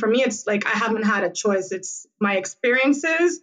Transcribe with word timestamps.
For 0.00 0.08
me, 0.08 0.22
it's 0.22 0.46
like 0.46 0.66
I 0.66 0.70
haven't 0.70 1.02
had 1.02 1.24
a 1.24 1.30
choice. 1.30 1.72
It's 1.72 2.06
my 2.18 2.36
experiences 2.36 3.40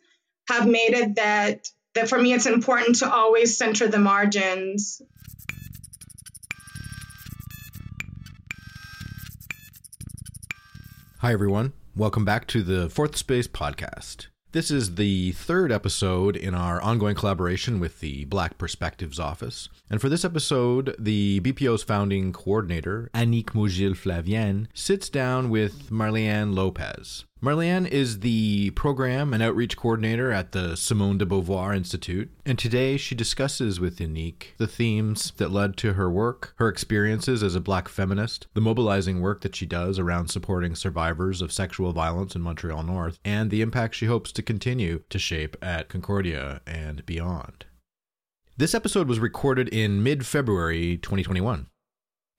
have 0.50 0.68
made 0.68 0.94
it 0.94 1.16
that 1.16 1.70
that 1.94 2.10
for 2.10 2.20
me 2.20 2.34
it's 2.34 2.48
important 2.48 2.98
to 2.98 3.12
always 3.12 3.58
center 3.58 3.88
the 3.88 4.00
margins. 4.00 5.02
Hi 11.20 11.32
everyone. 11.32 11.74
Welcome 11.96 12.26
back 12.26 12.48
to 12.48 12.64
the 12.64 12.90
Fourth 12.90 13.16
Space 13.18 13.48
podcast. 13.48 14.28
This 14.54 14.72
is 14.72 14.96
the 14.96 15.34
third 15.34 15.74
episode 15.74 16.38
in 16.38 16.56
our 16.56 16.82
ongoing 16.82 17.16
collaboration 17.16 17.82
with 17.82 18.00
the 18.00 18.24
Black 18.26 18.58
Perspectives 18.58 19.20
Office. 19.20 19.68
And 19.90 20.00
for 20.00 20.08
this 20.08 20.24
episode, 20.24 20.96
the 20.98 21.42
BPO's 21.42 21.84
founding 21.84 22.32
coordinator, 22.32 23.10
Annick 23.14 23.54
Maugile 23.54 23.94
Flavien, 23.94 24.68
sits 24.74 25.10
down 25.10 25.50
with 25.50 25.90
Marlihan 25.90 26.56
Lopez. 26.56 27.26
Marlihan 27.40 27.88
is 27.88 28.22
the 28.22 28.72
program 28.72 29.32
and 29.32 29.44
outreach 29.44 29.78
coordinator 29.78 30.32
at 30.32 30.54
the 30.54 30.76
Simone 30.76 31.20
de 31.20 31.26
Beauvoir 31.26 31.76
Institute, 31.76 32.32
and 32.48 32.58
today 32.58 32.98
she 32.98 33.14
discusses 33.14 33.80
with 33.80 34.00
Annick 34.00 34.56
the 34.58 34.66
themes 34.66 35.34
that 35.38 35.52
led 35.52 35.78
to 35.78 35.94
her 35.94 36.10
work, 36.10 36.56
her 36.58 36.68
experiences 36.68 37.44
as 37.44 37.54
a 37.54 37.62
black 37.62 37.90
feminist, 37.90 38.48
the 38.56 38.62
mobilizing 38.62 39.22
work 39.22 39.42
that 39.42 39.56
she 39.56 39.68
does 39.68 40.00
around 40.00 40.30
supporting 40.30 40.74
survivors 40.74 41.44
of 41.44 41.52
sexual 41.52 41.94
violence 41.94 42.36
in 42.36 42.42
Montreal 42.42 42.82
North, 42.82 43.20
and 43.24 43.52
the 43.52 43.62
impact 43.62 43.94
she 43.94 44.08
hopes 44.08 44.32
to 44.32 44.42
continue 44.42 45.04
to 45.12 45.20
shape 45.20 45.56
at 45.62 45.90
Concordia 45.90 46.62
and 46.66 47.06
beyond. 47.06 47.66
This 48.58 48.74
episode 48.74 49.08
was 49.08 49.20
recorded 49.20 49.70
in 49.70 50.02
mid 50.02 50.26
February 50.26 50.98
2021. 50.98 51.68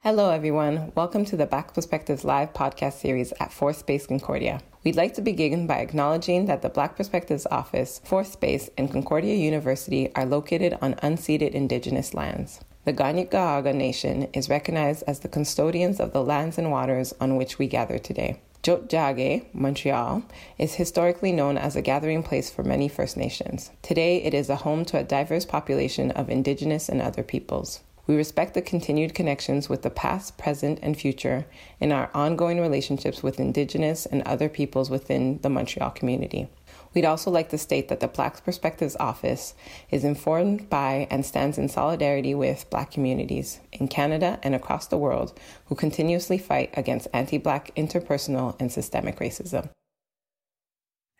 Hello, 0.04 0.30
everyone. 0.30 0.92
Welcome 0.94 1.24
to 1.24 1.36
the 1.36 1.44
Black 1.44 1.74
Perspectives 1.74 2.24
Live 2.24 2.52
podcast 2.52 3.00
series 3.00 3.32
at 3.40 3.52
Fourth 3.52 3.78
Space 3.78 4.06
Concordia. 4.06 4.60
We'd 4.84 4.94
like 4.94 5.12
to 5.14 5.20
begin 5.20 5.66
by 5.66 5.78
acknowledging 5.78 6.46
that 6.46 6.62
the 6.62 6.68
Black 6.68 6.94
Perspectives 6.94 7.48
Office, 7.50 8.00
Fourth 8.04 8.30
Space, 8.30 8.70
and 8.78 8.92
Concordia 8.92 9.34
University 9.34 10.14
are 10.14 10.24
located 10.24 10.78
on 10.80 10.94
unceded 11.02 11.50
Indigenous 11.50 12.14
lands. 12.14 12.60
The 12.84 12.92
Kanien'kehá:ka 12.92 13.74
Nation 13.74 14.28
is 14.32 14.48
recognized 14.48 15.02
as 15.08 15.18
the 15.18 15.28
custodians 15.28 15.98
of 15.98 16.12
the 16.12 16.22
lands 16.22 16.58
and 16.58 16.70
waters 16.70 17.12
on 17.20 17.34
which 17.34 17.58
we 17.58 17.66
gather 17.66 17.98
today. 17.98 18.40
Tiohtià:ke, 18.62 19.46
Montreal, 19.52 20.22
is 20.58 20.76
historically 20.76 21.32
known 21.32 21.58
as 21.58 21.74
a 21.74 21.82
gathering 21.82 22.22
place 22.22 22.50
for 22.50 22.62
many 22.62 22.86
First 22.86 23.16
Nations. 23.16 23.72
Today, 23.82 24.22
it 24.22 24.32
is 24.32 24.48
a 24.48 24.62
home 24.62 24.84
to 24.84 24.98
a 24.98 25.02
diverse 25.02 25.44
population 25.44 26.12
of 26.12 26.30
Indigenous 26.30 26.88
and 26.88 27.02
other 27.02 27.24
peoples. 27.24 27.80
We 28.08 28.16
respect 28.16 28.54
the 28.54 28.62
continued 28.62 29.14
connections 29.14 29.68
with 29.68 29.82
the 29.82 29.90
past, 29.90 30.38
present, 30.38 30.78
and 30.80 30.96
future 30.96 31.44
in 31.78 31.92
our 31.92 32.10
ongoing 32.14 32.58
relationships 32.58 33.22
with 33.22 33.38
Indigenous 33.38 34.06
and 34.06 34.22
other 34.22 34.48
peoples 34.48 34.88
within 34.88 35.40
the 35.42 35.50
Montreal 35.50 35.90
community. 35.90 36.48
We'd 36.94 37.04
also 37.04 37.30
like 37.30 37.50
to 37.50 37.58
state 37.58 37.88
that 37.88 38.00
the 38.00 38.08
Black 38.08 38.42
Perspectives 38.42 38.96
Office 38.98 39.52
is 39.90 40.04
informed 40.04 40.70
by 40.70 41.06
and 41.10 41.24
stands 41.24 41.58
in 41.58 41.68
solidarity 41.68 42.34
with 42.34 42.70
Black 42.70 42.90
communities 42.90 43.60
in 43.72 43.88
Canada 43.88 44.40
and 44.42 44.54
across 44.54 44.86
the 44.86 44.96
world 44.96 45.38
who 45.66 45.74
continuously 45.74 46.38
fight 46.38 46.70
against 46.78 47.08
anti 47.12 47.36
Black 47.36 47.74
interpersonal 47.76 48.58
and 48.58 48.72
systemic 48.72 49.18
racism. 49.18 49.68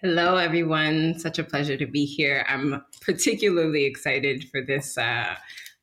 Hello, 0.01 0.37
everyone. 0.37 1.19
Such 1.19 1.39
a 1.39 1.45
pleasure 1.45 1.77
to 1.77 1.87
be 1.87 2.07
here. 2.07 2.47
I'm 2.49 2.83
particularly 3.03 3.85
excited 3.85 4.49
for 4.51 4.63
this. 4.63 4.97
Uh, 4.97 5.35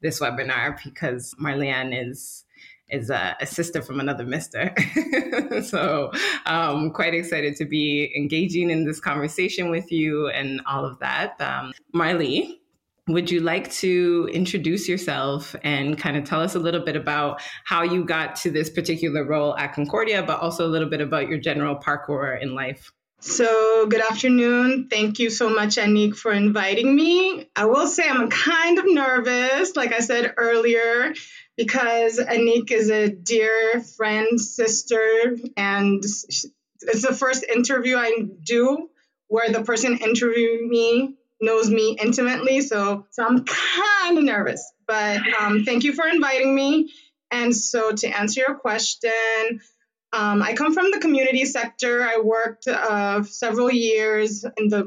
this 0.06 0.20
webinar 0.20 0.78
because 0.84 1.34
Marlihan 1.42 1.90
is 1.92 2.44
is 2.88 3.10
a, 3.10 3.36
a, 3.42 3.48
sister 3.48 3.82
from 3.82 4.00
another 4.00 4.24
mister. 4.24 4.72
so 5.64 6.12
I'm 6.46 6.76
um, 6.76 6.92
quite 6.92 7.16
excited 7.16 7.56
to 7.56 7.66
be 7.66 8.14
engaging 8.16 8.70
in 8.70 8.86
this 8.86 9.00
conversation 9.00 9.72
with 9.72 9.92
you 9.92 10.28
and 10.28 10.62
all 10.68 10.86
of 10.86 11.00
that. 11.00 11.42
Um, 11.42 11.74
would 13.08 13.32
you 13.32 13.40
like 13.40 13.72
to 13.72 14.30
introduce 14.32 14.88
yourself 14.88 15.56
and 15.64 15.98
kind 15.98 16.16
of 16.16 16.26
tell 16.26 16.42
us 16.42 16.54
a 16.54 16.60
little 16.60 16.86
bit 16.86 16.96
about 16.96 17.42
how 17.64 17.82
you 17.82 18.06
got 18.06 18.36
to 18.38 18.52
this 18.52 18.70
particular 18.70 19.24
role 19.24 19.58
at 19.58 19.74
Concordia, 19.74 20.22
but 20.22 20.40
also 20.40 20.68
a 20.68 20.70
little 20.70 20.90
bit 20.90 21.02
about 21.02 21.28
your 21.28 21.40
general 21.40 21.76
parcours 21.76 22.40
in 22.42 22.54
life? 22.54 22.92
So, 23.26 23.88
good 23.88 24.02
afternoon. 24.02 24.88
Thank 24.88 25.18
you 25.18 25.32
so 25.32 25.50
much, 25.50 25.78
Annick, 25.78 26.16
for 26.16 26.32
inviting 26.32 26.96
me. 26.96 27.50
I 27.56 27.66
will 27.66 27.88
say 27.88 28.08
I'm 28.08 28.30
kind 28.30 28.78
of 28.78 28.86
nervous, 28.88 29.76
like 29.76 29.92
I 29.94 30.00
said 30.02 30.36
earlier, 30.38 31.12
because 31.58 32.20
Annick 32.20 32.70
is 32.70 32.92
a 32.92 33.10
dear 33.10 33.82
friend, 33.98 34.40
sister, 34.40 35.36
and 35.58 36.04
it's 36.04 36.46
the 37.02 37.16
first 37.16 37.44
interview 37.44 37.98
I 37.98 38.28
do 38.44 38.92
where 39.28 39.52
the 39.52 39.64
person 39.64 39.98
interviewing 39.98 40.70
me 40.70 41.16
knows 41.42 41.68
me 41.68 41.98
intimately. 42.00 42.62
So, 42.62 43.08
so 43.10 43.26
I'm 43.26 43.44
kind 43.44 44.20
of 44.20 44.24
nervous, 44.24 44.72
but 44.86 45.20
um, 45.42 45.66
thank 45.66 45.84
you 45.84 45.94
for 45.94 46.08
inviting 46.08 46.54
me. 46.54 46.94
And 47.32 47.56
so, 47.56 47.92
to 47.92 48.08
answer 48.08 48.44
your 48.48 48.56
question, 48.60 49.62
um, 50.16 50.42
I 50.42 50.54
come 50.54 50.74
from 50.74 50.92
the 50.92 51.00
community 51.00 51.44
sector. 51.46 52.04
I 52.04 52.20
worked 52.20 52.68
uh, 52.68 53.24
several 53.24 53.70
years 53.70 54.46
in 54.58 54.70
the 54.70 54.84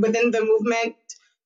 within 0.00 0.30
the 0.32 0.44
movement 0.44 0.96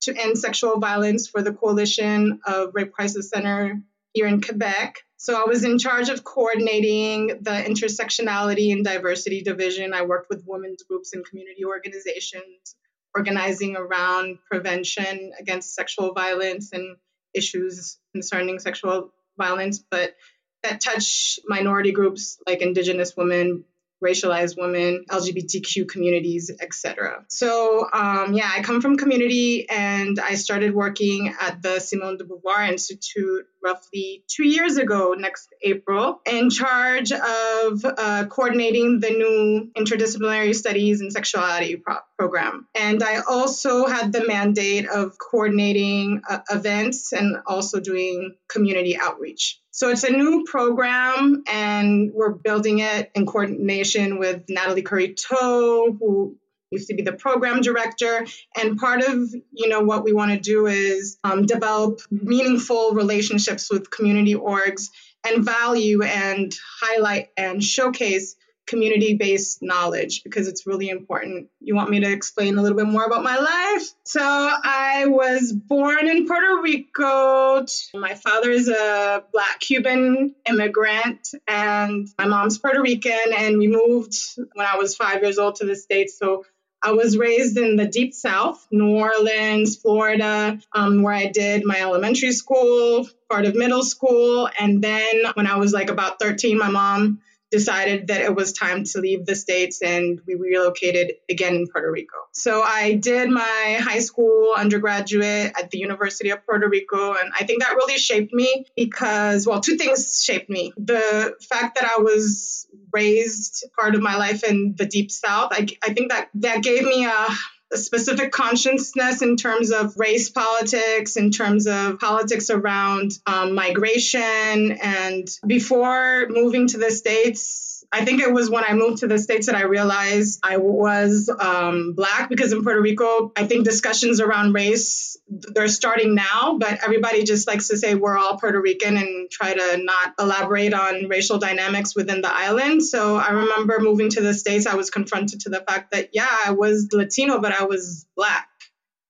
to 0.02 0.16
end 0.16 0.38
sexual 0.38 0.78
violence 0.80 1.28
for 1.28 1.42
the 1.42 1.52
Coalition 1.52 2.40
of 2.46 2.70
Rape 2.72 2.92
Crisis 2.92 3.28
Center 3.28 3.80
here 4.14 4.26
in 4.26 4.40
Quebec. 4.40 4.96
So 5.18 5.40
I 5.40 5.46
was 5.46 5.64
in 5.64 5.78
charge 5.78 6.08
of 6.08 6.24
coordinating 6.24 7.28
the 7.42 7.50
intersectionality 7.50 8.72
and 8.72 8.84
diversity 8.84 9.42
division. 9.42 9.92
I 9.92 10.02
worked 10.02 10.28
with 10.30 10.44
women's 10.46 10.82
groups 10.82 11.12
and 11.12 11.24
community 11.26 11.64
organizations, 11.64 12.76
organizing 13.14 13.76
around 13.76 14.38
prevention 14.50 15.32
against 15.38 15.74
sexual 15.74 16.12
violence 16.14 16.72
and 16.72 16.96
issues 17.34 17.98
concerning 18.12 18.58
sexual 18.60 19.12
violence, 19.36 19.82
but 19.90 20.14
that 20.64 20.80
touch 20.80 21.38
minority 21.46 21.92
groups 21.92 22.38
like 22.46 22.60
Indigenous 22.60 23.16
women, 23.16 23.64
racialized 24.04 24.58
women, 24.58 25.04
LGBTQ 25.08 25.88
communities, 25.88 26.50
etc. 26.60 27.24
So 27.28 27.88
um, 27.92 28.34
yeah, 28.34 28.50
I 28.54 28.62
come 28.62 28.80
from 28.80 28.96
community 28.96 29.68
and 29.68 30.20
I 30.20 30.34
started 30.34 30.74
working 30.74 31.34
at 31.40 31.62
the 31.62 31.80
Simone 31.80 32.18
de 32.18 32.24
Beauvoir 32.24 32.68
Institute 32.68 33.46
roughly 33.62 34.24
two 34.28 34.46
years 34.46 34.76
ago, 34.76 35.14
next 35.16 35.48
April, 35.62 36.20
in 36.26 36.50
charge 36.50 37.12
of 37.12 37.84
uh, 37.84 38.26
coordinating 38.28 39.00
the 39.00 39.10
new 39.10 39.70
interdisciplinary 39.76 40.54
studies 40.54 41.00
and 41.00 41.12
sexuality 41.12 41.76
pro- 41.76 41.96
program. 42.18 42.68
And 42.74 43.02
I 43.02 43.20
also 43.20 43.86
had 43.86 44.12
the 44.12 44.26
mandate 44.26 44.86
of 44.86 45.16
coordinating 45.18 46.20
uh, 46.28 46.40
events 46.50 47.12
and 47.12 47.38
also 47.46 47.80
doing 47.80 48.36
community 48.48 48.98
outreach. 48.98 49.60
So 49.74 49.88
it's 49.88 50.04
a 50.04 50.12
new 50.12 50.44
program, 50.44 51.42
and 51.48 52.12
we're 52.14 52.30
building 52.30 52.78
it 52.78 53.10
in 53.16 53.26
coordination 53.26 54.20
with 54.20 54.44
Natalie 54.48 54.84
Kouri-Towe, 54.84 55.96
who 55.98 56.36
used 56.70 56.86
to 56.90 56.94
be 56.94 57.02
the 57.02 57.14
program 57.14 57.60
director. 57.60 58.24
And 58.56 58.78
part 58.78 59.02
of 59.02 59.34
you 59.50 59.68
know 59.68 59.80
what 59.80 60.04
we 60.04 60.12
want 60.12 60.30
to 60.30 60.38
do 60.38 60.68
is 60.68 61.18
um, 61.24 61.46
develop 61.46 61.98
meaningful 62.08 62.92
relationships 62.92 63.68
with 63.68 63.90
community 63.90 64.36
orgs 64.36 64.90
and 65.26 65.44
value 65.44 66.04
and 66.04 66.54
highlight 66.80 67.30
and 67.36 67.60
showcase 67.60 68.36
community 68.66 69.14
based 69.14 69.62
knowledge 69.62 70.22
because 70.24 70.48
it's 70.48 70.66
really 70.66 70.88
important. 70.88 71.48
You 71.60 71.74
want 71.74 71.90
me 71.90 72.00
to 72.00 72.10
explain 72.10 72.58
a 72.58 72.62
little 72.62 72.76
bit 72.76 72.86
more 72.86 73.04
about 73.04 73.22
my 73.22 73.36
life? 73.36 73.90
So, 74.04 74.22
I 74.22 75.06
was 75.06 75.52
born 75.52 76.08
in 76.08 76.26
Puerto 76.26 76.60
Rico. 76.62 77.64
My 77.94 78.14
father 78.14 78.50
is 78.50 78.68
a 78.68 79.24
Black 79.32 79.60
Cuban 79.60 80.34
immigrant, 80.48 81.28
and 81.46 82.08
my 82.18 82.26
mom's 82.26 82.58
Puerto 82.58 82.80
Rican. 82.80 83.32
And 83.36 83.58
we 83.58 83.68
moved 83.68 84.14
when 84.54 84.66
I 84.66 84.76
was 84.76 84.96
five 84.96 85.22
years 85.22 85.38
old 85.38 85.56
to 85.56 85.66
the 85.66 85.76
States. 85.76 86.18
So, 86.18 86.44
I 86.84 86.92
was 86.92 87.16
raised 87.16 87.56
in 87.56 87.76
the 87.76 87.86
deep 87.86 88.12
south, 88.12 88.66
New 88.70 88.98
Orleans, 88.98 89.76
Florida, 89.76 90.60
um, 90.74 91.02
where 91.02 91.14
I 91.14 91.28
did 91.28 91.64
my 91.64 91.80
elementary 91.80 92.32
school, 92.32 93.08
part 93.30 93.46
of 93.46 93.54
middle 93.54 93.82
school. 93.82 94.50
And 94.60 94.84
then 94.84 95.22
when 95.32 95.46
I 95.46 95.56
was 95.56 95.72
like 95.72 95.88
about 95.88 96.18
13, 96.20 96.58
my 96.58 96.68
mom 96.68 97.22
decided 97.50 98.08
that 98.08 98.20
it 98.20 98.34
was 98.34 98.52
time 98.52 98.84
to 98.84 99.00
leave 99.00 99.24
the 99.26 99.34
States 99.36 99.80
and 99.82 100.20
we 100.26 100.34
relocated 100.34 101.14
again 101.30 101.54
in 101.54 101.68
Puerto 101.68 101.90
Rico. 101.90 102.16
So 102.32 102.62
I 102.62 102.94
did 102.94 103.30
my 103.30 103.78
high 103.80 104.00
school 104.00 104.54
undergraduate 104.56 105.52
at 105.56 105.70
the 105.70 105.78
University 105.78 106.30
of 106.30 106.44
Puerto 106.44 106.68
Rico. 106.68 107.12
And 107.12 107.32
I 107.38 107.44
think 107.44 107.62
that 107.62 107.74
really 107.74 107.98
shaped 107.98 108.32
me 108.32 108.66
because, 108.76 109.46
well, 109.46 109.60
two 109.60 109.76
things 109.76 110.22
shaped 110.24 110.50
me. 110.50 110.72
The 110.76 111.36
fact 111.48 111.76
that 111.76 111.88
I 111.96 112.00
was 112.00 112.66
raised 112.92 113.64
part 113.78 113.94
of 113.94 114.02
my 114.02 114.16
life 114.16 114.42
in 114.42 114.74
the 114.76 114.86
deep 114.86 115.10
south, 115.10 115.50
I, 115.52 115.66
I 115.82 115.92
think 115.92 116.10
that 116.10 116.30
that 116.34 116.62
gave 116.62 116.84
me 116.84 117.06
a 117.06 117.26
a 117.72 117.76
specific 117.76 118.30
consciousness 118.30 119.22
in 119.22 119.36
terms 119.36 119.72
of 119.72 119.96
race 119.96 120.30
politics, 120.30 121.16
in 121.16 121.30
terms 121.30 121.66
of 121.66 121.98
politics 121.98 122.50
around 122.50 123.12
um, 123.26 123.54
migration. 123.54 124.72
And 124.72 125.28
before 125.46 126.26
moving 126.28 126.68
to 126.68 126.78
the 126.78 126.90
States, 126.90 127.73
I 127.94 128.04
think 128.04 128.20
it 128.20 128.32
was 128.32 128.50
when 128.50 128.64
I 128.64 128.74
moved 128.74 128.98
to 128.98 129.06
the 129.06 129.20
States 129.20 129.46
that 129.46 129.54
I 129.54 129.62
realized 129.62 130.40
I 130.42 130.56
was 130.56 131.30
um, 131.38 131.92
Black 131.92 132.28
because 132.28 132.52
in 132.52 132.64
Puerto 132.64 132.80
Rico, 132.80 133.30
I 133.36 133.46
think 133.46 133.64
discussions 133.64 134.20
around 134.20 134.52
race, 134.52 135.16
they're 135.28 135.68
starting 135.68 136.16
now, 136.16 136.58
but 136.58 136.82
everybody 136.82 137.22
just 137.22 137.46
likes 137.46 137.68
to 137.68 137.76
say 137.76 137.94
we're 137.94 138.18
all 138.18 138.36
Puerto 138.36 138.60
Rican 138.60 138.96
and 138.96 139.30
try 139.30 139.54
to 139.54 139.76
not 139.80 140.14
elaborate 140.18 140.74
on 140.74 141.06
racial 141.06 141.38
dynamics 141.38 141.94
within 141.94 142.20
the 142.20 142.34
island. 142.34 142.82
So 142.82 143.14
I 143.14 143.30
remember 143.30 143.78
moving 143.78 144.10
to 144.10 144.20
the 144.20 144.34
States, 144.34 144.66
I 144.66 144.74
was 144.74 144.90
confronted 144.90 145.42
to 145.42 145.50
the 145.50 145.60
fact 145.60 145.92
that, 145.92 146.08
yeah, 146.12 146.36
I 146.46 146.50
was 146.50 146.88
Latino, 146.92 147.40
but 147.40 147.52
I 147.52 147.62
was 147.62 148.06
Black. 148.16 148.48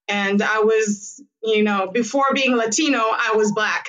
And 0.09 0.43
I 0.43 0.59
was, 0.59 1.23
you 1.43 1.63
know, 1.63 1.91
before 1.91 2.35
being 2.35 2.55
Latino, 2.55 2.99
I 2.99 3.33
was 3.35 3.51
Black. 3.53 3.87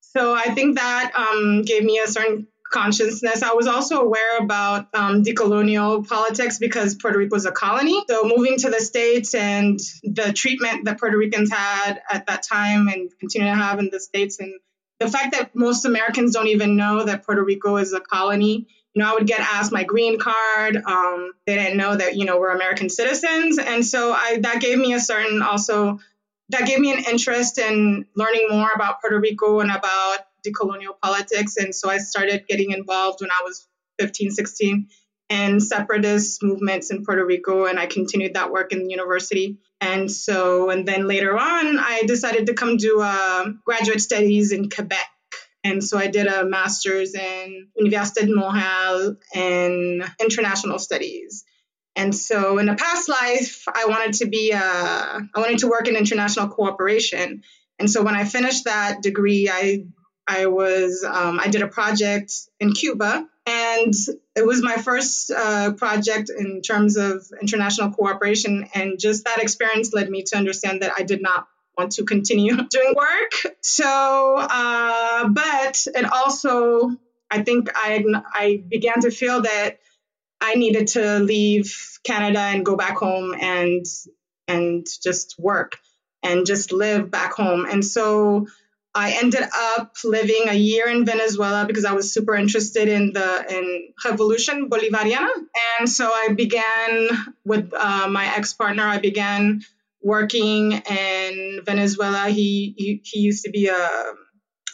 So 0.00 0.34
I 0.34 0.54
think 0.54 0.76
that 0.76 1.12
um, 1.14 1.64
gave 1.64 1.84
me 1.84 1.98
a 1.98 2.08
certain 2.08 2.46
consciousness. 2.70 3.42
I 3.42 3.54
was 3.54 3.66
also 3.66 4.00
aware 4.00 4.38
about 4.38 4.88
um, 4.94 5.22
decolonial 5.22 6.06
politics 6.06 6.58
because 6.58 6.94
Puerto 6.94 7.18
Rico 7.18 7.34
was 7.34 7.46
a 7.46 7.52
colony. 7.52 8.02
So 8.08 8.24
moving 8.24 8.58
to 8.58 8.70
the 8.70 8.80
States 8.80 9.34
and 9.34 9.80
the 10.02 10.32
treatment 10.32 10.84
that 10.84 10.98
Puerto 10.98 11.16
Ricans 11.16 11.50
had 11.50 12.00
at 12.10 12.26
that 12.26 12.42
time 12.42 12.88
and 12.88 13.10
continue 13.18 13.48
to 13.48 13.54
have 13.54 13.78
in 13.78 13.88
the 13.90 14.00
States 14.00 14.38
and 14.38 14.52
the 15.00 15.08
fact 15.08 15.32
that 15.32 15.54
most 15.54 15.84
Americans 15.84 16.32
don't 16.32 16.48
even 16.48 16.76
know 16.76 17.04
that 17.04 17.24
Puerto 17.24 17.44
Rico 17.44 17.76
is 17.76 17.92
a 17.92 18.00
colony. 18.00 18.66
You 18.94 19.02
know, 19.02 19.10
I 19.10 19.14
would 19.14 19.26
get 19.26 19.40
asked 19.40 19.70
my 19.70 19.84
green 19.84 20.18
card. 20.18 20.76
Um, 20.76 21.32
they 21.46 21.54
didn't 21.54 21.76
know 21.76 21.94
that, 21.94 22.16
you 22.16 22.24
know, 22.24 22.38
we're 22.40 22.50
American 22.50 22.88
citizens. 22.88 23.58
And 23.58 23.86
so 23.86 24.12
I, 24.12 24.38
that 24.42 24.60
gave 24.60 24.78
me 24.78 24.94
a 24.94 25.00
certain 25.00 25.40
also, 25.42 26.00
that 26.48 26.66
gave 26.66 26.80
me 26.80 26.92
an 26.92 27.04
interest 27.08 27.58
in 27.58 28.06
learning 28.16 28.48
more 28.50 28.70
about 28.74 29.00
Puerto 29.00 29.20
Rico 29.20 29.60
and 29.60 29.70
about 29.70 30.18
decolonial 30.50 30.98
politics. 31.02 31.56
And 31.56 31.74
so 31.74 31.90
I 31.90 31.98
started 31.98 32.46
getting 32.48 32.72
involved 32.72 33.20
when 33.20 33.30
I 33.30 33.42
was 33.44 33.66
15, 33.98 34.30
16 34.30 34.88
in 35.30 35.60
separatist 35.60 36.42
movements 36.42 36.90
in 36.90 37.04
Puerto 37.04 37.24
Rico. 37.24 37.66
And 37.66 37.78
I 37.78 37.86
continued 37.86 38.34
that 38.34 38.50
work 38.50 38.72
in 38.72 38.84
the 38.84 38.90
university. 38.90 39.58
And 39.80 40.10
so, 40.10 40.70
and 40.70 40.86
then 40.86 41.06
later 41.06 41.36
on, 41.36 41.78
I 41.78 42.02
decided 42.06 42.46
to 42.46 42.54
come 42.54 42.76
do 42.76 43.00
uh, 43.00 43.46
graduate 43.64 44.00
studies 44.00 44.52
in 44.52 44.70
Quebec. 44.70 45.08
And 45.64 45.82
so 45.82 45.98
I 45.98 46.06
did 46.06 46.26
a 46.26 46.44
master's 46.44 47.14
in 47.14 47.68
Université 47.78 48.26
de 48.26 48.34
Montréal 48.34 49.16
in 49.34 50.04
international 50.20 50.78
studies. 50.78 51.44
And 51.96 52.14
so 52.14 52.58
in 52.58 52.68
a 52.68 52.76
past 52.76 53.08
life, 53.08 53.64
I 53.66 53.86
wanted 53.86 54.14
to 54.14 54.26
be, 54.26 54.52
uh, 54.52 54.60
I 54.60 55.38
wanted 55.40 55.58
to 55.58 55.68
work 55.68 55.88
in 55.88 55.96
international 55.96 56.48
cooperation. 56.48 57.42
And 57.78 57.90
so 57.90 58.02
when 58.02 58.14
I 58.14 58.24
finished 58.24 58.64
that 58.64 59.02
degree, 59.02 59.48
I 59.52 59.84
I 60.28 60.46
was 60.46 61.04
um, 61.04 61.40
I 61.40 61.48
did 61.48 61.62
a 61.62 61.68
project 61.68 62.32
in 62.60 62.72
Cuba, 62.72 63.26
and 63.46 63.94
it 64.36 64.46
was 64.46 64.62
my 64.62 64.76
first 64.76 65.30
uh, 65.30 65.72
project 65.72 66.30
in 66.30 66.60
terms 66.60 66.98
of 66.98 67.26
international 67.40 67.90
cooperation. 67.92 68.68
And 68.74 69.00
just 69.00 69.24
that 69.24 69.42
experience 69.42 69.94
led 69.94 70.10
me 70.10 70.22
to 70.24 70.36
understand 70.36 70.82
that 70.82 70.92
I 70.96 71.02
did 71.02 71.22
not 71.22 71.48
want 71.78 71.92
to 71.92 72.04
continue 72.04 72.56
doing 72.70 72.94
work. 72.94 73.56
So, 73.62 74.36
uh, 74.38 75.28
but 75.28 75.86
it 75.94 76.04
also 76.04 76.90
I 77.30 77.42
think 77.42 77.70
I 77.74 78.04
I 78.32 78.62
began 78.68 79.00
to 79.00 79.10
feel 79.10 79.42
that 79.42 79.78
I 80.40 80.54
needed 80.54 80.88
to 80.88 81.18
leave 81.20 81.98
Canada 82.04 82.40
and 82.40 82.66
go 82.66 82.76
back 82.76 82.98
home 82.98 83.34
and 83.40 83.84
and 84.46 84.86
just 85.02 85.36
work 85.38 85.78
and 86.22 86.46
just 86.46 86.72
live 86.72 87.10
back 87.10 87.32
home. 87.32 87.64
And 87.64 87.84
so 87.84 88.46
I 88.94 89.12
ended 89.12 89.44
up 89.54 89.92
living 90.02 90.48
a 90.48 90.54
year 90.54 90.88
in 90.88 91.04
Venezuela 91.04 91.66
because 91.66 91.84
I 91.84 91.92
was 91.92 92.12
super 92.12 92.34
interested 92.34 92.88
in 92.88 93.12
the 93.12 93.44
in 93.56 93.92
Revolution 94.04 94.68
Bolivariana, 94.68 95.30
and 95.78 95.88
so 95.88 96.10
I 96.12 96.32
began 96.32 97.08
with 97.44 97.72
uh, 97.74 98.08
my 98.08 98.34
ex 98.36 98.54
partner. 98.54 98.84
I 98.84 98.98
began 98.98 99.62
working 100.02 100.72
in 100.72 101.60
Venezuela. 101.64 102.28
He, 102.28 102.74
he 102.76 103.00
he 103.04 103.20
used 103.20 103.44
to 103.44 103.50
be 103.50 103.68
a 103.68 103.90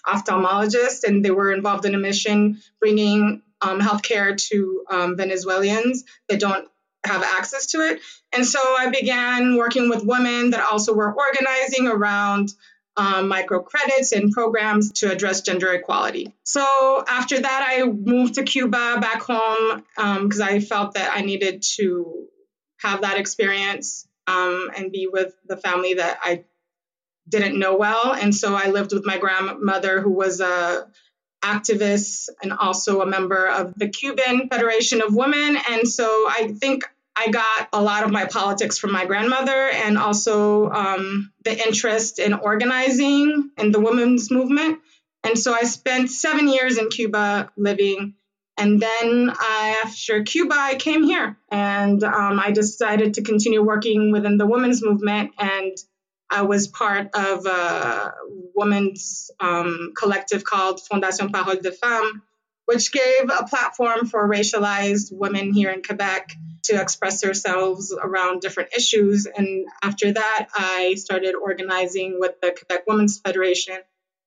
ophthalmologist, 0.07 1.05
and 1.05 1.25
they 1.25 1.31
were 1.31 1.53
involved 1.53 1.85
in 1.85 1.95
a 1.95 1.99
mission 1.99 2.61
bringing 2.81 3.43
um, 3.61 3.81
healthcare 3.81 4.37
to 4.49 4.85
um, 4.91 5.17
Venezuelans 5.17 6.05
that 6.29 6.41
don't 6.41 6.69
have 7.05 7.23
access 7.23 7.67
to 7.67 7.79
it. 7.79 8.01
And 8.33 8.47
so 8.47 8.59
I 8.59 8.91
began 8.91 9.57
working 9.57 9.89
with 9.89 10.05
women 10.05 10.51
that 10.51 10.67
also 10.71 10.95
were 10.95 11.15
organizing 11.15 11.87
around 11.87 12.53
um, 12.97 13.31
microcredits 13.31 14.13
and 14.13 14.33
programs 14.33 14.93
to 14.93 15.11
address 15.11 15.41
gender 15.41 15.73
equality. 15.73 16.33
So 16.45 17.05
after 17.07 17.41
that, 17.41 17.67
I 17.69 17.85
moved 17.85 18.35
to 18.35 18.45
Cuba 18.45 18.99
back 19.01 19.23
home 19.23 19.85
because 19.97 20.41
um, 20.41 20.49
I 20.49 20.61
felt 20.61 20.95
that 20.95 21.17
I 21.17 21.23
needed 21.23 21.63
to 21.77 22.27
have 22.81 23.03
that 23.03 23.19
experience 23.19 24.07
um, 24.27 24.71
and 24.77 24.93
be 24.93 25.09
with 25.11 25.35
the 25.47 25.57
family 25.57 25.95
that 25.95 26.19
I 26.23 26.45
didn't 27.29 27.59
know 27.59 27.77
well. 27.77 28.13
And 28.13 28.35
so 28.35 28.55
I 28.55 28.69
lived 28.71 28.93
with 28.93 29.05
my 29.05 29.19
grandmother, 29.19 30.01
who 30.01 30.13
was 30.13 30.41
a 30.41 30.87
activist 31.43 32.31
and 32.43 32.53
also 32.53 33.03
a 33.03 33.07
member 33.07 33.47
of 33.47 33.75
the 33.77 33.89
Cuban 33.89 34.49
Federation 34.49 35.03
of 35.03 35.15
Women. 35.15 35.59
And 35.71 35.87
so 35.87 36.07
I 36.07 36.55
think 36.59 36.85
I 37.17 37.31
got 37.31 37.69
a 37.73 37.81
lot 37.81 38.05
of 38.05 38.11
my 38.11 38.25
politics 38.25 38.79
from 38.79 38.93
my 38.93 39.07
grandmother 39.07 39.69
and 39.71 39.97
also 39.99 40.69
um, 40.71 41.33
the 41.45 41.57
interest 41.57 42.19
in 42.19 42.35
organizing 42.35 43.51
in 43.57 43.71
the 43.71 43.81
women's 43.81 44.31
movement. 44.31 44.81
And 45.23 45.39
so 45.39 45.55
I 45.55 45.63
spent 45.63 46.11
seven 46.11 46.49
years 46.49 46.77
in 46.77 46.89
Cuba 46.89 47.51
living. 47.57 48.15
And 48.57 48.81
then 48.81 49.33
I, 49.33 49.83
after 49.85 50.23
Cuba, 50.23 50.55
I 50.57 50.75
came 50.75 51.03
here 51.03 51.37
and 51.51 52.03
um, 52.05 52.39
I 52.39 52.51
decided 52.51 53.15
to 53.15 53.23
continue 53.23 53.63
working 53.63 54.13
within 54.13 54.37
the 54.37 54.47
women's 54.47 54.83
movement. 54.83 55.33
And 55.39 55.77
I 56.31 56.43
was 56.43 56.69
part 56.69 57.11
of 57.15 57.47
a 57.47 58.13
women's 58.55 59.31
um, 59.41 59.93
collective 59.97 60.45
called 60.45 60.81
Fondation 60.81 61.33
Parole 61.33 61.61
de 61.61 61.73
Femmes, 61.73 62.21
which 62.67 62.93
gave 62.93 63.31
a 63.31 63.45
platform 63.45 64.07
for 64.07 64.29
racialized 64.29 65.13
women 65.13 65.53
here 65.53 65.71
in 65.71 65.83
Quebec 65.83 66.33
to 66.65 66.81
express 66.81 67.21
themselves 67.21 67.95
around 67.99 68.41
different 68.41 68.73
issues. 68.75 69.27
And 69.27 69.67
after 69.83 70.13
that, 70.13 70.49
I 70.55 70.95
started 70.95 71.35
organizing 71.35 72.19
with 72.19 72.41
the 72.41 72.53
Quebec 72.53 72.85
Women's 72.87 73.19
Federation, 73.19 73.79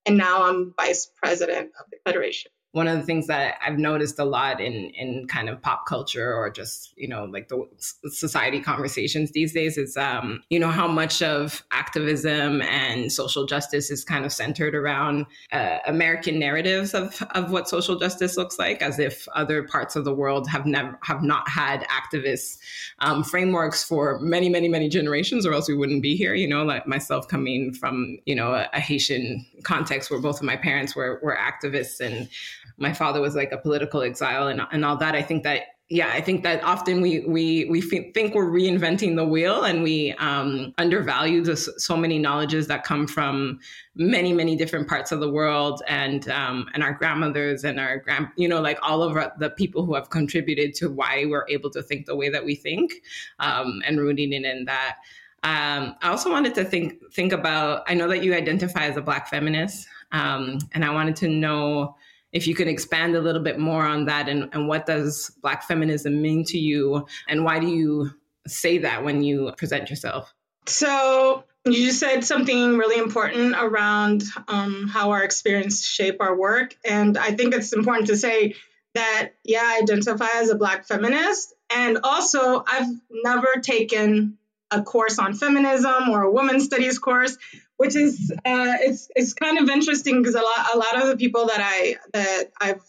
and 0.06 0.18
now 0.18 0.44
I'm 0.44 0.74
vice 0.78 1.12
president 1.22 1.72
of 1.80 1.90
the 1.90 1.98
federation 2.06 2.52
one 2.72 2.88
of 2.88 2.98
the 2.98 3.04
things 3.04 3.28
that 3.28 3.56
I've 3.66 3.80
noticed 3.80 4.20
a 4.20 4.26
lot 4.26 4.60
in 4.60 4.92
in 4.92 5.28
kind 5.28 5.50
of 5.50 5.62
pop 5.62 5.86
culture 5.88 6.34
or 6.34 6.50
just 6.50 6.94
you 6.98 7.08
know 7.08 7.26
like 7.26 7.48
the 7.50 7.66
society 8.10 8.62
conversations 8.62 9.32
these 9.32 9.54
days 9.54 9.78
is 9.78 9.98
um, 9.98 10.44
you 10.50 10.60
know 10.60 10.70
how 10.70 10.88
much 10.88 11.22
of 11.22 11.64
activism 11.72 12.62
and 12.62 13.12
social 13.12 13.46
justice 13.46 13.90
is 13.90 14.04
kind 14.04 14.26
of 14.26 14.34
centered 14.34 14.76
around 14.76 15.26
uh, 15.52 15.78
American 15.88 16.40
narratives 16.40 16.94
of 16.94 17.22
of 17.32 17.52
what 17.52 17.70
social 17.70 17.98
justice 17.98 18.38
looks 18.38 18.60
like, 18.60 18.82
as 18.82 19.00
if 19.00 19.28
other 19.34 19.64
parts 19.64 19.96
of 19.96 20.04
the 20.04 20.14
world 20.14 20.48
have 20.50 20.66
never 20.66 21.00
have 21.04 21.24
not 21.24 21.50
had 21.50 21.86
activist 21.88 22.58
um, 23.00 23.24
frameworks 23.24 23.84
for 23.84 24.20
many 24.20 24.50
many 24.50 24.68
many 24.68 24.90
generations, 24.90 25.46
or 25.46 25.54
else 25.54 25.68
we 25.68 25.76
wouldn't 25.76 26.02
be 26.02 26.16
here. 26.16 26.36
You 26.36 26.48
know, 26.48 26.64
like 26.64 26.86
myself 26.86 27.28
coming 27.28 27.74
from 27.74 28.18
you 28.26 28.36
know 28.36 28.54
a, 28.54 28.70
a 28.74 28.80
Haitian 28.80 29.46
context 29.64 30.12
where 30.12 30.20
both 30.20 30.38
of 30.38 30.44
my 30.44 30.58
parents 30.58 30.96
were 30.96 31.20
were 31.24 31.36
activists 31.36 32.00
and 32.00 32.30
my 32.78 32.94
father 32.94 33.22
was 33.22 33.36
like 33.36 33.52
a 33.52 33.58
political 33.58 34.02
exile 34.02 34.48
and, 34.48 34.62
and 34.72 34.86
all 34.86 34.98
that. 34.98 35.16
I 35.16 35.22
think 35.22 35.44
that 35.44 35.64
yeah, 35.90 36.10
I 36.14 36.20
think 36.20 36.44
that 36.44 36.62
often 36.66 37.00
we 37.00 37.22
we 37.22 37.64
we 37.66 37.80
think 37.80 38.36
we're 38.36 38.50
reinventing 38.50 39.16
the 39.16 39.24
wheel, 39.24 39.64
and 39.64 39.84
we 39.84 40.12
um, 40.20 40.74
undervalue 40.78 41.42
the, 41.42 41.56
so 41.56 41.96
many 41.96 42.20
knowledges 42.20 42.68
that 42.68 42.84
come 42.84 43.08
from 43.08 43.60
many 43.96 44.34
many 44.34 44.58
different 44.58 44.90
parts 44.90 45.14
of 45.14 45.22
the 45.22 45.32
world, 45.32 45.82
and 45.88 46.28
um, 46.28 46.68
and 46.74 46.84
our 46.84 46.92
grandmothers 46.92 47.64
and 47.64 47.80
our 47.80 48.00
grand 48.00 48.28
you 48.36 48.50
know 48.50 48.60
like 48.60 48.78
all 48.82 49.02
of 49.02 49.16
our, 49.16 49.32
the 49.40 49.50
people 49.52 49.86
who 49.86 49.96
have 49.96 50.10
contributed 50.10 50.74
to 50.76 50.90
why 50.90 51.24
we're 51.26 51.46
able 51.48 51.70
to 51.70 51.82
think 51.82 52.06
the 52.06 52.18
way 52.18 52.28
that 52.28 52.44
we 52.44 52.54
think, 52.54 52.96
um, 53.40 53.82
and 53.86 53.98
rooting 53.98 54.34
it 54.34 54.44
in 54.44 54.66
that. 54.66 54.98
Um, 55.44 55.96
I 56.02 56.10
also 56.10 56.30
wanted 56.30 56.54
to 56.56 56.66
think 56.66 56.96
think 57.14 57.32
about. 57.32 57.84
I 57.88 57.94
know 57.94 58.10
that 58.10 58.26
you 58.26 58.34
identify 58.34 58.88
as 58.88 58.98
a 58.98 59.02
Black 59.02 59.30
feminist, 59.30 59.88
um, 60.12 60.60
and 60.74 60.84
I 60.84 60.90
wanted 60.90 61.16
to 61.18 61.30
know 61.30 61.96
if 62.32 62.48
you 62.48 62.56
could 62.56 62.68
expand 62.68 63.16
a 63.16 63.22
little 63.22 63.42
bit 63.42 63.60
more 63.60 63.86
on 63.86 64.06
that 64.06 64.28
and, 64.28 64.50
and 64.54 64.68
what 64.68 64.86
does 64.86 65.32
Black 65.42 65.64
feminism 65.64 66.22
mean 66.22 66.44
to 66.46 66.58
you 66.58 67.08
and 67.28 67.44
why 67.44 67.60
do 67.60 67.68
you 67.68 68.12
say 68.48 68.80
that 68.80 69.04
when 69.04 69.24
you 69.24 69.52
present 69.58 69.90
yourself? 69.90 70.34
So 70.66 71.44
you 71.66 71.92
said 71.92 72.24
something 72.24 72.78
really 72.78 72.98
important 72.98 73.56
around 73.58 74.24
um, 74.48 74.88
how 74.88 75.12
our 75.12 75.24
experience 75.24 75.86
shape 75.86 76.18
our 76.20 76.36
work. 76.36 76.76
And 76.86 77.18
I 77.18 77.32
think 77.32 77.54
it's 77.54 77.74
important 77.74 78.08
to 78.08 78.18
say 78.18 78.56
that, 78.94 79.34
yeah, 79.44 79.62
I 79.64 79.80
identify 79.82 80.28
as 80.36 80.50
a 80.50 80.56
Black 80.56 80.86
feminist. 80.86 81.54
And 81.74 82.00
also, 82.04 82.64
I've 82.66 82.88
never 83.12 83.56
taken 83.62 84.38
a 84.72 84.82
course 84.82 85.18
on 85.20 85.34
feminism 85.34 86.10
or 86.10 86.24
a 86.24 86.32
women's 86.32 86.66
studies 86.66 87.00
course 87.00 87.38
which 87.78 87.96
is 87.96 88.32
uh, 88.32 88.76
it's 88.82 89.10
it's 89.16 89.34
kind 89.34 89.60
of 89.60 89.70
interesting 89.70 90.22
because 90.22 90.36
a 90.36 90.42
lot 90.42 90.74
a 90.74 90.78
lot 90.78 91.02
of 91.02 91.08
the 91.08 91.16
people 91.16 91.48
that 91.48 91.62
I 91.62 91.96
that 92.12 92.52
I've 92.60 92.82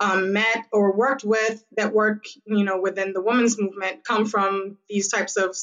um, 0.00 0.32
met 0.32 0.66
or 0.72 0.96
worked 0.96 1.24
with 1.24 1.64
that 1.76 1.92
work, 1.92 2.24
you 2.46 2.64
know, 2.64 2.80
within 2.80 3.12
the 3.12 3.22
women's 3.22 3.60
movement 3.60 4.04
come 4.04 4.26
from 4.26 4.78
these 4.88 5.08
types 5.08 5.36
of 5.36 5.56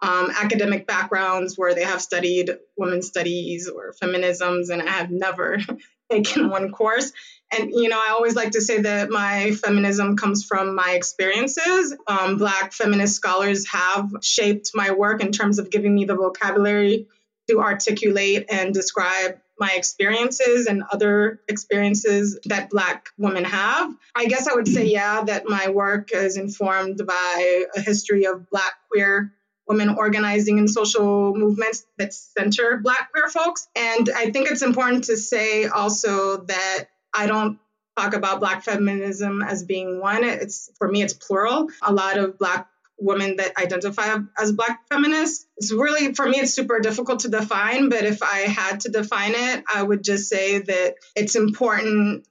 um, 0.00 0.30
academic 0.30 0.86
backgrounds 0.86 1.56
where 1.56 1.74
they 1.74 1.84
have 1.84 2.00
studied 2.00 2.50
women's 2.76 3.08
studies 3.08 3.68
or 3.68 3.94
feminisms, 4.00 4.70
and 4.70 4.82
I 4.82 4.92
have 4.92 5.10
never 5.10 5.58
taken 6.10 6.50
one 6.50 6.70
course. 6.72 7.12
And, 7.54 7.70
you 7.70 7.88
know, 7.88 7.98
I 7.98 8.10
always 8.12 8.34
like 8.34 8.52
to 8.52 8.60
say 8.60 8.80
that 8.82 9.10
my 9.10 9.52
feminism 9.52 10.16
comes 10.16 10.44
from 10.44 10.74
my 10.74 10.92
experiences. 10.92 11.94
Um, 12.06 12.38
Black 12.38 12.72
feminist 12.72 13.16
scholars 13.16 13.66
have 13.68 14.10
shaped 14.22 14.70
my 14.74 14.90
work 14.92 15.22
in 15.22 15.32
terms 15.32 15.58
of 15.58 15.70
giving 15.70 15.94
me 15.94 16.04
the 16.04 16.16
vocabulary 16.16 17.06
to 17.48 17.60
articulate 17.60 18.46
and 18.50 18.72
describe 18.72 19.38
my 19.58 19.70
experiences 19.76 20.66
and 20.66 20.82
other 20.90 21.40
experiences 21.48 22.38
that 22.46 22.70
Black 22.70 23.08
women 23.18 23.44
have. 23.44 23.94
I 24.14 24.26
guess 24.26 24.48
I 24.48 24.54
would 24.54 24.66
say, 24.66 24.86
yeah, 24.86 25.22
that 25.24 25.44
my 25.46 25.70
work 25.70 26.10
is 26.12 26.36
informed 26.36 27.00
by 27.06 27.66
a 27.76 27.80
history 27.80 28.26
of 28.26 28.50
Black 28.50 28.72
queer 28.90 29.32
women 29.66 29.90
organizing 29.90 30.58
in 30.58 30.68
social 30.68 31.34
movements 31.34 31.86
that 31.98 32.12
center 32.12 32.78
Black 32.78 33.12
queer 33.12 33.28
folks. 33.28 33.68
And 33.76 34.10
I 34.14 34.30
think 34.30 34.50
it's 34.50 34.62
important 34.62 35.04
to 35.04 35.16
say 35.16 35.66
also 35.66 36.38
that 36.44 36.86
I 37.14 37.26
don't 37.26 37.58
talk 37.96 38.14
about 38.14 38.40
Black 38.40 38.64
feminism 38.64 39.42
as 39.42 39.64
being 39.64 40.00
one. 40.00 40.24
It's 40.24 40.70
for 40.78 40.88
me, 40.90 41.02
it's 41.02 41.14
plural. 41.14 41.68
A 41.80 41.92
lot 41.92 42.18
of 42.18 42.38
Black 42.38 42.68
women 42.98 43.36
that 43.36 43.58
identify 43.58 44.18
as 44.38 44.52
Black 44.52 44.80
feminists. 44.88 45.46
It's 45.56 45.72
really, 45.72 46.14
for 46.14 46.26
me, 46.26 46.38
it's 46.38 46.54
super 46.54 46.80
difficult 46.80 47.20
to 47.20 47.28
define, 47.28 47.88
but 47.88 48.04
if 48.04 48.22
I 48.22 48.40
had 48.40 48.80
to 48.80 48.88
define 48.90 49.32
it, 49.34 49.64
I 49.72 49.82
would 49.82 50.02
just 50.02 50.28
say 50.28 50.58
that 50.58 50.94
it's 51.16 51.36
important 51.36 52.26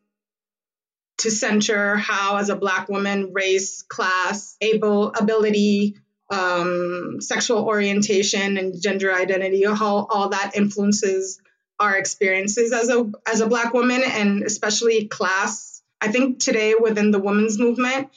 to 1.20 1.32
center 1.32 1.96
how, 1.96 2.38
as 2.38 2.50
a 2.50 2.56
Black 2.56 2.90
woman, 2.90 3.34
race, 3.34 3.84
class, 3.84 4.58
able, 4.62 5.14
ability, 5.14 5.98
um, 6.30 7.18
sexual 7.20 7.66
orientation, 7.66 8.58
and 8.58 8.82
gender 8.82 9.14
identity, 9.14 9.64
how 9.64 10.08
all 10.10 10.30
that 10.30 10.54
influences 10.56 11.40
our 11.84 11.96
experiences 11.98 12.72
as 12.72 12.90
a 12.90 13.12
as 13.28 13.42
a 13.42 13.48
Black 13.48 13.74
woman, 13.74 14.02
and 14.04 14.44
especially 14.44 15.08
class. 15.08 15.82
I 16.02 16.12
think 16.12 16.40
today 16.40 16.76
within 16.80 17.12
the 17.12 17.20
women's 17.20 17.60
movement, 17.60 18.10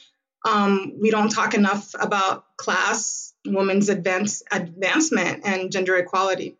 um, 0.45 0.93
we 0.99 1.11
don't 1.11 1.29
talk 1.29 1.53
enough 1.53 1.93
about 1.99 2.45
class, 2.57 3.33
women's 3.45 3.89
advance, 3.89 4.43
advancement, 4.51 5.41
and 5.45 5.71
gender 5.71 5.97
equality. 5.97 6.57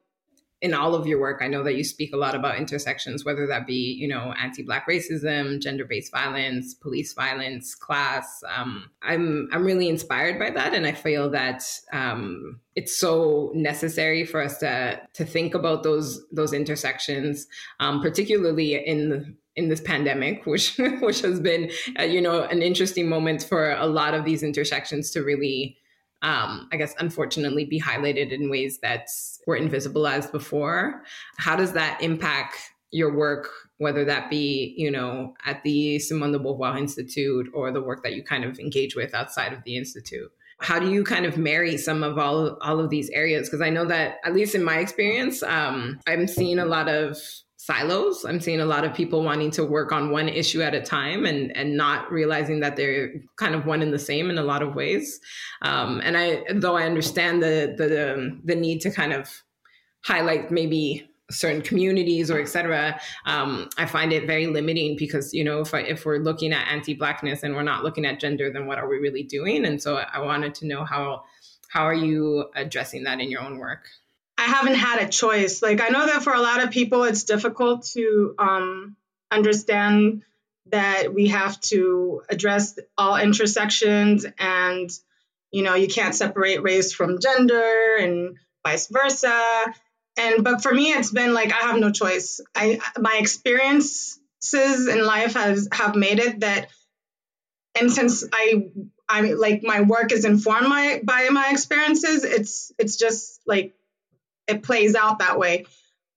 In 0.62 0.74
all 0.74 0.96
of 0.96 1.06
your 1.06 1.20
work, 1.20 1.42
I 1.42 1.48
know 1.48 1.64
that 1.64 1.76
you 1.76 1.84
speak 1.84 2.14
a 2.14 2.18
lot 2.18 2.34
about 2.34 2.58
intersections, 2.58 3.24
whether 3.24 3.46
that 3.48 3.68
be, 3.68 3.94
you 3.94 4.08
know, 4.08 4.34
anti-black 4.40 4.88
racism, 4.88 5.62
gender-based 5.62 6.12
violence, 6.12 6.74
police 6.74 7.14
violence, 7.14 7.76
class. 7.76 8.42
Um, 8.56 8.90
I'm 9.04 9.50
I'm 9.52 9.64
really 9.64 9.88
inspired 9.88 10.40
by 10.40 10.50
that, 10.50 10.74
and 10.74 10.88
I 10.88 10.94
feel 10.94 11.30
that 11.30 11.64
um, 11.94 12.60
it's 12.76 12.98
so 12.98 13.52
necessary 13.54 14.26
for 14.26 14.42
us 14.42 14.58
to 14.60 15.00
to 15.14 15.26
think 15.26 15.54
about 15.54 15.84
those 15.84 16.26
those 16.32 16.54
intersections, 16.54 17.48
um, 17.80 18.02
particularly 18.02 18.76
in 18.76 19.38
in 19.58 19.68
this 19.68 19.82
pandemic, 19.82 20.46
which 20.46 20.78
which 21.02 21.22
has 21.22 21.40
been 21.42 21.70
uh, 22.00 22.04
you 22.04 22.22
know 22.22 22.44
an 22.44 22.62
interesting 22.62 23.10
moment 23.10 23.44
for 23.44 23.72
a 23.72 23.88
lot 23.88 24.14
of 24.14 24.24
these 24.24 24.44
intersections 24.44 25.12
to 25.12 25.22
really, 25.22 25.78
um, 26.22 26.68
I 26.72 26.78
guess, 26.78 26.96
unfortunately, 27.00 27.66
be 27.66 27.80
highlighted 27.80 28.32
in 28.32 28.50
ways 28.50 28.80
that 28.80 29.08
were 29.46 29.58
invisibilized 29.58 30.32
before. 30.32 31.04
How 31.38 31.56
does 31.56 31.74
that 31.74 32.02
impact 32.02 32.58
your 32.92 33.16
work, 33.16 33.50
whether 33.78 34.06
that 34.06 34.30
be 34.30 34.74
you 34.78 34.90
know 34.90 35.34
at 35.46 35.62
the 35.64 36.00
Simone 36.00 36.32
de 36.32 36.40
Beauvoir 36.40 36.78
Institute 36.78 37.48
or 37.54 37.72
the 37.72 37.82
work 37.82 38.04
that 38.04 38.14
you 38.14 38.24
kind 38.24 38.44
of 38.44 38.60
engage 38.60 38.96
with 38.96 39.14
outside 39.14 39.54
of 39.54 39.64
the 39.64 39.78
institute? 39.78 40.32
how 40.60 40.80
do 40.80 40.92
you 40.92 41.04
kind 41.04 41.26
of 41.26 41.38
marry 41.38 41.78
some 41.78 42.04
of 42.04 42.18
all 42.18 42.58
all 42.62 42.80
of 42.80 42.90
these 42.90 43.10
areas 43.12 43.48
because 43.48 43.62
i 43.62 43.70
know 43.70 43.86
that 43.86 44.16
at 44.26 44.34
least 44.34 44.56
in 44.56 44.64
my 44.64 44.80
experience 44.80 45.44
um, 45.44 46.00
i'm 46.08 46.28
seeing 46.28 46.58
a 46.58 46.66
lot 46.66 46.90
of 46.90 47.16
silos. 47.68 48.24
I'm 48.24 48.40
seeing 48.40 48.62
a 48.62 48.66
lot 48.66 48.86
of 48.86 48.94
people 48.94 49.24
wanting 49.24 49.52
to 49.52 49.66
work 49.66 49.92
on 49.92 50.10
one 50.10 50.30
issue 50.30 50.62
at 50.62 50.74
a 50.74 50.82
time 50.82 51.26
and 51.26 51.56
and 51.56 51.76
not 51.76 52.10
realizing 52.10 52.62
that 52.62 52.78
they're 52.78 53.14
kind 53.36 53.56
of 53.56 53.66
one 53.66 53.82
and 53.82 53.94
the 53.94 54.00
same 54.00 54.30
in 54.30 54.38
a 54.38 54.44
lot 54.44 54.64
of 54.64 54.74
ways. 54.74 55.20
Um, 55.62 56.02
and 56.04 56.18
I, 56.18 56.44
though 56.56 56.78
I 56.78 56.84
understand 56.84 57.44
the 57.44 57.76
the 57.78 58.40
the 58.46 58.56
need 58.56 58.80
to 58.82 58.90
kind 58.90 59.12
of 59.12 59.44
highlight 60.06 60.50
maybe 60.50 61.10
certain 61.30 61.62
communities 61.62 62.32
or 62.32 62.40
etc 62.40 62.98
um, 63.26 63.68
i 63.78 63.86
find 63.86 64.14
it 64.14 64.26
very 64.26 64.48
limiting 64.48 64.96
because 64.96 65.34
you 65.34 65.44
know 65.44 65.60
if, 65.60 65.74
I, 65.74 65.80
if 65.80 66.06
we're 66.06 66.20
looking 66.20 66.54
at 66.54 66.72
anti-blackness 66.72 67.44
and 67.44 67.54
we're 67.54 67.64
not 67.64 67.84
looking 67.84 68.06
at 68.06 68.18
gender 68.18 68.50
then 68.50 68.66
what 68.66 68.78
are 68.78 68.88
we 68.88 68.98
really 69.00 69.24
doing 69.24 69.66
and 69.66 69.82
so 69.82 69.98
i 69.98 70.20
wanted 70.22 70.56
to 70.56 70.68
know 70.68 70.86
how 70.86 71.26
how 71.68 71.84
are 71.84 71.94
you 71.94 72.46
addressing 72.56 73.04
that 73.04 73.20
in 73.20 73.30
your 73.30 73.42
own 73.42 73.58
work 73.58 73.90
I 74.38 74.44
haven't 74.44 74.76
had 74.76 75.02
a 75.02 75.10
choice. 75.10 75.62
Like 75.62 75.82
I 75.82 75.90
know 75.90 76.06
that 76.06 76.24
for 76.24 76.34
a 76.34 76.42
lot 76.42 76.64
of 76.64 76.72
people, 76.72 77.04
it's 77.04 77.24
difficult 77.24 77.86
to 77.94 78.36
um, 78.38 78.96
understand 79.32 80.24
that 80.68 81.14
we 81.14 81.30
have 81.30 81.60
to 81.62 82.22
address 82.30 82.78
all 82.98 83.16
intersections, 83.18 84.26
and 84.38 84.90
you 85.52 85.64
know 85.64 85.76
you 85.76 85.88
can't 85.88 86.14
separate 86.14 86.62
race 86.62 86.94
from 86.94 87.20
gender, 87.20 87.98
and 87.98 88.38
vice 88.66 88.88
versa. 88.88 89.66
And 90.18 90.44
but 90.44 90.62
for 90.62 90.74
me, 90.74 90.92
it's 90.92 91.12
been 91.12 91.34
like 91.34 91.52
I 91.52 91.68
have 91.68 91.80
no 91.80 91.92
choice. 91.92 92.40
I 92.56 92.80
my 93.00 93.18
experiences 93.20 94.20
in 94.88 95.04
life 95.04 95.34
has 95.34 95.68
have 95.72 95.96
made 95.96 96.20
it 96.20 96.42
that, 96.42 96.70
and 97.80 97.92
since 97.92 98.24
I 98.32 98.70
I 99.10 99.22
like 99.34 99.64
my 99.64 99.82
work 99.82 100.12
is 100.12 100.26
informed 100.26 100.68
my 100.68 101.02
by 101.04 101.30
my 101.32 101.50
experiences, 101.52 102.24
it's 102.24 102.72
it's 102.78 102.98
just 102.98 103.42
like 103.48 103.74
it 104.48 104.64
plays 104.64 104.96
out 104.96 105.20
that 105.20 105.40
way. 105.40 105.66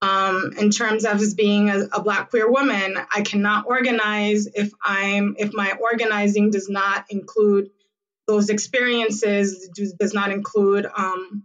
Um, 0.02 0.54
in 0.58 0.70
terms 0.70 1.04
of 1.04 1.20
as 1.20 1.34
being 1.34 1.68
a, 1.68 1.80
a, 1.92 2.02
black 2.02 2.30
queer 2.30 2.50
woman, 2.50 2.96
I 3.14 3.20
cannot 3.20 3.66
organize 3.66 4.46
if 4.46 4.72
I'm 4.82 5.36
if 5.38 5.52
my 5.52 5.74
organizing 5.78 6.50
does 6.50 6.70
not 6.70 7.04
include 7.10 7.70
those 8.26 8.48
experiences, 8.48 9.68
does 9.98 10.14
not 10.14 10.30
include 10.30 10.86
um, 10.96 11.44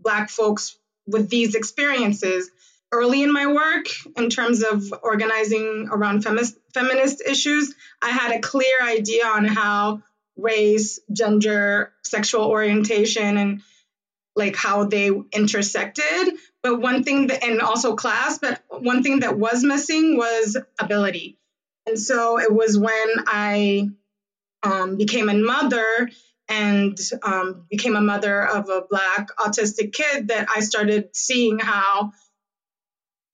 black 0.00 0.30
folks 0.30 0.78
with 1.06 1.28
these 1.28 1.54
experiences. 1.54 2.50
Early 2.92 3.22
in 3.22 3.32
my 3.32 3.48
work, 3.48 3.86
in 4.16 4.30
terms 4.30 4.62
of 4.62 4.94
organizing 5.02 5.88
around 5.90 6.22
feminist, 6.22 6.56
feminist 6.72 7.22
issues, 7.26 7.74
I 8.00 8.10
had 8.10 8.36
a 8.36 8.40
clear 8.40 8.76
idea 8.82 9.26
on 9.26 9.44
how 9.44 10.02
race, 10.36 11.00
gender, 11.12 11.92
sexual 12.04 12.44
orientation, 12.44 13.36
and 13.36 13.62
like 14.36 14.56
how 14.56 14.84
they 14.84 15.10
intersected. 15.32 16.34
But 16.62 16.80
one 16.80 17.04
thing 17.04 17.28
that, 17.28 17.44
and 17.44 17.60
also 17.60 17.94
class, 17.94 18.38
but 18.38 18.62
one 18.68 19.02
thing 19.02 19.20
that 19.20 19.38
was 19.38 19.62
missing 19.62 20.16
was 20.16 20.56
ability. 20.78 21.38
And 21.86 21.98
so 21.98 22.38
it 22.38 22.52
was 22.52 22.78
when 22.78 23.14
I 23.26 23.88
um, 24.62 24.96
became 24.96 25.28
a 25.28 25.34
mother 25.34 26.08
and 26.48 26.98
um, 27.22 27.66
became 27.70 27.96
a 27.96 28.00
mother 28.00 28.46
of 28.46 28.68
a 28.68 28.82
black 28.88 29.28
autistic 29.38 29.92
kid 29.92 30.28
that 30.28 30.48
I 30.54 30.60
started 30.60 31.10
seeing 31.14 31.58
how 31.58 32.12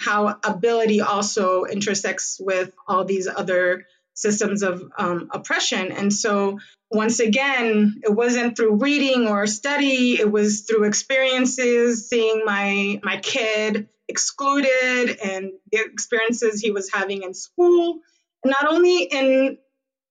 how 0.01 0.39
ability 0.43 1.03
also 1.03 1.65
intersects 1.65 2.41
with 2.41 2.73
all 2.89 3.05
these 3.05 3.29
other 3.29 3.85
systems 4.15 4.63
of 4.63 4.83
um, 4.99 5.29
oppression. 5.33 5.93
And 5.93 6.13
so 6.13 6.59
once 6.91 7.21
again, 7.21 8.01
it 8.03 8.11
wasn't 8.13 8.57
through 8.57 8.77
reading 8.77 9.29
or 9.29 9.47
study, 9.47 10.19
it 10.19 10.31
was 10.31 10.63
through 10.63 10.85
experiences, 10.85 12.09
seeing 12.09 12.43
my 12.45 13.01
my 13.03 13.19
kid 13.19 13.89
excluded 14.09 15.19
and 15.23 15.53
the 15.71 15.79
experiences 15.79 16.61
he 16.61 16.73
was 16.73 16.91
having 16.93 17.23
in 17.23 17.33
school, 17.33 18.01
not 18.45 18.67
only 18.69 19.05
in 19.05 19.59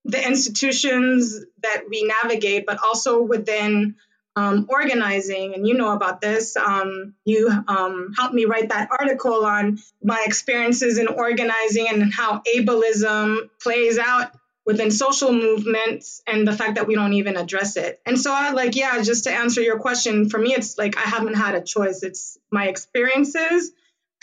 the 0.05 0.25
institutions 0.25 1.37
that 1.61 1.83
we 1.89 2.03
navigate, 2.03 2.65
but 2.65 2.79
also 2.81 3.21
within 3.21 3.95
um, 4.39 4.67
organizing. 4.69 5.53
And 5.53 5.67
you 5.67 5.73
know 5.73 5.91
about 5.91 6.21
this. 6.21 6.55
Um, 6.55 7.13
you 7.25 7.49
um, 7.67 8.13
helped 8.17 8.33
me 8.33 8.45
write 8.45 8.69
that 8.69 8.89
article 8.97 9.45
on 9.45 9.79
my 10.01 10.23
experiences 10.25 10.97
in 10.97 11.07
organizing 11.07 11.87
and 11.89 12.13
how 12.13 12.41
ableism 12.55 13.49
plays 13.61 13.97
out 13.97 14.31
within 14.65 14.91
social 14.91 15.33
movements 15.33 16.21
and 16.27 16.47
the 16.47 16.53
fact 16.53 16.75
that 16.75 16.87
we 16.87 16.95
don't 16.95 17.13
even 17.13 17.35
address 17.35 17.75
it. 17.75 17.99
And 18.05 18.19
so 18.19 18.31
I 18.31 18.51
like, 18.51 18.75
yeah, 18.75 19.01
just 19.01 19.25
to 19.25 19.33
answer 19.33 19.61
your 19.61 19.79
question, 19.79 20.29
for 20.29 20.37
me, 20.37 20.53
it's 20.53 20.77
like 20.77 20.97
I 20.97 21.01
haven't 21.01 21.33
had 21.33 21.55
a 21.55 21.61
choice. 21.61 22.03
It's 22.03 22.37
my 22.51 22.67
experiences 22.67 23.71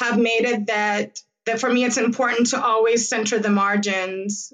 have 0.01 0.19
made 0.19 0.45
it 0.45 0.67
that 0.67 1.21
that 1.47 1.61
for 1.61 1.73
me 1.73 1.85
it's 1.85 1.97
important 1.97 2.49
to 2.49 2.63
always 2.63 3.09
center 3.09 3.39
the 3.39 3.51
margins. 3.51 4.53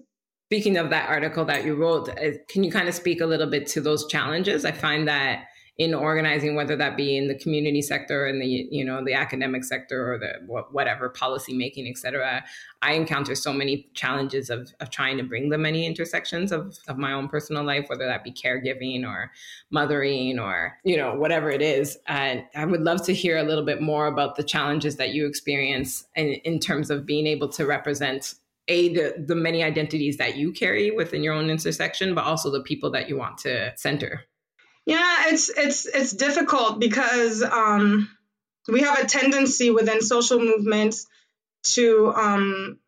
Speaking 0.49 0.76
of 0.76 0.90
that 0.90 1.09
article 1.09 1.47
that 1.47 1.64
you 1.64 1.75
wrote, 1.75 2.09
uh, 2.11 2.38
can 2.49 2.62
you 2.62 2.71
kind 2.71 2.88
of 2.88 2.95
speak 2.95 3.21
a 3.23 3.26
little 3.26 3.49
bit 3.49 3.69
to 3.69 3.81
those 3.81 4.07
challenges? 4.07 4.64
I 4.64 4.73
find 4.73 5.09
that 5.09 5.47
in 5.79 5.95
organizing, 5.95 6.55
whether 6.55 6.76
that 6.76 6.99
be 6.99 7.17
in 7.17 7.29
the 7.29 7.35
community 7.35 7.81
sector 7.81 8.26
and 8.26 8.43
the 8.43 8.47
you 8.47 8.85
know 8.85 9.02
the 9.02 9.14
academic 9.14 9.64
sector 9.64 10.12
or 10.12 10.19
the 10.19 10.33
whatever 10.71 11.09
policy 11.09 11.57
making, 11.57 11.87
et 11.88 11.97
cetera, 11.97 12.45
I 12.83 12.93
encounter 12.93 13.35
so 13.35 13.52
many 13.52 13.88
challenges 13.95 14.50
of, 14.50 14.71
of 14.81 14.91
trying 14.91 15.17
to 15.17 15.25
bring 15.25 15.49
the 15.49 15.57
many 15.57 15.87
intersections 15.87 16.52
of, 16.52 16.79
of 16.88 16.99
my 16.99 17.12
own 17.12 17.29
personal 17.29 17.64
life, 17.64 17.87
whether 17.88 18.07
that 18.07 18.23
be 18.23 18.33
caregiving 18.33 19.07
or 19.07 19.31
mothering 19.71 20.38
or 20.38 20.79
you 20.85 20.97
know 20.97 21.14
whatever 21.14 21.50
it 21.50 21.62
is. 21.62 21.99
And 22.07 22.45
I 22.55 22.67
would 22.67 22.83
love 22.83 23.02
to 23.07 23.14
hear 23.14 23.38
a 23.38 23.43
little 23.43 23.64
bit 23.64 23.81
more 23.81 24.09
about 24.09 24.37
the 24.37 24.45
challenges 24.45 24.97
that 24.97 25.14
you 25.14 25.26
experience 25.26 26.05
in, 26.17 26.35
in 26.45 26.61
terms 26.61 26.91
of 26.91 27.07
being 27.07 27.26
able 27.26 27.49
to 27.49 27.67
represent 27.67 28.35
a 28.69 28.93
the, 28.95 29.25
the 29.26 29.35
many 29.35 29.62
identities 29.62 30.19
that 30.19 30.37
you 30.37 30.52
carry 30.52 30.91
within 30.91 31.23
your 31.23 31.35
own 31.35 31.49
intersection, 31.50 32.14
but 32.14 32.25
also 32.25 32.50
the 32.50 32.62
people 32.62 32.91
that 32.91 33.09
you 33.09 33.17
want 33.17 33.38
to 33.38 33.73
center. 33.76 34.25
Yeah, 34.85 35.29
it's 35.29 35.49
it's 35.49 35.87
it's 35.87 36.12
difficult 36.12 36.81
because 36.81 37.43
um, 37.43 38.09
we 38.69 38.81
have 38.81 38.99
a 38.99 39.07
tendency 39.07 39.71
within 39.71 40.01
social 40.01 40.41
movements 40.41 41.07
to 41.75 42.12
um, 42.15 42.79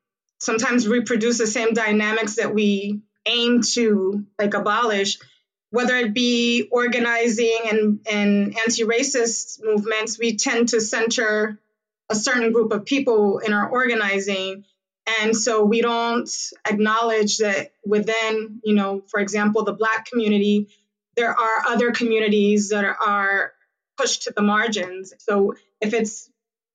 sometimes 0.41 0.89
reproduce 0.89 1.39
the 1.39 1.47
same 1.47 1.73
dynamics 1.73 2.37
that 2.37 2.53
we 2.53 3.01
aim 3.27 3.63
to 3.63 4.25
like 4.39 4.55
abolish, 4.55 5.19
whether 5.71 5.97
it 5.97 6.15
be 6.15 6.69
organizing 6.71 7.59
and, 7.71 8.01
and 8.11 8.59
anti-racist 8.59 9.63
movements, 9.63 10.19
we 10.19 10.37
tend 10.37 10.69
to 10.71 10.81
center 10.81 11.59
a 12.11 12.15
certain 12.15 12.53
group 12.53 12.73
of 12.73 12.85
people 12.85 13.39
in 13.39 13.53
our 13.53 13.69
organizing. 13.69 14.65
And 15.21 15.37
so 15.37 15.65
we 15.65 15.81
don't 15.81 16.31
acknowledge 16.69 17.39
that 17.39 17.73
within, 17.85 18.61
you 18.65 18.75
know, 18.75 19.03
for 19.09 19.21
example, 19.21 19.65
the 19.65 19.73
Black 19.73 20.07
community, 20.07 20.69
there 21.17 21.31
are 21.31 21.67
other 21.67 21.93
communities 21.93 22.71
that 22.71 22.85
are 22.85 23.53
pushed 23.97 24.25
to 24.25 24.33
the 24.35 24.43
margins. 24.43 25.13
So 25.19 25.55
if 25.81 25.95
it's 25.95 26.29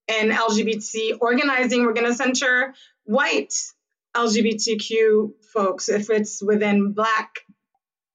in 0.08 0.30
LGBT 0.30 1.18
organizing, 1.20 1.84
we're 1.84 1.92
going 1.92 2.06
to 2.06 2.14
center 2.14 2.74
white 3.04 3.54
LGBTQ 4.16 5.32
folks. 5.52 5.88
If 5.88 6.10
it's 6.10 6.42
within 6.42 6.92
Black 6.92 7.40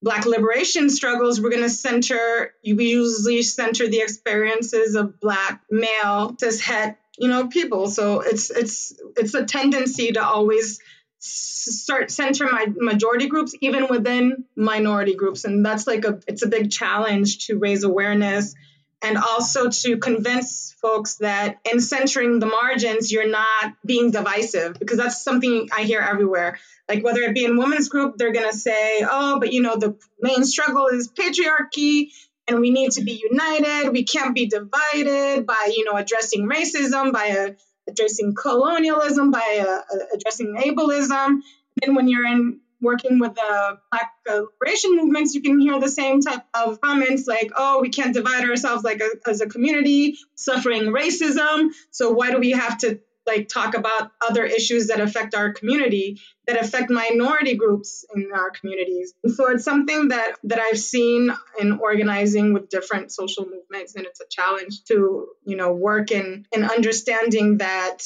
Black 0.01 0.25
liberation 0.25 0.89
struggles, 0.91 1.41
we're 1.41 1.49
going 1.49 1.63
to 1.63 1.69
center. 1.69 2.53
We 2.63 2.91
usually 2.91 3.41
center 3.41 3.87
the 3.87 4.01
experiences 4.01 4.95
of 4.95 5.19
Black 5.19 5.61
male 5.71 6.35
cis 6.39 6.61
het, 6.61 6.99
you 7.17 7.27
know, 7.27 7.47
people. 7.47 7.87
So 7.87 8.19
it's 8.19 8.51
it's 8.51 8.93
it's 9.17 9.33
a 9.33 9.45
tendency 9.45 10.11
to 10.11 10.23
always 10.23 10.79
start 11.25 12.11
center 12.11 12.47
my 12.51 12.67
majority 12.75 13.27
groups 13.27 13.55
even 13.61 13.87
within 13.89 14.45
minority 14.55 15.15
groups. 15.15 15.45
And 15.45 15.65
that's 15.65 15.87
like 15.87 16.05
a 16.05 16.19
it's 16.27 16.43
a 16.43 16.47
big 16.47 16.69
challenge 16.69 17.47
to 17.47 17.57
raise 17.57 17.83
awareness 17.83 18.53
and 19.01 19.17
also 19.17 19.69
to 19.69 19.97
convince 19.97 20.75
folks 20.81 21.15
that 21.15 21.57
in 21.71 21.79
centering 21.79 22.39
the 22.39 22.45
margins 22.45 23.11
you're 23.11 23.29
not 23.29 23.73
being 23.85 24.11
divisive 24.11 24.77
because 24.79 24.97
that's 24.97 25.23
something 25.23 25.69
i 25.75 25.81
hear 25.81 25.99
everywhere. 25.99 26.59
Like 26.87 27.03
whether 27.03 27.21
it 27.21 27.33
be 27.33 27.45
in 27.45 27.57
women's 27.57 27.89
group 27.89 28.17
they're 28.17 28.33
going 28.33 28.49
to 28.49 28.57
say 28.57 29.03
oh 29.09 29.39
but 29.39 29.51
you 29.51 29.61
know 29.61 29.77
the 29.77 29.97
main 30.21 30.43
struggle 30.43 30.87
is 30.87 31.11
patriarchy 31.11 32.11
and 32.47 32.59
we 32.59 32.69
need 32.69 32.91
to 32.91 33.03
be 33.03 33.19
united. 33.31 33.89
We 33.89 34.03
can't 34.03 34.35
be 34.35 34.45
divided 34.45 35.47
by 35.47 35.73
you 35.75 35.85
know 35.85 35.97
addressing 35.97 36.47
racism 36.47 37.11
by 37.11 37.25
a 37.25 37.55
addressing 37.87 38.33
colonialism, 38.35 39.31
by 39.31 39.63
uh, 39.65 39.95
uh, 39.95 40.05
addressing 40.13 40.55
ableism. 40.55 41.41
Then 41.81 41.95
when 41.95 42.07
you're 42.07 42.25
in 42.25 42.59
working 42.81 43.19
with 43.19 43.35
the 43.35 43.79
Black 43.91 44.11
liberation 44.27 44.95
movements, 44.95 45.33
you 45.33 45.41
can 45.41 45.59
hear 45.59 45.79
the 45.79 45.89
same 45.89 46.21
type 46.21 46.43
of 46.53 46.81
comments 46.81 47.27
like, 47.27 47.51
"Oh, 47.55 47.81
we 47.81 47.89
can't 47.89 48.13
divide 48.13 48.47
ourselves 48.49 48.83
like 48.83 49.01
a, 49.01 49.29
as 49.29 49.41
a 49.41 49.47
community, 49.47 50.17
suffering 50.35 50.83
racism. 50.83 51.69
So 51.91 52.11
why 52.11 52.31
do 52.31 52.39
we 52.39 52.51
have 52.51 52.77
to 52.79 52.99
like 53.25 53.47
talk 53.47 53.75
about 53.75 54.11
other 54.27 54.45
issues 54.45 54.87
that 54.87 54.99
affect 54.99 55.35
our 55.35 55.53
community 55.53 56.19
that 56.47 56.63
affect 56.63 56.89
minority 56.89 57.55
groups 57.55 58.05
in 58.15 58.29
our 58.33 58.51
communities. 58.51 59.13
And 59.23 59.33
so 59.33 59.49
it's 59.49 59.63
something 59.63 60.09
that 60.09 60.35
that 60.43 60.59
i've 60.59 60.79
seen 60.79 61.31
in 61.59 61.79
organizing 61.79 62.53
with 62.53 62.69
different 62.69 63.11
social 63.11 63.45
movements 63.45 63.95
and 63.95 64.05
it's 64.05 64.21
a 64.21 64.25
challenge 64.29 64.83
to 64.85 65.27
you 65.45 65.55
know 65.55 65.73
work 65.73 66.11
in 66.11 66.45
in 66.51 66.63
understanding 66.63 67.57
that 67.57 68.03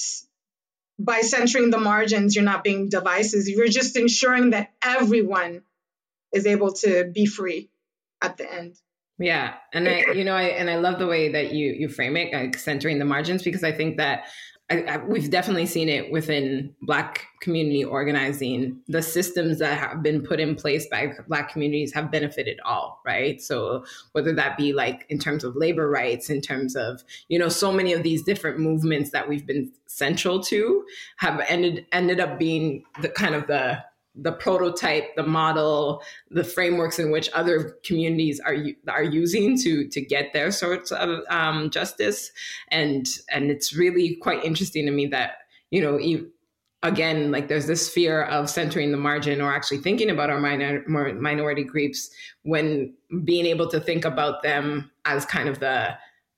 by 0.98 1.22
centering 1.22 1.70
the 1.70 1.80
margins 1.80 2.36
you're 2.36 2.44
not 2.44 2.64
being 2.64 2.90
divisive. 2.90 3.48
You're 3.48 3.68
just 3.68 3.96
ensuring 3.96 4.52
that 4.52 4.72
everyone 4.84 5.62
is 6.34 6.46
able 6.46 6.74
to 6.74 7.06
be 7.06 7.26
free 7.26 7.70
at 8.22 8.38
the 8.38 8.52
end. 8.52 8.76
Yeah. 9.18 9.56
And 9.74 9.88
i 9.88 10.12
you 10.14 10.24
know 10.24 10.34
i 10.34 10.44
and 10.44 10.70
i 10.70 10.78
love 10.78 11.00
the 11.00 11.08
way 11.08 11.34
that 11.34 11.52
you 11.54 11.74
you 11.74 11.90
frame 11.90 12.16
it 12.16 12.34
like 12.34 12.58
centering 12.58 13.00
the 13.00 13.06
margins 13.06 13.44
because 13.44 13.64
i 13.64 13.72
think 13.72 13.98
that 13.98 14.24
I, 14.72 14.84
I, 14.84 14.98
we've 14.98 15.30
definitely 15.30 15.66
seen 15.66 15.90
it 15.90 16.12
within 16.12 16.76
Black 16.84 17.26
community 17.42 17.84
organizing. 17.84 18.80
The 18.88 19.02
systems 19.02 19.58
that 19.60 19.78
have 19.80 20.04
been 20.04 20.22
put 20.22 20.40
in 20.40 20.56
place 20.56 20.88
by 20.88 21.14
Black 21.28 21.52
communities 21.52 21.94
have 21.94 22.12
benefited 22.12 22.60
all, 22.64 23.02
right? 23.06 23.42
So 23.42 23.84
whether 24.12 24.34
that 24.36 24.58
be 24.58 24.74
like 24.74 25.06
in 25.10 25.18
terms 25.18 25.44
of 25.44 25.56
labor 25.56 25.90
rights, 25.90 26.30
in 26.30 26.42
terms 26.42 26.76
of 26.76 27.04
you 27.30 27.40
know 27.40 27.50
so 27.50 27.72
many 27.72 27.94
of 27.94 28.04
these 28.04 28.24
different 28.24 28.60
movements 28.60 29.10
that 29.12 29.28
we've 29.28 29.46
been 29.46 29.72
central 29.88 30.40
to 30.44 30.86
have 31.18 31.42
ended 31.48 31.86
ended 31.92 32.20
up 32.20 32.38
being 32.38 32.84
the 33.02 33.10
kind 33.10 33.34
of 33.34 33.48
the 33.48 33.84
the 34.16 34.32
prototype, 34.32 35.16
the 35.16 35.24
model, 35.24 36.02
the 36.30 36.44
frameworks 36.44 37.00
in 37.00 37.12
which 37.12 37.30
other 37.34 37.78
communities 37.84 38.40
are 38.40 38.58
are 38.88 39.04
using 39.04 39.58
to 39.60 39.88
to 39.88 40.02
get 40.02 40.34
their 40.34 40.52
sorts 40.52 40.92
of 40.92 41.20
um, 41.30 41.70
justice, 41.70 42.32
and 42.70 43.08
and 43.32 43.52
it's 43.52 43.76
really 43.76 44.16
quite 44.16 44.44
interesting 44.44 44.86
to 44.86 44.92
me 44.92 45.08
that 45.08 45.38
you 45.72 45.82
know. 45.82 46.00
again, 46.82 47.30
like 47.30 47.50
there's 47.50 47.68
this 47.68 47.90
fear 47.90 48.24
of 48.24 48.50
centering 48.50 48.92
the 48.94 48.98
margin 48.98 49.42
or 49.42 49.54
actually 49.54 49.80
thinking 49.80 50.10
about 50.10 50.30
our 50.30 50.40
minor, 50.40 50.82
minority 50.88 51.62
groups 51.62 52.10
when 52.44 52.94
being 53.26 53.46
able 53.46 53.68
to 53.68 53.82
think 53.82 54.06
about 54.06 54.44
them 54.44 54.90
as 55.04 55.26
kind 55.26 55.50
of 55.50 55.60
the 55.60 55.94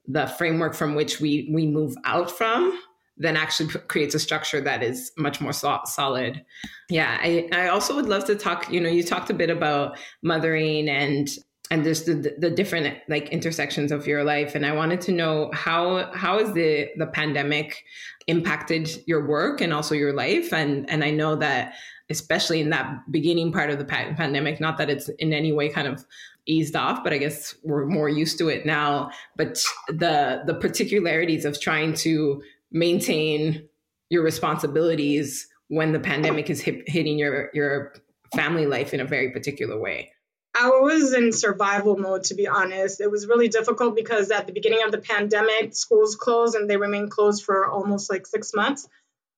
the 0.07 0.25
framework 0.27 0.73
from 0.73 0.95
which 0.95 1.19
we 1.19 1.47
we 1.51 1.67
move 1.67 1.95
out 2.05 2.31
from 2.31 2.77
then 3.21 3.37
actually 3.37 3.69
creates 3.87 4.15
a 4.15 4.19
structure 4.19 4.59
that 4.61 4.81
is 4.83 5.11
much 5.17 5.39
more 5.39 5.53
so- 5.53 5.79
solid. 5.85 6.43
Yeah, 6.89 7.17
I, 7.21 7.47
I 7.53 7.67
also 7.67 7.95
would 7.95 8.07
love 8.07 8.25
to 8.25 8.35
talk. 8.35 8.71
You 8.71 8.81
know, 8.81 8.89
you 8.89 9.03
talked 9.03 9.29
a 9.29 9.33
bit 9.33 9.49
about 9.49 9.97
mothering 10.23 10.89
and 10.89 11.29
and 11.71 11.85
just 11.85 12.05
the, 12.05 12.35
the 12.37 12.49
different 12.49 12.97
like 13.07 13.29
intersections 13.29 13.91
of 13.93 14.05
your 14.05 14.25
life 14.25 14.55
and 14.55 14.65
i 14.65 14.73
wanted 14.73 14.99
to 14.99 15.13
know 15.13 15.49
how 15.53 16.11
how 16.13 16.37
has 16.37 16.51
the 16.53 16.89
the 16.97 17.07
pandemic 17.07 17.85
impacted 18.27 19.01
your 19.07 19.25
work 19.25 19.61
and 19.61 19.73
also 19.73 19.95
your 19.95 20.11
life 20.11 20.51
and 20.53 20.87
and 20.89 21.01
i 21.01 21.09
know 21.09 21.33
that 21.33 21.73
especially 22.09 22.59
in 22.59 22.71
that 22.71 22.99
beginning 23.09 23.53
part 23.53 23.69
of 23.69 23.79
the 23.79 23.85
pandemic 23.85 24.59
not 24.59 24.77
that 24.77 24.89
it's 24.89 25.07
in 25.19 25.31
any 25.31 25.53
way 25.53 25.69
kind 25.69 25.87
of 25.87 26.05
eased 26.45 26.75
off 26.75 27.03
but 27.05 27.13
i 27.13 27.17
guess 27.17 27.55
we're 27.63 27.85
more 27.85 28.09
used 28.09 28.37
to 28.37 28.49
it 28.49 28.65
now 28.65 29.09
but 29.37 29.63
the 29.87 30.43
the 30.45 30.55
particularities 30.55 31.45
of 31.45 31.59
trying 31.61 31.93
to 31.93 32.41
maintain 32.71 33.67
your 34.09 34.23
responsibilities 34.23 35.47
when 35.67 35.93
the 35.93 35.99
pandemic 35.99 36.49
is 36.49 36.61
hit, 36.61 36.87
hitting 36.87 37.17
your 37.17 37.49
your 37.53 37.93
family 38.35 38.65
life 38.65 38.93
in 38.93 38.99
a 38.99 39.05
very 39.05 39.31
particular 39.31 39.79
way? 39.79 40.11
I 40.53 40.67
was 40.67 41.13
in 41.13 41.31
survival 41.31 41.97
mode, 41.97 42.25
to 42.25 42.35
be 42.35 42.47
honest. 42.47 42.99
It 42.99 43.09
was 43.09 43.25
really 43.25 43.47
difficult 43.47 43.95
because 43.95 44.31
at 44.31 44.47
the 44.47 44.53
beginning 44.53 44.83
of 44.83 44.91
the 44.91 44.97
pandemic, 44.97 45.73
schools 45.73 46.15
closed 46.15 46.55
and 46.55 46.69
they 46.69 46.77
remained 46.77 47.11
closed 47.11 47.43
for 47.43 47.67
almost 47.67 48.11
like 48.11 48.27
six 48.27 48.53
months. 48.53 48.87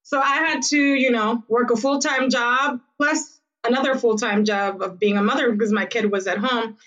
So 0.04 0.20
I 0.20 0.38
had 0.38 0.64
to, 0.64 0.78
you 0.78 1.12
know, 1.12 1.44
work 1.48 1.72
a 1.72 1.78
full 1.78 2.00
time 2.00 2.30
job 2.30 2.82
plus 2.98 3.40
another 3.64 3.96
full 3.96 4.18
time 4.18 4.44
job 4.44 4.82
of 4.82 5.00
being 5.00 5.18
a 5.18 5.24
mother 5.24 5.52
because 5.52 5.72
my 5.72 5.86
kid 5.86 6.12
was 6.12 6.28
at 6.28 6.40
home. 6.40 6.78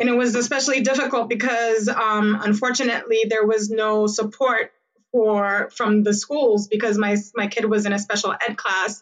And 0.00 0.08
it 0.08 0.16
was 0.16 0.34
especially 0.34 0.80
difficult 0.80 1.28
because, 1.28 1.88
um, 1.88 2.36
unfortunately, 2.42 3.26
there 3.28 3.46
was 3.46 3.70
no 3.70 4.08
support 4.08 4.72
for 5.14 5.70
from 5.70 6.02
the 6.02 6.12
schools 6.12 6.66
because 6.66 6.98
my 6.98 7.16
my 7.36 7.46
kid 7.46 7.64
was 7.64 7.86
in 7.86 7.92
a 7.92 8.00
special 8.00 8.34
ed 8.46 8.56
class. 8.56 9.00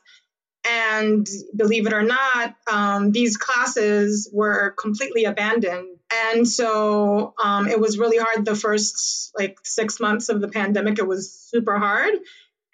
And 0.65 1.27
believe 1.57 1.87
it 1.87 1.93
or 1.93 2.03
not 2.03 2.55
um, 2.71 3.11
these 3.13 3.37
classes 3.37 4.31
were 4.33 4.75
completely 4.79 5.25
abandoned. 5.25 5.99
And 6.29 6.47
so 6.47 7.33
um, 7.43 7.67
it 7.67 7.81
was 7.81 7.99
really 7.99 8.19
hard 8.19 8.45
the 8.45 8.55
first 8.55 9.33
like 9.37 9.59
six 9.65 9.99
months 9.99 10.29
of 10.29 10.41
the 10.43 10.49
pandemic. 10.49 10.99
It 10.99 11.07
was 11.07 11.33
super 11.33 11.79
hard. 11.79 12.15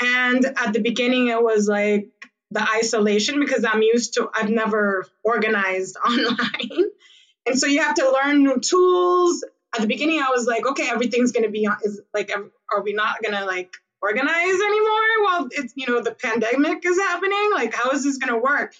And 0.00 0.44
at 0.44 0.72
the 0.72 0.80
beginning 0.80 1.28
it 1.28 1.42
was 1.42 1.68
like 1.68 2.10
the 2.50 2.66
isolation 2.78 3.40
because 3.40 3.62
i'm 3.62 3.82
used 3.82 4.14
to 4.14 4.26
i've 4.34 4.48
never 4.48 5.06
organized 5.22 5.96
online. 6.04 6.90
And 7.46 7.58
so 7.58 7.66
you 7.66 7.82
have 7.82 7.94
to 7.94 8.10
learn 8.10 8.42
new 8.42 8.58
tools 8.58 9.44
at 9.74 9.80
the 9.80 9.86
beginning 9.86 10.20
I 10.20 10.30
was 10.30 10.46
like, 10.46 10.66
okay, 10.66 10.88
everything's 10.88 11.32
gonna 11.32 11.50
be 11.50 11.68
is 11.84 12.00
like, 12.14 12.30
are 12.72 12.82
we 12.82 12.92
not 12.92 13.22
gonna 13.22 13.44
like 13.44 13.74
organize 14.00 14.60
anymore 14.60 15.24
while 15.24 15.48
it's 15.50 15.72
you 15.76 15.86
know 15.86 16.00
the 16.02 16.14
pandemic 16.14 16.84
is 16.84 16.98
happening? 16.98 17.50
Like, 17.52 17.74
how 17.74 17.90
is 17.90 18.04
this 18.04 18.18
gonna 18.18 18.38
work? 18.38 18.74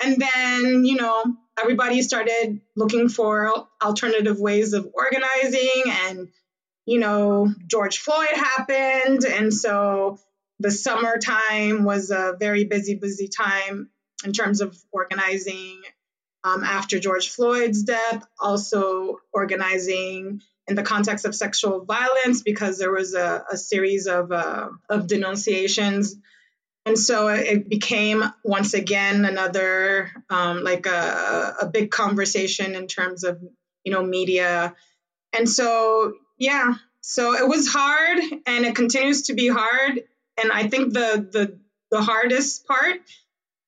And 0.00 0.20
then 0.20 0.84
you 0.84 0.96
know 0.96 1.24
everybody 1.60 2.02
started 2.02 2.60
looking 2.76 3.08
for 3.08 3.66
alternative 3.82 4.38
ways 4.38 4.72
of 4.72 4.88
organizing 4.92 5.82
and 6.06 6.28
you 6.86 6.98
know 6.98 7.52
george 7.66 7.98
floyd 7.98 8.34
happened 8.34 9.24
and 9.24 9.52
so 9.52 10.18
the 10.58 10.70
summertime 10.70 11.84
was 11.84 12.10
a 12.10 12.36
very 12.38 12.64
busy 12.64 12.94
busy 12.96 13.28
time 13.28 13.88
in 14.24 14.32
terms 14.32 14.60
of 14.60 14.76
organizing 14.92 15.80
um, 16.44 16.62
after 16.62 16.98
george 16.98 17.28
floyd's 17.30 17.82
death 17.82 18.24
also 18.38 19.18
organizing 19.32 20.40
in 20.66 20.76
the 20.76 20.82
context 20.82 21.24
of 21.24 21.34
sexual 21.34 21.84
violence 21.84 22.42
because 22.42 22.78
there 22.78 22.92
was 22.92 23.14
a, 23.14 23.44
a 23.50 23.56
series 23.56 24.06
of, 24.06 24.32
uh, 24.32 24.68
of 24.88 25.06
denunciations. 25.06 26.16
And 26.86 26.98
so 26.98 27.28
it 27.28 27.68
became 27.68 28.22
once 28.42 28.74
again 28.74 29.24
another 29.24 30.10
um, 30.30 30.62
like 30.62 30.86
a, 30.86 31.56
a 31.62 31.66
big 31.66 31.90
conversation 31.90 32.74
in 32.74 32.86
terms 32.86 33.24
of 33.24 33.42
you 33.84 33.92
know 33.92 34.02
media. 34.02 34.74
And 35.32 35.48
so 35.48 36.14
yeah 36.38 36.74
so 37.00 37.34
it 37.34 37.46
was 37.46 37.68
hard 37.68 38.18
and 38.46 38.64
it 38.64 38.74
continues 38.74 39.22
to 39.22 39.34
be 39.34 39.48
hard. 39.48 40.02
And 40.36 40.52
i 40.52 40.68
think 40.68 40.92
the 40.92 41.26
the, 41.30 41.58
the 41.90 42.02
hardest 42.02 42.66
part 42.66 42.96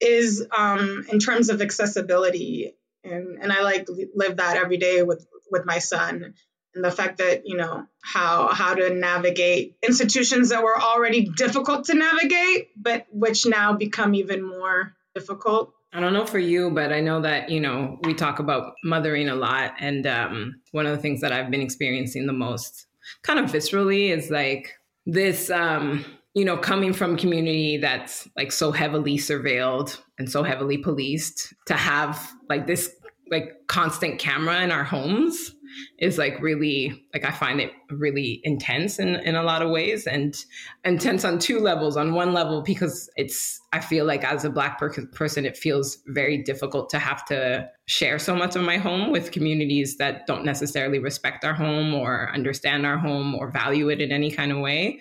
is 0.01 0.47
um, 0.57 1.07
in 1.11 1.19
terms 1.19 1.49
of 1.49 1.63
accessibility 1.63 2.75
and, 3.05 3.39
and 3.41 3.53
i 3.53 3.63
like 3.63 3.89
live 4.15 4.37
that 4.37 4.57
every 4.57 4.77
day 4.77 5.03
with 5.03 5.27
with 5.51 5.65
my 5.65 5.79
son 5.79 6.35
and 6.75 6.85
the 6.85 6.91
fact 6.91 7.19
that 7.19 7.47
you 7.47 7.57
know 7.57 7.87
how 8.03 8.49
how 8.49 8.75
to 8.75 8.91
navigate 8.91 9.77
institutions 9.83 10.51
that 10.51 10.63
were 10.63 10.79
already 10.79 11.29
difficult 11.37 11.87
to 11.87 11.95
navigate 11.95 12.69
but 12.77 13.07
which 13.11 13.47
now 13.47 13.73
become 13.73 14.15
even 14.15 14.43
more 14.43 14.95
difficult 15.15 15.73
I 15.93 16.01
don't 16.01 16.13
know 16.13 16.27
for 16.27 16.39
you, 16.39 16.71
but 16.73 16.93
I 16.93 17.01
know 17.01 17.23
that, 17.23 17.49
you 17.49 17.59
know, 17.59 17.99
we 18.03 18.13
talk 18.13 18.39
about 18.39 18.75
mothering 18.85 19.31
a 19.31 19.35
lot. 19.35 19.73
And 19.79 20.07
um, 20.07 20.61
one 20.73 20.85
of 20.85 20.95
the 20.95 21.01
things 21.01 21.23
that 21.23 21.33
I've 21.33 21.51
been 21.51 21.63
experiencing 21.63 22.27
the 22.27 22.35
most 22.35 22.87
kind 23.23 23.39
of 23.39 23.47
viscerally 23.51 24.11
is 24.11 24.31
like 24.31 24.75
this, 25.07 25.49
um, 25.49 26.05
you 26.37 26.45
know, 26.45 26.59
coming 26.59 26.93
from 26.93 27.17
community 27.17 27.79
that's 27.79 28.29
like 28.37 28.53
so 28.53 28.71
heavily 28.71 29.17
surveilled 29.17 29.99
and 30.19 30.31
so 30.31 30.43
heavily 30.43 30.77
policed 30.77 31.55
to 31.65 31.73
have 31.73 32.31
like 32.51 32.67
this 32.67 32.95
like 33.31 33.55
constant 33.69 34.19
camera 34.19 34.61
in 34.61 34.71
our 34.71 34.85
homes 34.85 35.53
is 35.99 36.19
like 36.19 36.39
really 36.43 37.07
like 37.15 37.25
I 37.25 37.31
find 37.31 37.59
it 37.59 37.73
really 37.91 38.43
intense 38.45 38.99
in 38.99 39.17
in 39.17 39.35
a 39.35 39.43
lot 39.43 39.63
of 39.63 39.71
ways 39.71 40.07
and 40.07 40.37
intense 40.85 41.25
on 41.25 41.39
two 41.39 41.59
levels. 41.59 41.97
On 41.97 42.13
one 42.13 42.35
level 42.35 42.61
because 42.61 43.09
it's 43.17 43.59
I 43.73 43.81
feel 43.81 44.05
like 44.05 44.23
as 44.23 44.45
a 44.45 44.51
black 44.51 44.79
per- 44.79 45.07
person 45.15 45.47
it 45.47 45.57
feels 45.57 46.03
very 46.09 46.43
difficult 46.43 46.91
to 46.91 46.99
have 46.99 47.25
to 47.27 47.67
share 47.87 48.19
so 48.19 48.37
much 48.37 48.57
of 48.57 48.63
my 48.63 48.77
home 48.77 49.11
with 49.11 49.33
communities 49.33 49.97
that 49.97 50.27
don't 50.27 50.45
necessarily 50.45 50.99
respect 50.99 51.47
our 51.47 51.55
home 51.55 51.95
or 51.95 52.31
understand 52.35 52.85
our 52.85 52.99
home 52.99 53.35
or 53.35 53.51
value 53.51 53.89
it 53.89 54.03
in 54.03 54.13
any 54.13 54.31
kind 54.31 54.53
of 54.53 54.59
way. 54.59 55.01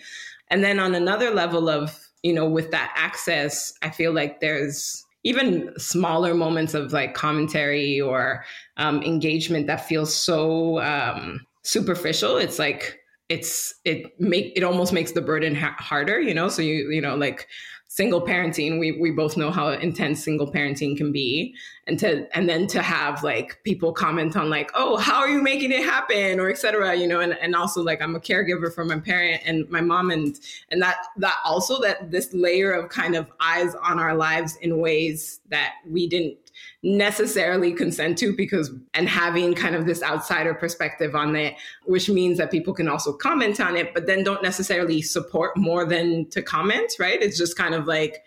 And 0.55 0.63
then 0.63 0.79
on 0.79 0.95
another 0.95 1.31
level 1.31 1.67
of, 1.67 1.99
you 2.23 2.31
know, 2.31 2.47
with 2.47 2.71
that 2.71 2.93
access, 2.95 3.73
I 3.81 3.89
feel 3.89 4.13
like 4.13 4.39
there's 4.39 5.05
even 5.25 5.73
smaller 5.77 6.33
moments 6.33 6.73
of 6.73 6.93
like 6.93 7.13
commentary 7.13 7.99
or 7.99 8.45
um, 8.77 9.03
engagement 9.03 9.67
that 9.67 9.85
feels 9.85 10.15
so 10.15 10.79
um, 10.79 11.45
superficial. 11.63 12.37
It's 12.37 12.57
like 12.57 12.99
it's 13.27 13.75
it 13.83 14.17
make 14.17 14.53
it 14.55 14.63
almost 14.63 14.93
makes 14.93 15.11
the 15.11 15.21
burden 15.21 15.55
ha- 15.55 15.75
harder, 15.77 16.21
you 16.21 16.33
know. 16.33 16.47
So 16.47 16.61
you 16.61 16.89
you 16.89 17.01
know 17.01 17.17
like 17.17 17.49
single 17.95 18.21
parenting 18.21 18.77
we 18.77 18.91
we 18.91 19.09
both 19.09 19.37
know 19.37 19.49
how 19.49 19.69
intense 19.69 20.21
single 20.21 20.51
parenting 20.51 20.97
can 20.97 21.13
be. 21.13 21.55
And 21.87 21.97
to 21.99 22.27
and 22.35 22.49
then 22.49 22.67
to 22.67 22.81
have 22.81 23.23
like 23.23 23.63
people 23.63 23.93
comment 23.93 24.35
on 24.35 24.49
like 24.49 24.69
oh 24.73 24.97
how 24.97 25.19
are 25.19 25.29
you 25.29 25.41
making 25.41 25.71
it 25.71 25.83
happen? 25.83 26.39
or 26.39 26.49
etc 26.49 26.95
you 26.95 27.07
know 27.07 27.21
and, 27.21 27.33
and 27.41 27.55
also 27.55 27.81
like 27.81 28.01
i'm 28.01 28.15
a 28.15 28.19
caregiver 28.19 28.73
for 28.73 28.83
my 28.83 28.99
parent 28.99 29.41
and 29.45 29.69
my 29.69 29.81
mom 29.81 30.11
and 30.11 30.39
and 30.71 30.81
that 30.81 30.97
that 31.17 31.37
also 31.45 31.79
that 31.81 32.11
this 32.11 32.33
layer 32.33 32.71
of 32.71 32.89
kind 32.89 33.15
of 33.15 33.31
eyes 33.39 33.75
on 33.75 33.99
our 33.99 34.15
lives 34.15 34.57
in 34.57 34.79
ways 34.79 35.39
that 35.49 35.75
we 35.89 36.07
didn't 36.07 36.37
necessarily 36.85 37.73
consent 37.73 38.15
to 38.15 38.35
because 38.35 38.71
and 38.93 39.09
having 39.09 39.55
kind 39.55 39.73
of 39.73 39.87
this 39.87 40.03
outsider 40.03 40.53
perspective 40.53 41.15
on 41.15 41.35
it 41.35 41.55
which 41.85 42.07
means 42.09 42.37
that 42.37 42.51
people 42.51 42.75
can 42.75 42.87
also 42.87 43.11
comment 43.11 43.59
on 43.59 43.75
it 43.75 43.91
but 43.91 44.05
then 44.05 44.23
don't 44.23 44.43
necessarily 44.43 45.01
support 45.01 45.57
more 45.57 45.83
than 45.83 46.29
to 46.29 46.43
comment 46.43 46.93
right? 46.99 47.23
It's 47.23 47.39
just 47.39 47.57
kind 47.57 47.73
of 47.73 47.87
like 47.87 48.23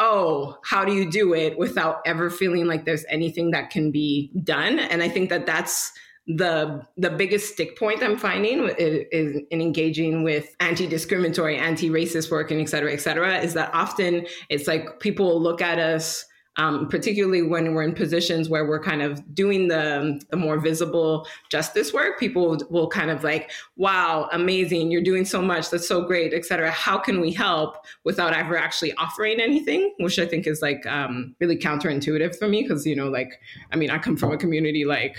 oh 0.00 0.56
how 0.64 0.86
do 0.86 0.94
you 0.94 1.10
do 1.10 1.34
it 1.34 1.58
without 1.58 2.00
ever 2.06 2.30
feeling 2.30 2.64
like 2.66 2.86
there's 2.86 3.04
anything 3.10 3.50
that 3.50 3.68
can 3.68 3.90
be 3.90 4.32
done? 4.42 4.78
And 4.78 5.02
i 5.02 5.08
think 5.08 5.28
that 5.28 5.44
that's 5.44 5.92
the 6.26 6.82
the 6.96 7.10
biggest 7.10 7.52
stick 7.52 7.78
point 7.78 8.02
I'm 8.02 8.16
finding 8.16 8.68
is, 8.78 9.06
is, 9.12 9.42
in 9.50 9.60
engaging 9.62 10.22
with 10.24 10.54
anti-discriminatory, 10.60 11.56
anti-racist 11.58 12.30
work, 12.30 12.50
and 12.50 12.60
et 12.60 12.68
cetera, 12.68 12.92
et 12.92 13.00
cetera, 13.00 13.38
is 13.38 13.54
that 13.54 13.70
often 13.72 14.26
it's 14.50 14.66
like 14.66 15.00
people 15.00 15.40
look 15.40 15.62
at 15.62 15.78
us 15.78 16.26
um, 16.58 16.88
particularly 16.88 17.42
when 17.42 17.72
we're 17.72 17.84
in 17.84 17.94
positions 17.94 18.48
where 18.48 18.66
we're 18.66 18.82
kind 18.82 19.00
of 19.00 19.22
doing 19.34 19.68
the, 19.68 20.20
the 20.30 20.36
more 20.36 20.58
visible 20.58 21.26
justice 21.50 21.92
work, 21.92 22.18
people 22.18 22.58
will 22.68 22.88
kind 22.88 23.10
of 23.10 23.24
like, 23.24 23.50
wow, 23.76 24.28
amazing, 24.32 24.90
you're 24.90 25.00
doing 25.00 25.24
so 25.24 25.40
much, 25.40 25.70
that's 25.70 25.86
so 25.86 26.02
great, 26.02 26.34
et 26.34 26.44
cetera. 26.44 26.70
How 26.70 26.98
can 26.98 27.20
we 27.20 27.32
help 27.32 27.76
without 28.04 28.34
ever 28.34 28.56
actually 28.56 28.92
offering 28.94 29.40
anything? 29.40 29.94
Which 29.98 30.18
I 30.18 30.26
think 30.26 30.46
is 30.46 30.60
like 30.60 30.84
um, 30.86 31.34
really 31.40 31.56
counterintuitive 31.56 32.36
for 32.36 32.48
me 32.48 32.62
because, 32.62 32.84
you 32.84 32.96
know, 32.96 33.08
like, 33.08 33.40
I 33.72 33.76
mean, 33.76 33.90
I 33.90 33.98
come 33.98 34.16
from 34.16 34.32
a 34.32 34.36
community 34.36 34.84
like, 34.84 35.16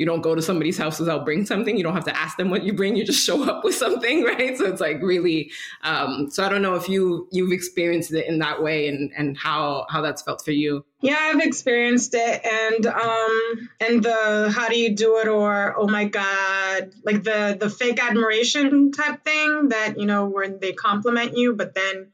you 0.00 0.06
don't 0.06 0.22
go 0.22 0.34
to 0.34 0.40
somebody's 0.40 0.78
house 0.78 0.98
without 0.98 1.26
bring 1.26 1.44
something. 1.44 1.76
You 1.76 1.82
don't 1.82 1.92
have 1.92 2.06
to 2.06 2.16
ask 2.18 2.38
them 2.38 2.48
what 2.48 2.62
you 2.62 2.72
bring. 2.72 2.96
You 2.96 3.04
just 3.04 3.22
show 3.26 3.44
up 3.44 3.62
with 3.62 3.74
something, 3.74 4.24
right? 4.24 4.56
So 4.56 4.64
it's 4.64 4.80
like 4.80 5.02
really. 5.02 5.52
Um, 5.82 6.30
so 6.30 6.42
I 6.42 6.48
don't 6.48 6.62
know 6.62 6.74
if 6.74 6.88
you 6.88 7.28
you've 7.30 7.52
experienced 7.52 8.10
it 8.14 8.26
in 8.26 8.38
that 8.38 8.62
way 8.62 8.88
and 8.88 9.12
and 9.14 9.36
how 9.36 9.84
how 9.90 10.00
that's 10.00 10.22
felt 10.22 10.42
for 10.42 10.52
you. 10.52 10.86
Yeah, 11.02 11.18
I've 11.18 11.40
experienced 11.40 12.14
it, 12.14 12.46
and 12.46 12.86
um, 12.86 13.68
and 13.78 14.02
the 14.02 14.50
how 14.54 14.70
do 14.70 14.78
you 14.78 14.96
do 14.96 15.18
it, 15.18 15.28
or 15.28 15.74
oh 15.76 15.86
my 15.86 16.06
god, 16.06 16.92
like 17.04 17.22
the 17.22 17.58
the 17.60 17.68
fake 17.68 18.02
admiration 18.02 18.92
type 18.92 19.22
thing 19.22 19.68
that 19.68 19.98
you 19.98 20.06
know 20.06 20.30
where 20.30 20.48
they 20.48 20.72
compliment 20.72 21.36
you, 21.36 21.54
but 21.54 21.74
then 21.74 22.12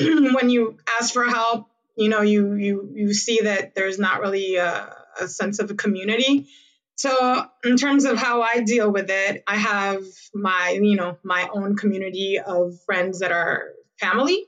when 0.34 0.50
you 0.50 0.78
ask 1.00 1.14
for 1.14 1.26
help, 1.26 1.68
you 1.96 2.08
know 2.08 2.22
you 2.22 2.54
you 2.54 2.90
you 2.92 3.14
see 3.14 3.42
that 3.42 3.76
there's 3.76 4.00
not 4.00 4.20
really 4.20 4.56
a, 4.56 4.96
a 5.20 5.28
sense 5.28 5.60
of 5.60 5.70
a 5.70 5.74
community 5.74 6.48
so, 6.98 7.46
in 7.62 7.76
terms 7.76 8.04
of 8.06 8.18
how 8.18 8.42
I 8.42 8.58
deal 8.62 8.90
with 8.90 9.08
it, 9.08 9.44
I 9.46 9.54
have 9.54 10.02
my, 10.34 10.76
you 10.82 10.96
know, 10.96 11.16
my 11.22 11.48
own 11.54 11.76
community 11.76 12.40
of 12.44 12.74
friends 12.86 13.20
that 13.20 13.30
are 13.30 13.68
family, 14.00 14.46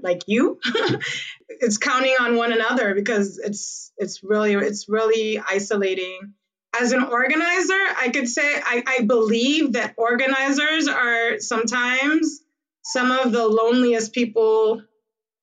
like 0.00 0.22
you. 0.26 0.58
it's 1.48 1.78
counting 1.78 2.16
on 2.18 2.34
one 2.34 2.52
another 2.52 2.96
because 2.96 3.38
it's 3.38 3.92
it's 3.96 4.24
really 4.24 4.54
it's 4.54 4.88
really 4.88 5.38
isolating. 5.38 6.34
As 6.80 6.90
an 6.90 7.04
organizer, 7.04 7.78
I 7.96 8.10
could 8.12 8.28
say 8.28 8.42
I, 8.42 8.82
I 8.84 9.04
believe 9.04 9.74
that 9.74 9.94
organizers 9.96 10.88
are 10.88 11.38
sometimes 11.38 12.40
some 12.82 13.12
of 13.12 13.30
the 13.30 13.46
loneliest 13.46 14.12
people 14.12 14.82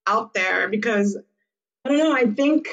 out 0.06 0.34
there 0.34 0.68
because 0.68 1.18
I 1.86 1.90
don't 1.90 1.98
know, 1.98 2.14
I 2.14 2.26
think 2.26 2.68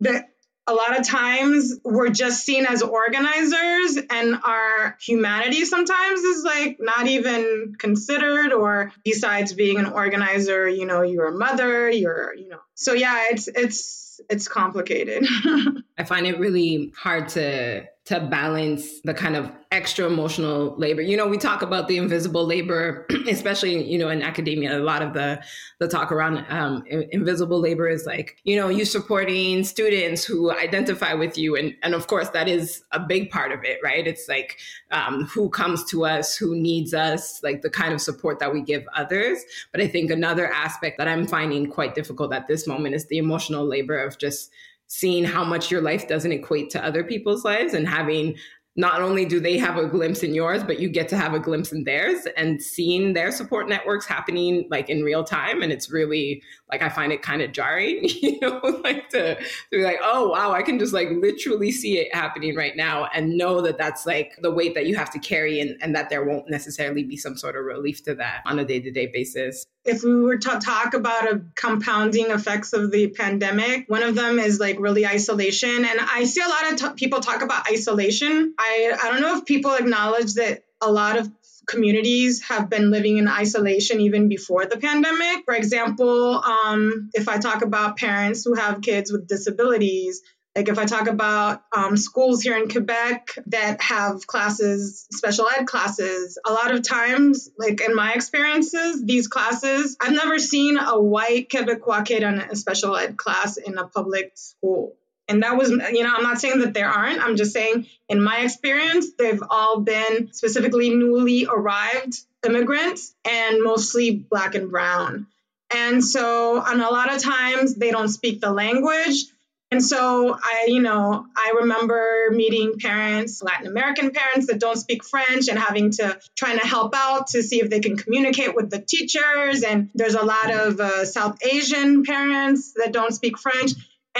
that 0.00 0.27
a 0.68 0.74
lot 0.74 1.00
of 1.00 1.06
times 1.06 1.80
we're 1.82 2.10
just 2.10 2.44
seen 2.44 2.66
as 2.66 2.82
organizers 2.82 3.98
and 4.10 4.38
our 4.44 4.96
humanity 5.00 5.64
sometimes 5.64 6.20
is 6.20 6.44
like 6.44 6.76
not 6.78 7.06
even 7.06 7.74
considered 7.78 8.52
or 8.52 8.92
besides 9.02 9.54
being 9.54 9.78
an 9.78 9.86
organizer 9.86 10.68
you 10.68 10.84
know 10.84 11.00
you're 11.02 11.28
a 11.28 11.36
mother 11.36 11.90
you're 11.90 12.34
you 12.34 12.48
know. 12.48 12.60
So 12.74 12.92
yeah 12.92 13.24
it's 13.30 13.48
it's 13.48 14.20
it's 14.28 14.48
complicated. 14.48 15.26
I 15.98 16.04
find 16.04 16.26
it 16.26 16.38
really 16.38 16.92
hard 16.96 17.28
to 17.30 17.86
to 18.08 18.20
balance 18.20 19.02
the 19.02 19.12
kind 19.12 19.36
of 19.36 19.52
extra 19.70 20.06
emotional 20.06 20.74
labor. 20.78 21.02
You 21.02 21.14
know, 21.14 21.26
we 21.26 21.36
talk 21.36 21.60
about 21.60 21.88
the 21.88 21.98
invisible 21.98 22.46
labor, 22.46 23.06
especially 23.28 23.84
you 23.84 23.98
know 23.98 24.08
in 24.08 24.22
academia. 24.22 24.78
A 24.78 24.80
lot 24.80 25.02
of 25.02 25.12
the 25.12 25.42
the 25.78 25.88
talk 25.88 26.10
around 26.10 26.46
um, 26.48 26.82
invisible 26.88 27.60
labor 27.60 27.86
is 27.86 28.06
like 28.06 28.38
you 28.44 28.56
know 28.56 28.70
you 28.70 28.86
supporting 28.86 29.62
students 29.62 30.24
who 30.24 30.50
identify 30.50 31.12
with 31.12 31.36
you, 31.36 31.54
and 31.54 31.74
and 31.82 31.92
of 31.92 32.06
course 32.06 32.30
that 32.30 32.48
is 32.48 32.82
a 32.92 32.98
big 32.98 33.28
part 33.30 33.52
of 33.52 33.62
it, 33.62 33.76
right? 33.84 34.06
It's 34.06 34.26
like 34.26 34.56
um, 34.90 35.24
who 35.24 35.50
comes 35.50 35.84
to 35.90 36.06
us, 36.06 36.34
who 36.34 36.56
needs 36.56 36.94
us, 36.94 37.42
like 37.42 37.60
the 37.60 37.68
kind 37.68 37.92
of 37.92 38.00
support 38.00 38.38
that 38.38 38.54
we 38.54 38.62
give 38.62 38.84
others. 38.96 39.44
But 39.70 39.82
I 39.82 39.86
think 39.86 40.10
another 40.10 40.50
aspect 40.50 40.96
that 40.96 41.08
I'm 41.08 41.26
finding 41.26 41.70
quite 41.70 41.94
difficult 41.94 42.32
at 42.32 42.46
this 42.46 42.66
moment 42.66 42.94
is 42.94 43.04
the 43.08 43.18
emotional 43.18 43.66
labor 43.66 43.98
of 43.98 44.16
just 44.16 44.50
seeing 44.88 45.24
how 45.24 45.44
much 45.44 45.70
your 45.70 45.80
life 45.80 46.08
doesn't 46.08 46.32
equate 46.32 46.70
to 46.70 46.84
other 46.84 47.04
people's 47.04 47.44
lives 47.44 47.74
and 47.74 47.86
having 47.86 48.36
not 48.78 49.02
only 49.02 49.24
do 49.24 49.40
they 49.40 49.58
have 49.58 49.76
a 49.76 49.86
glimpse 49.86 50.22
in 50.22 50.32
yours, 50.32 50.62
but 50.62 50.78
you 50.78 50.88
get 50.88 51.08
to 51.08 51.16
have 51.16 51.34
a 51.34 51.40
glimpse 51.40 51.72
in 51.72 51.82
theirs 51.82 52.28
and 52.36 52.62
seeing 52.62 53.12
their 53.12 53.32
support 53.32 53.68
networks 53.68 54.06
happening 54.06 54.68
like 54.70 54.88
in 54.88 55.02
real 55.02 55.24
time. 55.24 55.62
And 55.62 55.72
it's 55.72 55.90
really 55.90 56.40
like 56.70 56.80
I 56.80 56.88
find 56.88 57.12
it 57.12 57.20
kind 57.20 57.42
of 57.42 57.50
jarring, 57.50 58.02
you 58.22 58.38
know, 58.40 58.60
like 58.84 59.08
to, 59.08 59.34
to 59.34 59.42
be 59.72 59.82
like, 59.82 59.98
oh 60.00 60.28
wow, 60.28 60.52
I 60.52 60.62
can 60.62 60.78
just 60.78 60.92
like 60.92 61.08
literally 61.10 61.72
see 61.72 61.98
it 61.98 62.14
happening 62.14 62.54
right 62.54 62.76
now 62.76 63.08
and 63.12 63.36
know 63.36 63.60
that 63.62 63.78
that's 63.78 64.06
like 64.06 64.38
the 64.42 64.52
weight 64.52 64.74
that 64.76 64.86
you 64.86 64.94
have 64.94 65.10
to 65.10 65.18
carry 65.18 65.58
and, 65.58 65.76
and 65.82 65.92
that 65.96 66.08
there 66.08 66.24
won't 66.24 66.48
necessarily 66.48 67.02
be 67.02 67.16
some 67.16 67.36
sort 67.36 67.56
of 67.56 67.64
relief 67.64 68.04
to 68.04 68.14
that 68.14 68.42
on 68.46 68.60
a 68.60 68.64
day 68.64 68.78
to 68.78 68.92
day 68.92 69.08
basis. 69.12 69.66
If 69.88 70.02
we 70.02 70.14
were 70.20 70.36
to 70.36 70.58
talk 70.58 70.94
about 70.94 71.32
a 71.32 71.40
compounding 71.54 72.30
effects 72.30 72.74
of 72.74 72.90
the 72.90 73.08
pandemic, 73.08 73.88
one 73.88 74.02
of 74.02 74.14
them 74.14 74.38
is 74.38 74.60
like 74.60 74.78
really 74.78 75.06
isolation. 75.06 75.84
And 75.84 75.98
I 76.00 76.24
see 76.24 76.42
a 76.42 76.48
lot 76.48 76.72
of 76.72 76.78
t- 76.78 77.06
people 77.06 77.20
talk 77.20 77.42
about 77.42 77.70
isolation. 77.70 78.54
I, 78.58 78.96
I 79.02 79.10
don't 79.10 79.22
know 79.22 79.38
if 79.38 79.46
people 79.46 79.74
acknowledge 79.74 80.34
that 80.34 80.64
a 80.80 80.92
lot 80.92 81.16
of 81.16 81.30
communities 81.66 82.42
have 82.42 82.68
been 82.68 82.90
living 82.90 83.18
in 83.18 83.28
isolation 83.28 84.00
even 84.00 84.28
before 84.28 84.66
the 84.66 84.76
pandemic. 84.76 85.44
For 85.44 85.54
example, 85.54 86.42
um, 86.42 87.10
if 87.14 87.28
I 87.28 87.38
talk 87.38 87.62
about 87.62 87.96
parents 87.96 88.44
who 88.44 88.54
have 88.54 88.80
kids 88.80 89.12
with 89.12 89.28
disabilities, 89.28 90.22
like 90.58 90.68
if 90.68 90.76
I 90.76 90.86
talk 90.86 91.06
about 91.06 91.62
um, 91.70 91.96
schools 91.96 92.42
here 92.42 92.56
in 92.56 92.68
Quebec 92.68 93.30
that 93.46 93.80
have 93.80 94.26
classes, 94.26 95.06
special 95.12 95.46
ed 95.56 95.68
classes, 95.68 96.36
a 96.44 96.52
lot 96.52 96.74
of 96.74 96.82
times, 96.82 97.48
like 97.56 97.80
in 97.80 97.94
my 97.94 98.14
experiences, 98.14 99.04
these 99.04 99.28
classes, 99.28 99.96
I've 100.00 100.14
never 100.14 100.40
seen 100.40 100.76
a 100.76 101.00
white 101.00 101.48
Quebecois 101.48 102.04
kid 102.04 102.24
in 102.24 102.40
a 102.40 102.56
special 102.56 102.96
ed 102.96 103.16
class 103.16 103.56
in 103.56 103.78
a 103.78 103.86
public 103.86 104.32
school. 104.34 104.96
And 105.28 105.44
that 105.44 105.56
was, 105.56 105.70
you 105.70 106.02
know, 106.02 106.12
I'm 106.12 106.24
not 106.24 106.40
saying 106.40 106.58
that 106.58 106.74
there 106.74 106.88
aren't. 106.88 107.20
I'm 107.20 107.36
just 107.36 107.52
saying, 107.52 107.86
in 108.08 108.20
my 108.20 108.38
experience, 108.40 109.12
they've 109.16 109.42
all 109.48 109.78
been 109.78 110.32
specifically 110.32 110.90
newly 110.90 111.46
arrived 111.46 112.18
immigrants 112.44 113.14
and 113.24 113.62
mostly 113.62 114.10
black 114.10 114.56
and 114.56 114.72
brown. 114.72 115.28
And 115.70 116.04
so, 116.04 116.60
and 116.60 116.80
a 116.80 116.90
lot 116.90 117.14
of 117.14 117.22
times 117.22 117.76
they 117.76 117.92
don't 117.92 118.08
speak 118.08 118.40
the 118.40 118.50
language. 118.50 119.26
And 119.70 119.84
so 119.84 120.34
I, 120.34 120.66
you 120.68 120.80
know, 120.80 121.26
I 121.36 121.52
remember 121.60 122.30
meeting 122.30 122.78
parents, 122.78 123.42
Latin 123.42 123.66
American 123.66 124.12
parents 124.12 124.46
that 124.46 124.60
don't 124.60 124.78
speak 124.78 125.04
French 125.04 125.48
and 125.48 125.58
having 125.58 125.90
to 125.92 126.18
trying 126.34 126.58
to 126.58 126.66
help 126.66 126.94
out 126.96 127.28
to 127.28 127.42
see 127.42 127.60
if 127.60 127.68
they 127.68 127.80
can 127.80 127.98
communicate 127.98 128.54
with 128.54 128.70
the 128.70 128.80
teachers. 128.80 129.62
And 129.62 129.90
there's 129.94 130.14
a 130.14 130.24
lot 130.24 130.50
of 130.50 130.80
uh, 130.80 131.04
South 131.04 131.36
Asian 131.44 132.02
parents 132.04 132.72
that 132.76 132.92
don't 132.92 133.12
speak 133.12 133.38
French 133.38 133.72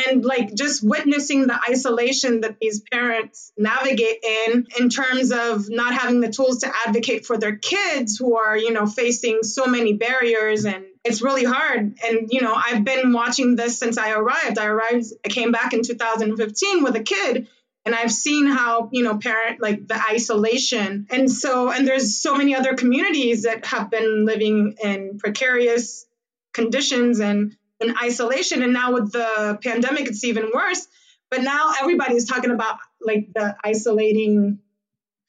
and 0.07 0.25
like 0.25 0.55
just 0.55 0.83
witnessing 0.83 1.47
the 1.47 1.59
isolation 1.69 2.43
that 2.43 2.59
these 2.61 2.83
parents 2.93 3.53
navigate 3.57 4.23
in 4.23 4.67
in 4.79 4.89
terms 4.89 5.33
of 5.33 5.69
not 5.69 5.95
having 5.95 6.21
the 6.21 6.31
tools 6.31 6.59
to 6.59 6.73
advocate 6.87 7.27
for 7.27 7.39
their 7.39 7.57
kids 7.57 8.17
who 8.19 8.37
are 8.37 8.57
you 8.57 8.73
know 8.73 8.87
facing 8.87 9.43
so 9.43 9.67
many 9.67 9.95
barriers 9.95 10.65
and 10.65 10.85
it's 11.05 11.23
really 11.23 11.45
hard 11.45 11.95
and 12.05 12.29
you 12.31 12.41
know 12.41 12.55
i've 12.55 12.85
been 12.85 13.13
watching 13.13 13.57
this 13.57 13.79
since 13.79 13.99
i 13.99 14.11
arrived 14.11 14.59
i 14.59 14.67
arrived 14.67 15.07
i 15.25 15.29
came 15.29 15.53
back 15.53 15.73
in 15.73 15.83
2015 15.83 16.83
with 16.83 16.97
a 16.97 17.03
kid 17.03 17.47
and 17.85 17.95
i've 17.95 18.13
seen 18.13 18.47
how 18.47 18.89
you 18.93 19.03
know 19.03 19.17
parent 19.17 19.61
like 19.61 19.87
the 19.87 20.01
isolation 20.11 21.07
and 21.11 21.31
so 21.31 21.71
and 21.71 21.87
there's 21.87 22.17
so 22.17 22.35
many 22.35 22.55
other 22.55 22.75
communities 22.75 23.45
that 23.45 23.65
have 23.65 23.91
been 23.91 24.25
living 24.25 24.75
in 24.83 25.19
precarious 25.19 26.07
conditions 26.53 27.21
and 27.21 27.57
in 27.81 27.95
isolation. 28.03 28.63
And 28.63 28.73
now 28.73 28.93
with 28.93 29.13
the 29.13 29.59
pandemic, 29.63 30.07
it's 30.07 30.25
even 30.25 30.51
worse. 30.53 30.87
But 31.31 31.43
now 31.43 31.73
everybody's 31.81 32.27
talking 32.27 32.51
about 32.51 32.79
like 33.01 33.29
the 33.35 33.57
isolating 33.63 34.59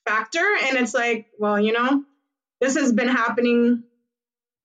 factor. 0.06 0.46
And 0.64 0.78
it's 0.78 0.94
like, 0.94 1.28
well, 1.38 1.60
you 1.60 1.74
know, 1.74 2.04
this 2.60 2.76
has 2.76 2.92
been 2.92 3.10
happening 3.10 3.84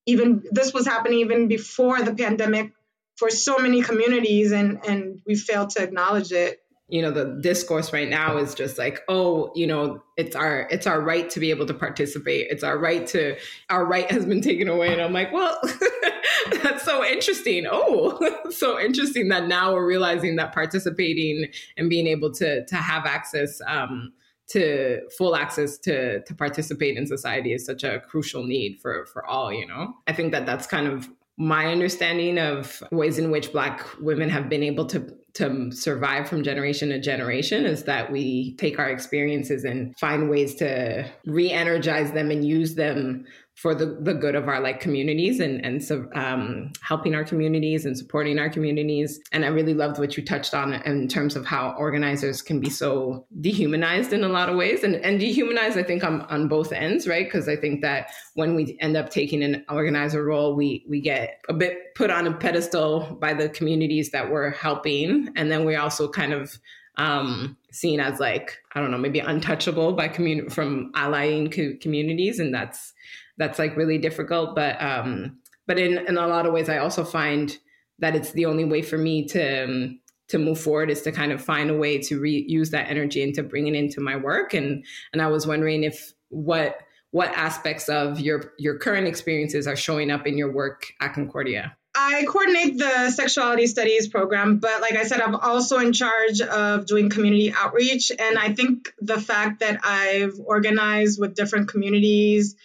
even 0.06 0.44
this 0.50 0.72
was 0.72 0.86
happening 0.86 1.20
even 1.20 1.48
before 1.48 2.02
the 2.02 2.14
pandemic 2.14 2.72
for 3.16 3.30
so 3.30 3.58
many 3.58 3.82
communities 3.82 4.52
and 4.52 4.84
and 4.86 5.20
we 5.26 5.34
failed 5.34 5.70
to 5.70 5.82
acknowledge 5.82 6.32
it. 6.32 6.60
You 6.88 7.02
know 7.02 7.10
the 7.10 7.38
discourse 7.40 7.92
right 7.92 8.08
now 8.08 8.36
is 8.36 8.54
just 8.54 8.76
like 8.76 9.00
oh 9.08 9.52
you 9.54 9.66
know 9.66 10.02
it's 10.16 10.36
our 10.36 10.68
it's 10.70 10.86
our 10.86 11.00
right 11.00 11.28
to 11.30 11.40
be 11.40 11.50
able 11.50 11.66
to 11.66 11.74
participate. 11.74 12.48
It's 12.50 12.62
our 12.62 12.78
right 12.78 13.06
to 13.08 13.36
our 13.70 13.84
right 13.84 14.10
has 14.10 14.26
been 14.26 14.42
taken 14.42 14.68
away. 14.68 14.92
And 14.92 15.00
i'm 15.00 15.12
like 15.12 15.32
well 15.32 15.58
that's 16.62 16.84
so 16.84 17.04
interesting. 17.04 17.66
Oh 17.70 18.18
so 18.50 18.78
interesting 18.78 19.28
that 19.28 19.46
now 19.46 19.72
we're 19.72 19.86
realizing 19.86 20.36
that 20.36 20.52
participating 20.52 21.46
and 21.76 21.88
being 21.88 22.06
able 22.06 22.32
to 22.34 22.66
to 22.66 22.76
have 22.76 23.06
access 23.06 23.60
um 23.66 24.12
to 24.54 25.00
full 25.18 25.34
access 25.34 25.78
to 25.78 26.22
to 26.22 26.34
participate 26.34 26.96
in 26.96 27.06
society 27.06 27.52
is 27.52 27.66
such 27.66 27.82
a 27.82 28.00
crucial 28.08 28.44
need 28.44 28.78
for 28.80 29.04
for 29.06 29.26
all 29.26 29.52
you 29.52 29.66
know? 29.66 29.94
I 30.06 30.12
think 30.12 30.32
that 30.32 30.46
that's 30.46 30.66
kind 30.66 30.86
of 30.86 31.08
my 31.36 31.66
understanding 31.66 32.38
of 32.38 32.80
ways 32.92 33.18
in 33.18 33.32
which 33.32 33.50
black 33.50 33.84
women 34.00 34.28
have 34.30 34.48
been 34.48 34.62
able 34.62 34.86
to 34.86 35.00
to 35.34 35.72
survive 35.72 36.28
from 36.28 36.44
generation 36.44 36.90
to 36.90 37.00
generation 37.00 37.66
is 37.66 37.82
that 37.82 38.12
we 38.12 38.54
take 38.54 38.78
our 38.78 38.88
experiences 38.88 39.64
and 39.64 39.98
find 39.98 40.30
ways 40.30 40.54
to 40.54 41.04
re-energize 41.26 42.12
them 42.12 42.30
and 42.30 42.46
use 42.46 42.76
them 42.76 43.24
for 43.54 43.74
the, 43.74 43.86
the 44.00 44.14
good 44.14 44.34
of 44.34 44.48
our 44.48 44.60
like 44.60 44.80
communities 44.80 45.38
and 45.38 45.64
and 45.64 45.82
so 45.82 46.08
um, 46.14 46.72
helping 46.80 47.14
our 47.14 47.24
communities 47.24 47.86
and 47.86 47.96
supporting 47.96 48.38
our 48.38 48.50
communities. 48.50 49.20
And 49.32 49.44
i 49.44 49.48
really 49.48 49.74
loved 49.74 49.98
what 49.98 50.16
you 50.16 50.24
touched 50.24 50.54
on 50.54 50.74
in 50.74 51.08
terms 51.08 51.36
of 51.36 51.46
how 51.46 51.74
organizers 51.78 52.42
can 52.42 52.60
be 52.60 52.68
so 52.68 53.26
dehumanized 53.40 54.12
in 54.12 54.24
a 54.24 54.28
lot 54.28 54.48
of 54.48 54.56
ways. 54.56 54.82
And 54.82 54.96
and 54.96 55.20
dehumanized 55.20 55.78
i 55.78 55.82
think 55.82 56.02
on, 56.02 56.22
on 56.22 56.48
both 56.48 56.72
ends 56.72 57.06
right? 57.06 57.26
Because 57.26 57.48
i 57.48 57.56
think 57.56 57.80
that 57.82 58.10
when 58.34 58.54
we 58.54 58.76
end 58.80 58.96
up 58.96 59.10
taking 59.10 59.42
an 59.42 59.64
organizer 59.68 60.24
role 60.24 60.54
we 60.54 60.84
we 60.88 61.00
get 61.00 61.40
a 61.48 61.54
bit 61.54 61.94
put 61.94 62.10
on 62.10 62.26
a 62.26 62.34
pedestal 62.34 63.16
by 63.20 63.32
the 63.32 63.48
communities 63.48 64.10
that 64.10 64.30
we're 64.30 64.50
helping. 64.50 65.28
And 65.36 65.50
then 65.50 65.64
we 65.64 65.76
also 65.76 66.08
kind 66.08 66.32
of 66.32 66.58
um, 66.96 67.56
seen 67.70 68.00
as 68.00 68.20
like 68.20 68.58
I 68.74 68.80
don't 68.80 68.90
know, 68.90 68.98
maybe 68.98 69.20
untouchable 69.20 69.92
by 69.92 70.08
community 70.08 70.48
from 70.48 70.92
allying 70.94 71.50
co- 71.50 71.74
communities, 71.80 72.38
and 72.38 72.54
that's 72.54 72.92
that's 73.36 73.58
like 73.58 73.76
really 73.76 73.98
difficult. 73.98 74.54
But 74.54 74.80
um, 74.82 75.38
but 75.66 75.78
in 75.78 75.98
in 76.06 76.16
a 76.16 76.26
lot 76.26 76.46
of 76.46 76.52
ways, 76.52 76.68
I 76.68 76.78
also 76.78 77.04
find 77.04 77.56
that 77.98 78.16
it's 78.16 78.32
the 78.32 78.46
only 78.46 78.64
way 78.64 78.82
for 78.82 78.98
me 78.98 79.26
to 79.28 79.64
um, 79.64 80.00
to 80.28 80.38
move 80.38 80.60
forward 80.60 80.90
is 80.90 81.02
to 81.02 81.12
kind 81.12 81.32
of 81.32 81.42
find 81.42 81.70
a 81.70 81.76
way 81.76 81.98
to 81.98 82.20
reuse 82.20 82.70
that 82.70 82.88
energy 82.88 83.22
and 83.22 83.34
to 83.34 83.42
bring 83.42 83.66
it 83.66 83.74
into 83.74 84.00
my 84.00 84.16
work. 84.16 84.54
And 84.54 84.84
and 85.12 85.20
I 85.20 85.28
was 85.28 85.46
wondering 85.46 85.84
if 85.84 86.12
what 86.28 86.78
what 87.10 87.28
aspects 87.30 87.88
of 87.88 88.20
your 88.20 88.52
your 88.58 88.78
current 88.78 89.06
experiences 89.06 89.66
are 89.66 89.76
showing 89.76 90.10
up 90.10 90.26
in 90.26 90.38
your 90.38 90.52
work 90.52 90.86
at 91.00 91.14
Concordia. 91.14 91.76
I 91.96 92.24
coordinate 92.24 92.76
the 92.76 93.12
sexuality 93.12 93.68
studies 93.68 94.08
program, 94.08 94.58
but 94.58 94.80
like 94.80 94.96
I 94.96 95.04
said, 95.04 95.20
I'm 95.20 95.36
also 95.36 95.78
in 95.78 95.92
charge 95.92 96.40
of 96.40 96.86
doing 96.86 97.08
community 97.08 97.52
outreach. 97.56 98.10
And 98.10 98.36
I 98.36 98.52
think 98.52 98.92
the 98.98 99.20
fact 99.20 99.60
that 99.60 99.78
I've 99.84 100.40
organized 100.44 101.20
with 101.20 101.36
different 101.36 101.68
communities 101.68 102.56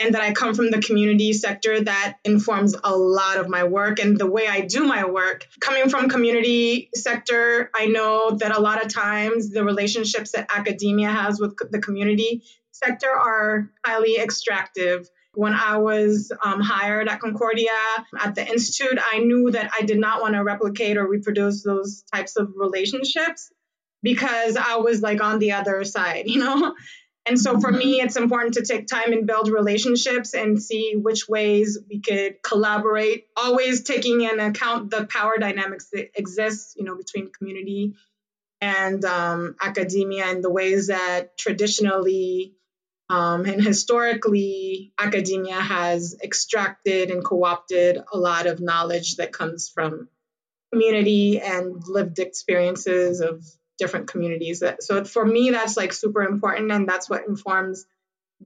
and 0.00 0.14
that 0.14 0.22
I 0.22 0.32
come 0.32 0.54
from 0.54 0.70
the 0.70 0.80
community 0.80 1.34
sector 1.34 1.84
that 1.84 2.16
informs 2.24 2.74
a 2.82 2.96
lot 2.96 3.36
of 3.36 3.50
my 3.50 3.64
work 3.64 4.00
and 4.00 4.18
the 4.18 4.26
way 4.26 4.48
I 4.48 4.62
do 4.62 4.86
my 4.86 5.04
work. 5.04 5.46
Coming 5.60 5.90
from 5.90 6.08
community 6.08 6.88
sector, 6.94 7.70
I 7.74 7.86
know 7.86 8.30
that 8.30 8.56
a 8.56 8.60
lot 8.60 8.82
of 8.82 8.92
times 8.92 9.50
the 9.50 9.62
relationships 9.62 10.32
that 10.32 10.50
academia 10.54 11.10
has 11.10 11.38
with 11.38 11.54
the 11.70 11.80
community 11.80 12.42
sector 12.72 13.10
are 13.10 13.70
highly 13.84 14.16
extractive. 14.16 15.08
When 15.34 15.52
I 15.52 15.76
was 15.76 16.32
um, 16.42 16.60
hired 16.60 17.08
at 17.08 17.20
Concordia 17.20 17.70
at 18.18 18.34
the 18.34 18.44
Institute, 18.48 18.98
I 19.00 19.18
knew 19.18 19.50
that 19.50 19.70
I 19.78 19.82
did 19.82 19.98
not 19.98 20.22
want 20.22 20.34
to 20.34 20.42
replicate 20.42 20.96
or 20.96 21.06
reproduce 21.06 21.62
those 21.62 22.02
types 22.12 22.36
of 22.36 22.54
relationships 22.56 23.52
because 24.02 24.56
I 24.56 24.76
was 24.76 25.02
like 25.02 25.22
on 25.22 25.38
the 25.38 25.52
other 25.52 25.84
side, 25.84 26.24
you 26.26 26.40
know? 26.40 26.74
And 27.26 27.38
so 27.38 27.60
for 27.60 27.70
me, 27.70 28.00
it's 28.00 28.16
important 28.16 28.54
to 28.54 28.64
take 28.64 28.86
time 28.86 29.12
and 29.12 29.26
build 29.26 29.48
relationships 29.48 30.34
and 30.34 30.60
see 30.60 30.94
which 30.96 31.28
ways 31.28 31.78
we 31.88 32.00
could 32.00 32.42
collaborate, 32.42 33.26
always 33.36 33.82
taking 33.84 34.22
in 34.22 34.40
account 34.40 34.90
the 34.90 35.06
power 35.06 35.36
dynamics 35.38 35.88
that 35.92 36.10
exist, 36.18 36.74
you 36.76 36.84
know, 36.84 36.96
between 36.96 37.30
community 37.30 37.94
and 38.60 39.04
um, 39.04 39.54
academia 39.60 40.26
and 40.26 40.42
the 40.42 40.50
ways 40.50 40.88
that 40.88 41.36
traditionally 41.36 42.54
um, 43.10 43.44
and 43.44 43.60
historically, 43.60 44.92
academia 44.96 45.60
has 45.60 46.16
extracted 46.22 47.10
and 47.10 47.24
co 47.24 47.44
opted 47.44 47.98
a 48.12 48.16
lot 48.16 48.46
of 48.46 48.60
knowledge 48.60 49.16
that 49.16 49.32
comes 49.32 49.68
from 49.68 50.08
community 50.72 51.40
and 51.40 51.82
lived 51.88 52.20
experiences 52.20 53.20
of 53.20 53.44
different 53.80 54.06
communities. 54.06 54.62
So 54.80 55.04
for 55.04 55.24
me, 55.24 55.50
that's 55.50 55.76
like 55.76 55.92
super 55.92 56.22
important, 56.22 56.70
and 56.70 56.88
that's 56.88 57.10
what 57.10 57.26
informs 57.26 57.86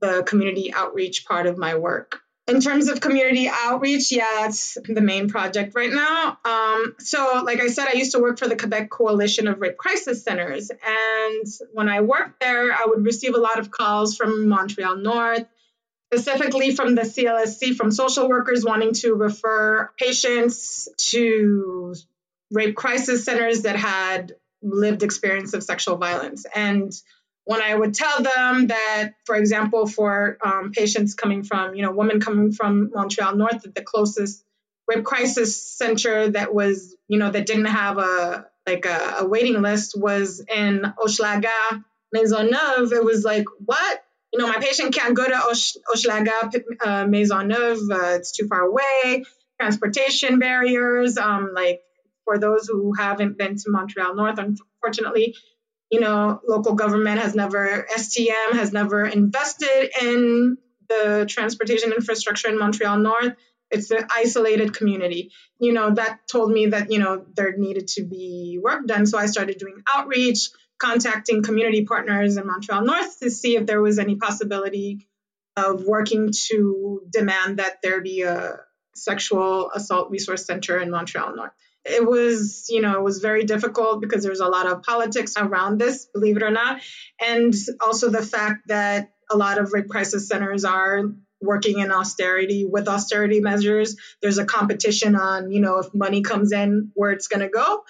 the 0.00 0.22
community 0.26 0.72
outreach 0.72 1.26
part 1.26 1.46
of 1.46 1.58
my 1.58 1.74
work. 1.76 2.20
in 2.46 2.60
terms 2.60 2.88
of 2.88 3.00
community 3.00 3.48
outreach, 3.50 4.12
yeah, 4.12 4.28
that's 4.40 4.76
the 4.84 5.00
main 5.00 5.28
project 5.28 5.74
right 5.74 5.90
now. 5.90 6.38
Um, 6.44 6.94
so, 6.98 7.42
like 7.44 7.60
I 7.60 7.68
said, 7.68 7.88
I 7.88 7.94
used 7.94 8.12
to 8.12 8.18
work 8.18 8.38
for 8.38 8.48
the 8.48 8.56
Quebec 8.56 8.90
Coalition 8.90 9.48
of 9.48 9.60
Rape 9.60 9.78
Crisis 9.78 10.22
Centers. 10.22 10.70
And 10.70 11.46
when 11.72 11.88
I 11.88 12.02
worked 12.02 12.40
there, 12.40 12.72
I 12.72 12.84
would 12.86 13.04
receive 13.04 13.34
a 13.34 13.38
lot 13.38 13.58
of 13.58 13.70
calls 13.70 14.16
from 14.16 14.48
Montreal 14.48 14.96
North, 14.96 15.46
specifically 16.12 16.76
from 16.76 16.94
the 16.94 17.02
CLSC, 17.02 17.76
from 17.76 17.90
social 17.90 18.28
workers 18.28 18.62
wanting 18.62 18.92
to 18.94 19.14
refer 19.14 19.90
patients 19.98 20.88
to 21.12 21.94
rape 22.50 22.76
crisis 22.76 23.24
centers 23.24 23.62
that 23.62 23.76
had 23.76 24.34
lived 24.64 25.02
experience 25.02 25.54
of 25.54 25.62
sexual 25.62 25.96
violence. 25.96 26.46
And 26.54 26.92
when 27.44 27.60
I 27.62 27.74
would 27.74 27.94
tell 27.94 28.22
them 28.22 28.68
that, 28.68 29.12
for 29.26 29.36
example, 29.36 29.86
for 29.86 30.38
um, 30.44 30.72
patients 30.72 31.14
coming 31.14 31.42
from, 31.42 31.74
you 31.74 31.82
know, 31.82 31.92
women 31.92 32.20
coming 32.20 32.52
from 32.52 32.90
Montreal 32.94 33.36
North, 33.36 33.62
that 33.62 33.74
the 33.74 33.82
closest 33.82 34.42
rape 34.88 35.04
crisis 35.04 35.62
center 35.62 36.30
that 36.30 36.54
was, 36.54 36.96
you 37.06 37.18
know, 37.18 37.30
that 37.30 37.46
didn't 37.46 37.66
have 37.66 37.98
a 37.98 38.46
like 38.66 38.86
a, 38.86 39.16
a 39.20 39.26
waiting 39.26 39.60
list 39.60 39.94
was 39.94 40.40
in 40.40 40.82
Hochelaga, 40.98 41.84
Maisonneuve. 42.16 42.92
It 42.92 43.04
was 43.04 43.24
like, 43.24 43.44
what? 43.62 44.04
You 44.32 44.40
know, 44.40 44.48
my 44.48 44.58
patient 44.58 44.94
can't 44.94 45.14
go 45.14 45.26
to 45.26 45.34
Hochelaga, 45.34 46.54
uh, 46.82 47.04
Maisonneuve. 47.04 47.90
Uh, 47.90 48.16
it's 48.16 48.32
too 48.32 48.48
far 48.48 48.62
away. 48.62 49.24
Transportation 49.60 50.38
barriers. 50.38 51.18
Um, 51.18 51.52
like 51.54 51.82
for 52.24 52.38
those 52.38 52.66
who 52.68 52.92
haven't 52.94 53.38
been 53.38 53.56
to 53.56 53.70
Montreal 53.70 54.14
North, 54.14 54.38
unfortunately, 54.38 55.36
you 55.90 56.00
know, 56.00 56.40
local 56.46 56.74
government 56.74 57.20
has 57.20 57.34
never, 57.34 57.86
STM 57.94 58.52
has 58.52 58.72
never 58.72 59.04
invested 59.04 59.90
in 60.02 60.56
the 60.88 61.26
transportation 61.28 61.92
infrastructure 61.92 62.48
in 62.48 62.58
Montreal 62.58 62.98
North. 62.98 63.34
It's 63.70 63.90
an 63.90 64.06
isolated 64.14 64.74
community. 64.74 65.30
You 65.58 65.72
know, 65.72 65.94
that 65.94 66.26
told 66.28 66.50
me 66.50 66.66
that, 66.66 66.90
you 66.90 66.98
know, 66.98 67.24
there 67.34 67.56
needed 67.56 67.88
to 67.88 68.04
be 68.04 68.58
work 68.62 68.86
done. 68.86 69.06
So 69.06 69.18
I 69.18 69.26
started 69.26 69.58
doing 69.58 69.82
outreach, 69.92 70.50
contacting 70.78 71.42
community 71.42 71.84
partners 71.84 72.36
in 72.36 72.46
Montreal 72.46 72.84
North 72.84 73.18
to 73.20 73.30
see 73.30 73.56
if 73.56 73.66
there 73.66 73.80
was 73.80 73.98
any 73.98 74.16
possibility 74.16 75.06
of 75.56 75.84
working 75.84 76.32
to 76.48 77.02
demand 77.10 77.58
that 77.58 77.80
there 77.82 78.00
be 78.00 78.22
a 78.22 78.58
sexual 78.94 79.70
assault 79.70 80.10
resource 80.10 80.46
center 80.46 80.78
in 80.78 80.90
Montreal 80.90 81.34
North 81.36 81.52
it 81.84 82.06
was, 82.06 82.66
you 82.68 82.80
know, 82.80 82.94
it 82.94 83.02
was 83.02 83.18
very 83.18 83.44
difficult 83.44 84.00
because 84.00 84.22
there's 84.22 84.40
a 84.40 84.46
lot 84.46 84.66
of 84.66 84.82
politics 84.82 85.34
around 85.36 85.78
this, 85.78 86.06
believe 86.06 86.36
it 86.36 86.42
or 86.42 86.50
not. 86.50 86.80
And 87.20 87.54
also 87.80 88.10
the 88.10 88.22
fact 88.22 88.68
that 88.68 89.12
a 89.30 89.36
lot 89.36 89.58
of 89.58 89.72
rape 89.72 89.88
crisis 89.88 90.28
centers 90.28 90.64
are 90.64 91.02
working 91.40 91.80
in 91.80 91.92
austerity 91.92 92.64
with 92.64 92.88
austerity 92.88 93.40
measures. 93.40 93.96
There's 94.22 94.38
a 94.38 94.46
competition 94.46 95.14
on, 95.14 95.50
you 95.50 95.60
know, 95.60 95.78
if 95.78 95.92
money 95.94 96.22
comes 96.22 96.52
in, 96.52 96.90
where 96.94 97.12
it's 97.12 97.28
going 97.28 97.40
to 97.40 97.48
go. 97.48 97.84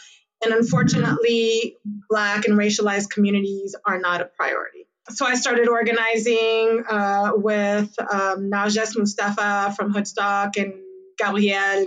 And 0.45 0.53
unfortunately, 0.53 1.77
Black 2.11 2.47
and 2.47 2.59
racialized 2.59 3.11
communities 3.11 3.75
are 3.87 3.99
not 3.99 4.21
a 4.21 4.25
priority. 4.25 4.87
So 5.11 5.27
I 5.27 5.35
started 5.35 5.69
organizing 5.69 6.83
uh, 6.89 7.33
with 7.35 7.95
um, 8.01 8.51
Mustapha 8.51 9.75
from 9.77 9.93
Hoodstock 9.93 10.57
and 10.57 10.75
Gabrielle 11.19 11.87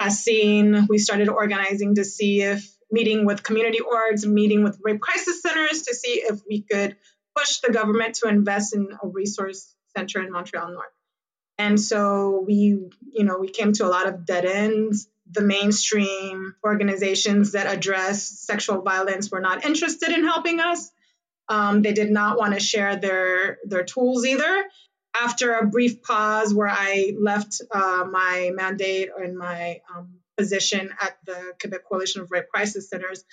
Garbeau 0.00 0.12
scene. 0.12 0.86
We 0.88 0.98
started 0.98 1.28
organizing 1.28 1.96
to 1.96 2.04
see 2.04 2.42
if 2.42 2.70
meeting 2.90 3.24
with 3.24 3.42
community 3.42 3.80
orgs, 3.80 4.26
meeting 4.26 4.62
with 4.62 4.78
rape 4.82 5.00
crisis 5.00 5.42
centers 5.42 5.82
to 5.82 5.94
see 5.94 6.22
if 6.28 6.40
we 6.48 6.62
could 6.62 6.96
push 7.36 7.58
the 7.58 7.72
government 7.72 8.16
to 8.16 8.28
invest 8.28 8.74
in 8.74 8.88
a 9.02 9.06
resource 9.08 9.74
center 9.96 10.22
in 10.22 10.30
Montreal 10.30 10.70
North. 10.72 10.92
And 11.58 11.80
so 11.80 12.44
we, 12.46 12.88
you 13.12 13.24
know, 13.24 13.38
we 13.38 13.48
came 13.48 13.72
to 13.74 13.86
a 13.86 13.88
lot 13.88 14.06
of 14.06 14.26
dead 14.26 14.44
ends. 14.44 15.08
The 15.30 15.42
mainstream 15.42 16.54
organizations 16.64 17.52
that 17.52 17.66
address 17.66 18.22
sexual 18.22 18.82
violence 18.82 19.30
were 19.30 19.40
not 19.40 19.64
interested 19.64 20.10
in 20.10 20.24
helping 20.24 20.60
us. 20.60 20.90
Um, 21.48 21.82
they 21.82 21.92
did 21.92 22.10
not 22.10 22.38
want 22.38 22.54
to 22.54 22.60
share 22.60 22.96
their 22.96 23.58
their 23.64 23.84
tools 23.84 24.24
either 24.26 24.64
after 25.14 25.54
a 25.54 25.66
brief 25.66 26.02
pause 26.02 26.52
where 26.52 26.68
I 26.68 27.14
left 27.18 27.62
uh, 27.70 28.04
my 28.10 28.50
mandate 28.54 29.10
and 29.16 29.36
my 29.36 29.80
um, 29.94 30.18
position 30.36 30.90
at 31.00 31.16
the 31.24 31.54
Quebec 31.60 31.84
Coalition 31.88 32.22
of 32.22 32.30
Rape 32.30 32.48
Crisis 32.52 32.88
Centers, 32.90 33.24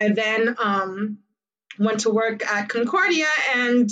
I 0.00 0.08
then 0.08 0.56
um, 0.62 1.18
went 1.78 2.00
to 2.00 2.10
work 2.10 2.44
at 2.44 2.68
Concordia. 2.68 3.28
And 3.54 3.88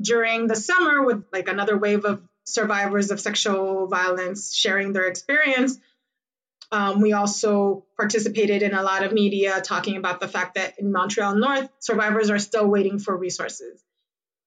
during 0.00 0.46
the 0.46 0.56
summer, 0.56 1.04
with 1.04 1.24
like 1.32 1.48
another 1.48 1.76
wave 1.76 2.04
of 2.04 2.22
survivors 2.44 3.10
of 3.10 3.20
sexual 3.20 3.86
violence 3.88 4.54
sharing 4.54 4.92
their 4.92 5.06
experience, 5.06 5.78
um, 6.70 7.02
we 7.02 7.12
also 7.12 7.84
participated 7.98 8.62
in 8.62 8.74
a 8.74 8.82
lot 8.82 9.02
of 9.04 9.12
media 9.12 9.60
talking 9.60 9.96
about 9.96 10.20
the 10.20 10.28
fact 10.28 10.54
that 10.54 10.78
in 10.78 10.90
Montreal 10.90 11.36
North, 11.36 11.68
survivors 11.80 12.30
are 12.30 12.38
still 12.38 12.66
waiting 12.66 12.98
for 12.98 13.14
resources. 13.14 13.82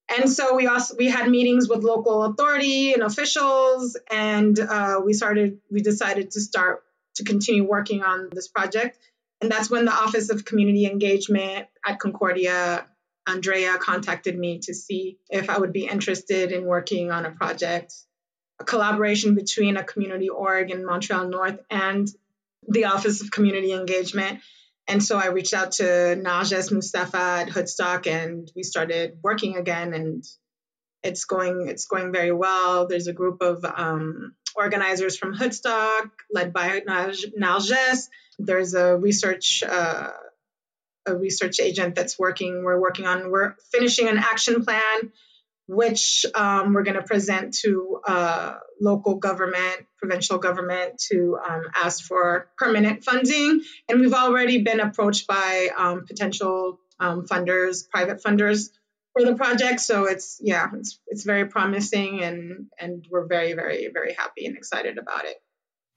And 0.08 0.30
so 0.30 0.56
we 0.56 0.68
also 0.68 0.96
we 0.98 1.08
had 1.08 1.30
meetings 1.30 1.68
with 1.68 1.84
local 1.84 2.24
authority 2.24 2.94
and 2.94 3.02
officials, 3.02 3.98
and 4.12 4.60
uh, 4.60 5.02
we 5.04 5.14
started 5.14 5.60
we 5.72 5.82
decided 5.82 6.32
to 6.32 6.42
start 6.42 6.84
to 7.16 7.24
continue 7.24 7.64
working 7.64 8.04
on 8.04 8.30
this 8.32 8.48
project. 8.48 9.00
And 9.42 9.52
that's 9.52 9.70
when 9.70 9.86
the 9.86 9.92
Office 9.92 10.30
of 10.30 10.46
Community 10.46 10.86
Engagement 10.86 11.68
at 11.86 12.00
Concordia, 12.00 12.88
Andrea 13.28 13.78
contacted 13.78 14.38
me 14.38 14.60
to 14.60 14.74
see 14.74 15.18
if 15.30 15.50
I 15.50 15.58
would 15.58 15.74
be 15.74 15.88
interested 15.88 16.52
in 16.52 16.66
working 16.66 17.12
on 17.12 17.26
a 17.26 17.32
project, 17.32 17.94
a 18.60 18.64
collaboration 18.64 19.34
between 19.36 19.78
a 19.78 19.84
community 19.84 20.30
org 20.30 20.72
in 20.72 20.86
Montreal 20.86 21.28
North 21.28 21.60
and 21.70 22.08
the 22.68 22.86
Office 22.86 23.22
of 23.22 23.32
Community 23.32 23.72
Engagement 23.72 24.40
and 24.88 25.04
so 25.04 25.18
I 25.18 25.28
reached 25.28 25.54
out 25.54 25.74
to 25.74 25.84
Nargess 25.84 26.72
Mustapha 26.72 27.18
at 27.18 27.50
Hoodstock 27.50 28.08
and 28.08 28.52
we 28.56 28.64
started 28.64 29.18
working 29.24 29.58
again 29.58 29.94
and 29.94 30.24
it's 31.04 31.26
going 31.26 31.68
it's 31.68 31.86
going 31.86 32.12
very 32.12 32.32
well. 32.32 32.88
There's 32.88 33.08
a 33.08 33.14
group 33.14 33.42
of 33.42 33.64
um, 33.66 34.36
organizers 34.56 35.18
from 35.18 35.36
Hoodstock 35.36 36.10
led 36.32 36.54
by 36.54 36.82
Nargess. 36.82 38.08
There's 38.38 38.74
a 38.74 38.96
research 38.98 39.64
uh, 39.68 40.12
a 41.08 41.16
research 41.16 41.60
agent 41.60 41.96
that's 41.96 42.18
working. 42.18 42.64
We're 42.64 42.80
working 42.80 43.06
on 43.06 43.32
we're 43.32 43.56
finishing 43.72 44.08
an 44.08 44.18
action 44.18 44.64
plan 44.66 45.12
which 45.68 46.26
um, 46.36 46.74
we're 46.74 46.84
going 46.84 46.98
to 46.98 47.04
present 47.04 47.56
to 47.56 48.00
uh, 48.08 48.56
local 48.80 49.16
government, 49.16 49.86
provincial 49.98 50.38
government 50.38 51.00
to 51.10 51.38
um, 51.48 51.64
ask 51.76 52.04
for 52.04 52.48
permanent 52.58 53.04
funding. 53.04 53.62
And 53.90 54.00
we've 54.00 54.14
already 54.14 54.62
been 54.62 54.80
approached 54.80 55.28
by 55.28 55.70
um, 55.76 56.06
potential 56.06 56.80
um, 57.00 57.26
funders, 57.26 57.90
private 57.90 58.22
funders 58.24 58.70
for 59.14 59.26
the 59.26 59.36
project. 59.36 59.80
So 59.80 60.06
it's 60.06 60.40
yeah, 60.42 60.70
it's 60.78 61.00
it's 61.08 61.24
very 61.24 61.46
promising, 61.48 62.22
and 62.22 62.68
and 62.80 63.06
we're 63.10 63.28
very 63.28 63.54
very 63.54 63.90
very 63.92 64.14
happy 64.14 64.46
and 64.46 64.58
excited 64.58 64.98
about 64.98 65.26
it. 65.26 65.38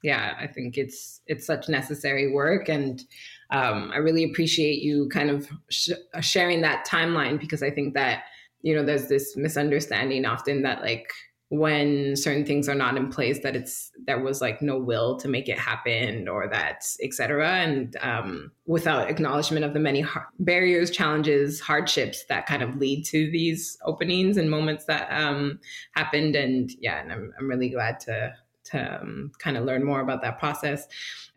Yeah, 0.02 0.34
I 0.38 0.46
think 0.46 0.78
it's 0.78 1.20
it's 1.26 1.46
such 1.46 1.68
necessary 1.68 2.32
work 2.32 2.68
and. 2.68 3.02
Um, 3.50 3.92
I 3.94 3.96
really 3.96 4.24
appreciate 4.24 4.82
you 4.82 5.08
kind 5.08 5.30
of 5.30 5.48
sh- 5.70 5.92
sharing 6.20 6.60
that 6.60 6.86
timeline 6.86 7.40
because 7.40 7.62
I 7.62 7.70
think 7.70 7.94
that 7.94 8.24
you 8.62 8.74
know 8.74 8.84
there's 8.84 9.08
this 9.08 9.36
misunderstanding 9.36 10.24
often 10.24 10.62
that 10.62 10.82
like 10.82 11.10
when 11.50 12.14
certain 12.14 12.44
things 12.44 12.68
are 12.68 12.74
not 12.74 12.96
in 12.98 13.08
place 13.08 13.40
that 13.42 13.56
it's 13.56 13.90
there 14.06 14.20
was 14.20 14.42
like 14.42 14.60
no 14.60 14.78
will 14.78 15.18
to 15.18 15.28
make 15.28 15.48
it 15.48 15.58
happen 15.58 16.28
or 16.28 16.46
that 16.46 16.84
etc 17.02 17.52
and 17.52 17.96
um, 18.02 18.52
without 18.66 19.08
acknowledgement 19.08 19.64
of 19.64 19.72
the 19.72 19.80
many 19.80 20.02
har- 20.02 20.28
barriers 20.40 20.90
challenges 20.90 21.58
hardships 21.58 22.26
that 22.28 22.44
kind 22.44 22.62
of 22.62 22.76
lead 22.76 23.02
to 23.02 23.30
these 23.30 23.78
openings 23.86 24.36
and 24.36 24.50
moments 24.50 24.84
that 24.84 25.08
um, 25.10 25.58
happened. 25.92 26.36
And 26.36 26.70
yeah 26.80 27.00
and 27.00 27.10
I'm, 27.10 27.32
I'm 27.38 27.48
really 27.48 27.70
glad 27.70 27.98
to 28.00 28.34
to 28.70 29.00
um, 29.00 29.32
kind 29.38 29.56
of 29.56 29.64
learn 29.64 29.84
more 29.84 30.00
about 30.00 30.22
that 30.22 30.38
process. 30.38 30.86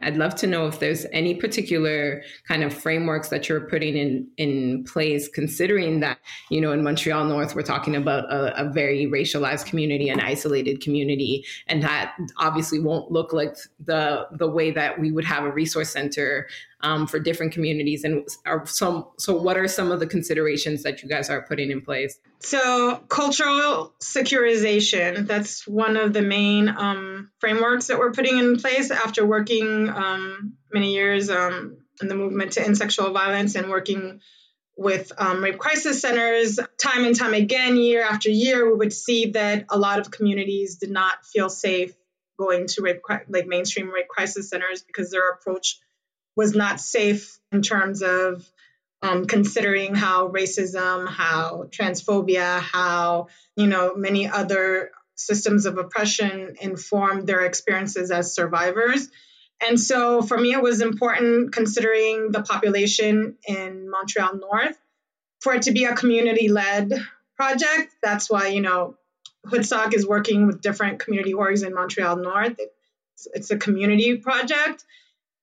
I'd 0.01 0.17
love 0.17 0.33
to 0.35 0.47
know 0.47 0.67
if 0.67 0.79
there's 0.79 1.05
any 1.11 1.35
particular 1.35 2.23
kind 2.47 2.63
of 2.63 2.73
frameworks 2.73 3.29
that 3.29 3.47
you're 3.47 3.61
putting 3.61 3.95
in 3.95 4.27
in 4.37 4.83
place, 4.83 5.27
considering 5.27 5.99
that 5.99 6.19
you 6.49 6.59
know 6.59 6.71
in 6.71 6.83
Montreal 6.83 7.25
North 7.25 7.55
we're 7.55 7.61
talking 7.61 7.95
about 7.95 8.25
a, 8.31 8.67
a 8.67 8.71
very 8.71 9.05
racialized 9.05 9.65
community, 9.65 10.09
an 10.09 10.19
isolated 10.19 10.81
community, 10.81 11.45
and 11.67 11.83
that 11.83 12.15
obviously 12.37 12.79
won't 12.79 13.11
look 13.11 13.33
like 13.33 13.55
the 13.83 14.27
the 14.31 14.49
way 14.49 14.71
that 14.71 14.99
we 14.99 15.11
would 15.11 15.25
have 15.25 15.43
a 15.43 15.51
resource 15.51 15.91
center 15.91 16.47
um, 16.83 17.07
for 17.07 17.19
different 17.19 17.51
communities 17.51 18.03
and 18.03 18.27
are 18.45 18.65
some 18.65 19.07
so 19.17 19.35
what 19.35 19.57
are 19.57 19.67
some 19.67 19.91
of 19.91 19.99
the 19.99 20.07
considerations 20.07 20.83
that 20.83 21.03
you 21.03 21.09
guys 21.09 21.29
are 21.29 21.41
putting 21.41 21.71
in 21.71 21.81
place 21.81 22.19
so 22.39 22.97
cultural 23.07 23.93
securization 23.99 25.27
that's 25.27 25.67
one 25.67 25.97
of 25.97 26.13
the 26.13 26.21
main 26.21 26.69
um, 26.69 27.31
frameworks 27.39 27.87
that 27.87 27.97
we're 27.97 28.11
putting 28.11 28.37
in 28.37 28.57
place 28.57 28.91
after 28.91 29.25
working 29.25 29.89
um, 29.89 30.53
many 30.73 30.93
years 30.93 31.29
um, 31.29 31.77
in 32.01 32.07
the 32.07 32.15
movement 32.15 32.53
to 32.53 32.63
end 32.63 32.77
sexual 32.77 33.11
violence 33.11 33.55
and 33.55 33.69
working 33.69 34.19
with 34.77 35.11
um, 35.17 35.43
rape 35.43 35.59
crisis 35.59 36.01
centers. 36.01 36.59
Time 36.81 37.05
and 37.05 37.15
time 37.15 37.33
again, 37.33 37.77
year 37.77 38.03
after 38.03 38.29
year, 38.29 38.65
we 38.65 38.77
would 38.77 38.93
see 38.93 39.31
that 39.31 39.65
a 39.69 39.77
lot 39.77 39.99
of 39.99 40.09
communities 40.09 40.77
did 40.77 40.89
not 40.89 41.23
feel 41.25 41.49
safe 41.49 41.93
going 42.39 42.67
to 42.67 42.81
rape, 42.81 43.01
like 43.29 43.45
mainstream 43.45 43.91
rape 43.91 44.07
crisis 44.07 44.49
centers 44.49 44.81
because 44.81 45.11
their 45.11 45.29
approach 45.29 45.79
was 46.35 46.55
not 46.55 46.79
safe 46.79 47.39
in 47.51 47.61
terms 47.61 48.01
of 48.01 48.47
um, 49.01 49.25
considering 49.25 49.95
how 49.95 50.29
racism, 50.29 51.07
how 51.07 51.67
transphobia, 51.69 52.59
how 52.59 53.27
you 53.55 53.67
know 53.67 53.95
many 53.95 54.27
other 54.27 54.91
systems 55.15 55.65
of 55.65 55.77
oppression 55.77 56.55
informed 56.61 57.27
their 57.27 57.41
experiences 57.45 58.11
as 58.11 58.33
survivors. 58.33 59.09
And 59.67 59.79
so 59.79 60.21
for 60.21 60.37
me, 60.37 60.53
it 60.53 60.61
was 60.61 60.81
important 60.81 61.53
considering 61.53 62.31
the 62.31 62.41
population 62.41 63.37
in 63.47 63.89
Montreal 63.89 64.37
North 64.37 64.77
for 65.39 65.53
it 65.53 65.63
to 65.63 65.71
be 65.71 65.85
a 65.85 65.95
community 65.95 66.49
led 66.49 66.91
project. 67.35 67.93
That's 68.01 68.29
why, 68.29 68.47
you 68.47 68.61
know, 68.61 68.95
Hoodstock 69.45 69.93
is 69.93 70.07
working 70.07 70.47
with 70.47 70.61
different 70.61 70.99
community 70.99 71.33
orgs 71.33 71.65
in 71.65 71.73
Montreal 71.73 72.17
North. 72.17 72.55
It's, 72.59 73.27
it's 73.33 73.51
a 73.51 73.57
community 73.57 74.17
project. 74.17 74.83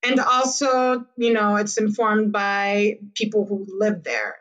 And 0.05 0.21
also, 0.21 1.07
you 1.17 1.33
know, 1.33 1.57
it's 1.57 1.77
informed 1.77 2.33
by 2.33 2.99
people 3.15 3.45
who 3.47 3.67
live 3.69 4.05
there. 4.05 4.37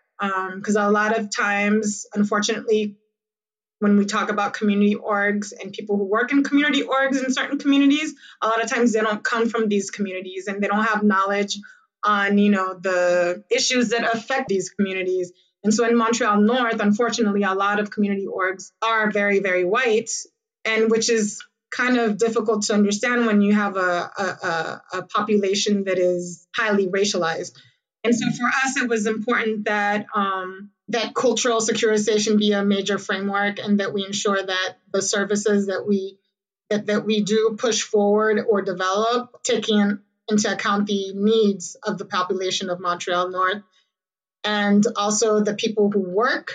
Because 0.56 0.76
um, 0.76 0.88
a 0.88 0.92
lot 0.92 1.18
of 1.18 1.36
times, 1.36 2.06
unfortunately, 2.14 2.98
when 3.80 3.98
we 3.98 4.06
talk 4.06 4.30
about 4.30 4.54
community 4.54 4.96
orgs 4.96 5.54
and 5.60 5.72
people 5.72 5.98
who 5.98 6.06
work 6.06 6.32
in 6.32 6.44
community 6.44 6.82
orgs 6.82 7.24
in 7.24 7.32
certain 7.32 7.60
communities, 7.60 8.16
a 8.42 8.48
lot 8.48 8.64
of 8.64 8.70
times 8.70 8.94
they 8.94 9.02
don't 9.02 9.24
come 9.24 9.48
from 9.50 9.70
these 9.70 9.92
communities 9.92 10.48
and 10.48 10.62
they 10.62 10.68
don't 10.68 10.86
have 10.86 11.04
knowledge 11.04 11.60
on, 12.04 12.38
you 12.38 12.50
know, 12.50 12.74
the 12.74 13.44
issues 13.52 13.90
that 13.90 14.04
affect 14.16 14.48
these 14.48 14.72
communities. 14.72 15.32
And 15.64 15.74
so 15.74 15.88
in 15.88 15.96
Montreal 15.98 16.42
North, 16.42 16.80
unfortunately, 16.80 17.44
a 17.44 17.54
lot 17.54 17.80
of 17.80 17.92
community 17.92 18.26
orgs 18.26 18.72
are 18.82 19.12
very, 19.12 19.40
very 19.40 19.66
white, 19.66 20.10
and 20.66 20.90
which 20.90 21.10
is 21.10 21.44
kind 21.72 21.98
of 21.98 22.18
difficult 22.18 22.64
to 22.64 22.74
understand 22.74 23.26
when 23.26 23.42
you 23.42 23.54
have 23.54 23.78
a, 23.78 24.12
a, 24.18 24.82
a 24.94 25.02
population 25.04 25.84
that 25.86 25.98
is 25.98 26.48
highly 26.56 26.88
racialized. 26.88 27.54
And 28.04 28.16
so 28.16 28.26
for 28.32 28.48
us, 28.48 28.78
it 28.78 28.88
was 28.88 29.06
important 29.06 29.66
that 29.66 30.06
um, 30.16 30.72
that 30.90 31.14
cultural 31.14 31.60
securitization 31.60 32.38
be 32.38 32.54
a 32.54 32.64
major 32.64 32.98
framework, 32.98 33.60
and 33.60 33.80
that 33.80 33.94
we 33.94 34.06
ensure 34.06 34.42
that 34.42 34.78
the 34.94 35.02
services 35.02 35.68
that 35.68 35.86
we 35.86 36.18
that, 36.70 36.86
that 36.86 37.06
we 37.06 37.24
do 37.24 37.56
push 37.58 37.82
forward 37.82 38.46
or 38.50 38.62
develop, 38.62 39.42
taking 39.44 40.00
into 40.30 40.52
account 40.52 40.88
the 40.88 41.14
needs 41.14 41.76
of 41.84 41.98
the 41.98 42.06
population 42.06 42.70
of 42.70 42.80
Montreal 42.80 43.30
North, 43.30 43.64
and 44.44 44.86
also 44.96 45.42
the 45.42 45.56
people 45.56 45.92
who 45.92 46.00
work. 46.00 46.54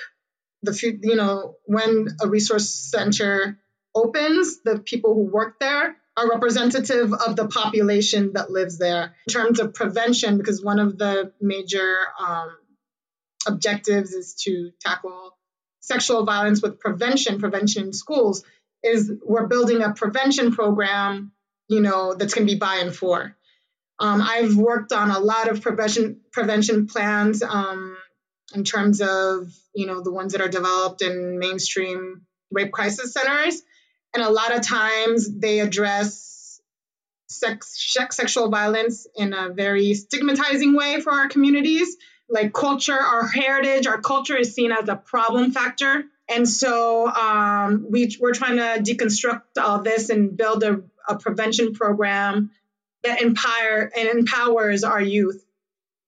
The 0.63 0.99
you 1.03 1.17
know 1.17 1.57
when 1.65 2.07
a 2.23 2.29
resource 2.29 2.71
center 2.71 3.59
opens, 3.95 4.63
the 4.63 4.79
people 4.79 5.15
who 5.15 5.23
work 5.23 5.59
there 5.61 5.97
are 6.17 6.31
representative 6.31 7.13
of 7.13 7.37
the 7.37 7.49
population 7.49 8.33
that 8.35 8.51
lives 8.51 8.79
there. 8.79 9.15
In 9.27 9.33
terms 9.33 9.61
of 9.61 9.75
prevention, 9.75 10.37
because 10.37 10.63
one 10.63 10.79
of 10.79 10.99
the 10.99 11.33
major 11.41 11.97
um, 12.21 12.57
objectives 13.47 14.13
is 14.13 14.35
to 14.45 14.71
tackle 14.81 15.37
sexual 15.81 16.25
violence 16.25 16.63
with 16.63 16.79
prevention, 16.79 17.41
prevention 17.41 17.87
in 17.87 17.93
schools, 17.93 18.45
is 18.83 19.11
we're 19.25 19.47
building 19.47 19.83
a 19.83 19.93
prevention 19.93 20.53
program, 20.53 21.33
you 21.69 21.81
know, 21.81 22.15
that's 22.15 22.35
going 22.35 22.47
to 22.47 22.53
be 22.53 22.59
by 22.59 22.77
and 22.77 22.95
for. 22.95 23.37
Um, 23.99 24.21
I've 24.21 24.57
worked 24.57 24.93
on 24.93 25.11
a 25.11 25.21
lot 25.21 25.49
of 25.49 25.61
prevention 25.61 26.21
prevention 26.33 26.87
plans 26.87 27.43
um, 27.43 27.97
in 28.55 28.65
terms 28.65 29.01
of, 29.01 29.53
you 29.75 29.87
know, 29.87 30.03
the 30.03 30.13
ones 30.13 30.33
that 30.33 30.41
are 30.41 30.49
developed 30.49 31.03
in 31.03 31.39
mainstream 31.39 32.23
rape 32.51 32.73
crisis 32.73 33.13
centers. 33.13 33.63
And 34.15 34.23
a 34.23 34.31
lot 34.31 34.55
of 34.55 34.63
times 34.63 35.31
they 35.31 35.61
address 35.61 36.61
sex, 37.29 37.75
sexual 38.11 38.49
violence 38.49 39.07
in 39.17 39.33
a 39.33 39.51
very 39.51 39.95
stigmatizing 39.95 40.75
way 40.77 41.01
for 41.01 41.13
our 41.13 41.29
communities. 41.29 41.97
Like 42.29 42.53
culture, 42.53 42.99
our 42.99 43.27
heritage, 43.27 43.87
our 43.87 44.01
culture 44.01 44.37
is 44.37 44.55
seen 44.55 44.73
as 44.73 44.89
a 44.89 44.97
problem 44.97 45.51
factor. 45.53 46.05
And 46.29 46.49
so 46.49 47.09
um, 47.09 47.87
we, 47.91 48.17
we're 48.21 48.33
trying 48.33 48.57
to 48.57 48.83
deconstruct 48.83 49.43
all 49.61 49.83
this 49.83 50.09
and 50.09 50.37
build 50.37 50.63
a, 50.63 50.83
a 51.09 51.17
prevention 51.17 51.75
program 51.75 52.51
that 53.03 53.21
empower 53.21 53.91
and 53.97 54.09
empowers 54.09 54.85
our 54.85 55.01
youth. 55.01 55.45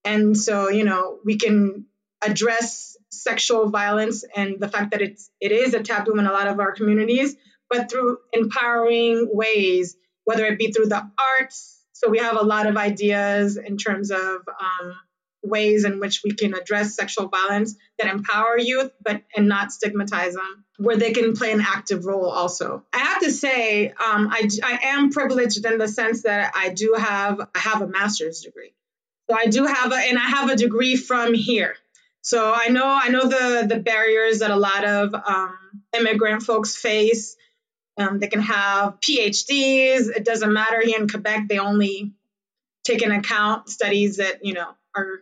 And 0.04 0.36
so, 0.36 0.68
you 0.68 0.84
know, 0.84 1.18
we 1.24 1.36
can 1.36 1.86
address 2.22 2.96
sexual 3.10 3.68
violence 3.70 4.24
and 4.36 4.60
the 4.60 4.68
fact 4.68 4.92
that 4.92 5.02
it's 5.02 5.30
it 5.40 5.52
is 5.52 5.74
a 5.74 5.82
taboo 5.82 6.18
in 6.18 6.26
a 6.26 6.32
lot 6.32 6.46
of 6.46 6.60
our 6.60 6.72
communities, 6.72 7.36
but 7.70 7.90
through 7.90 8.18
empowering 8.32 9.28
ways, 9.32 9.96
whether 10.24 10.44
it 10.46 10.58
be 10.58 10.72
through 10.72 10.86
the 10.86 11.10
arts. 11.38 11.82
So 11.92 12.10
we 12.10 12.18
have 12.18 12.36
a 12.36 12.44
lot 12.44 12.66
of 12.66 12.76
ideas 12.76 13.56
in 13.56 13.76
terms 13.76 14.10
of 14.10 14.20
um, 14.20 14.96
ways 15.42 15.84
in 15.84 16.00
which 16.00 16.22
we 16.24 16.32
can 16.32 16.54
address 16.54 16.96
sexual 16.96 17.28
violence 17.28 17.76
that 17.98 18.12
empower 18.12 18.58
youth, 18.58 18.90
but 19.04 19.22
and 19.36 19.48
not 19.48 19.72
stigmatize 19.72 20.34
them, 20.34 20.64
where 20.78 20.96
they 20.96 21.12
can 21.12 21.36
play 21.36 21.52
an 21.52 21.60
active 21.60 22.04
role 22.06 22.28
also. 22.28 22.84
I 22.92 22.98
have 22.98 23.20
to 23.20 23.30
say, 23.30 23.88
um, 23.88 24.28
I, 24.30 24.48
I 24.62 24.78
am 24.84 25.10
privileged 25.10 25.64
in 25.64 25.78
the 25.78 25.88
sense 25.88 26.22
that 26.22 26.52
I 26.56 26.70
do 26.70 26.94
have 26.98 27.40
I 27.54 27.58
have 27.58 27.82
a 27.82 27.86
master's 27.86 28.40
degree. 28.40 28.74
So 29.30 29.36
I 29.38 29.46
do 29.46 29.64
have 29.64 29.92
a, 29.92 29.96
and 29.96 30.18
I 30.18 30.28
have 30.28 30.50
a 30.50 30.56
degree 30.56 30.96
from 30.96 31.32
here. 31.34 31.76
So 32.22 32.52
I 32.54 32.68
know 32.68 32.86
I 32.86 33.08
know 33.08 33.28
the 33.28 33.66
the 33.68 33.80
barriers 33.80 34.38
that 34.38 34.50
a 34.50 34.56
lot 34.56 34.84
of 34.84 35.14
um, 35.14 35.58
immigrant 35.96 36.42
folks 36.42 36.76
face 36.76 37.36
um, 37.96 38.18
they 38.18 38.28
can 38.28 38.42
have 38.42 39.00
PhDs. 39.00 40.08
It 40.08 40.24
doesn't 40.24 40.52
matter 40.52 40.80
here 40.80 41.00
in 41.00 41.08
Quebec. 41.08 41.48
They 41.48 41.58
only 41.58 42.12
take 42.84 43.02
into 43.02 43.16
account 43.16 43.68
studies 43.68 44.16
that 44.16 44.44
you 44.44 44.54
know 44.54 44.68
are 44.96 45.20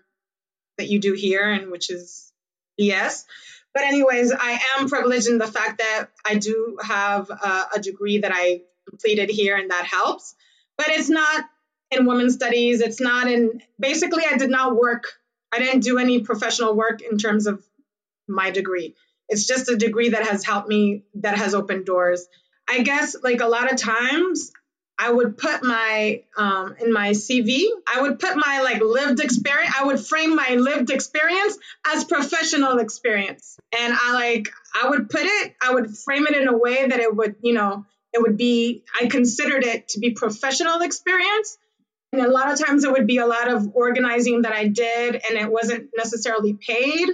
that 0.78 0.88
you 0.88 0.98
do 0.98 1.12
here, 1.12 1.50
and 1.50 1.70
which 1.70 1.90
is 1.90 2.32
BS. 2.80 3.24
But 3.74 3.84
anyways, 3.84 4.32
I 4.32 4.60
am 4.78 4.88
privileged 4.88 5.28
in 5.28 5.38
the 5.38 5.46
fact 5.46 5.78
that 5.78 6.08
I 6.24 6.36
do 6.36 6.78
have 6.82 7.30
a, 7.30 7.64
a 7.76 7.80
degree 7.80 8.18
that 8.18 8.32
I 8.34 8.62
completed 8.88 9.30
here, 9.30 9.56
and 9.56 9.70
that 9.70 9.86
helps. 9.86 10.34
But 10.76 10.88
it's 10.88 11.08
not 11.08 11.44
in 11.90 12.06
women's 12.06 12.34
studies. 12.34 12.80
It's 12.80 13.00
not 13.00 13.30
in. 13.30 13.62
Basically, 13.78 14.24
I 14.30 14.36
did 14.38 14.50
not 14.50 14.76
work. 14.76 15.12
I 15.52 15.58
didn't 15.58 15.80
do 15.80 15.98
any 15.98 16.20
professional 16.20 16.74
work 16.74 17.02
in 17.02 17.18
terms 17.18 17.46
of 17.46 17.62
my 18.26 18.50
degree. 18.50 18.94
It's 19.28 19.46
just 19.46 19.68
a 19.68 19.76
degree 19.76 20.10
that 20.10 20.26
has 20.26 20.44
helped 20.44 20.68
me, 20.68 21.04
that 21.16 21.36
has 21.36 21.54
opened 21.54 21.84
doors. 21.84 22.26
I 22.72 22.82
guess 22.82 23.14
like 23.22 23.42
a 23.42 23.46
lot 23.46 23.70
of 23.70 23.78
times 23.78 24.50
I 24.98 25.10
would 25.10 25.36
put 25.36 25.62
my 25.62 26.22
um, 26.38 26.74
in 26.80 26.90
my 26.90 27.10
CV, 27.10 27.66
I 27.92 28.00
would 28.00 28.18
put 28.18 28.34
my 28.34 28.62
like 28.62 28.80
lived 28.80 29.20
experience, 29.20 29.74
I 29.78 29.84
would 29.84 30.00
frame 30.00 30.34
my 30.34 30.54
lived 30.54 30.90
experience 30.90 31.58
as 31.86 32.04
professional 32.04 32.78
experience. 32.78 33.58
And 33.78 33.92
I 33.92 34.14
like 34.14 34.48
I 34.74 34.88
would 34.88 35.10
put 35.10 35.20
it, 35.22 35.54
I 35.62 35.74
would 35.74 35.94
frame 35.98 36.26
it 36.26 36.34
in 36.34 36.48
a 36.48 36.56
way 36.56 36.86
that 36.86 36.98
it 36.98 37.14
would, 37.14 37.36
you 37.42 37.52
know, 37.52 37.84
it 38.14 38.22
would 38.22 38.38
be 38.38 38.84
I 38.98 39.06
considered 39.06 39.64
it 39.64 39.88
to 39.88 40.00
be 40.00 40.12
professional 40.12 40.80
experience. 40.80 41.58
And 42.14 42.22
a 42.22 42.30
lot 42.30 42.50
of 42.50 42.58
times 42.58 42.84
it 42.84 42.92
would 42.92 43.06
be 43.06 43.18
a 43.18 43.26
lot 43.26 43.50
of 43.50 43.70
organizing 43.74 44.42
that 44.42 44.52
I 44.52 44.68
did 44.68 45.14
and 45.14 45.38
it 45.38 45.50
wasn't 45.50 45.90
necessarily 45.94 46.54
paid. 46.54 47.10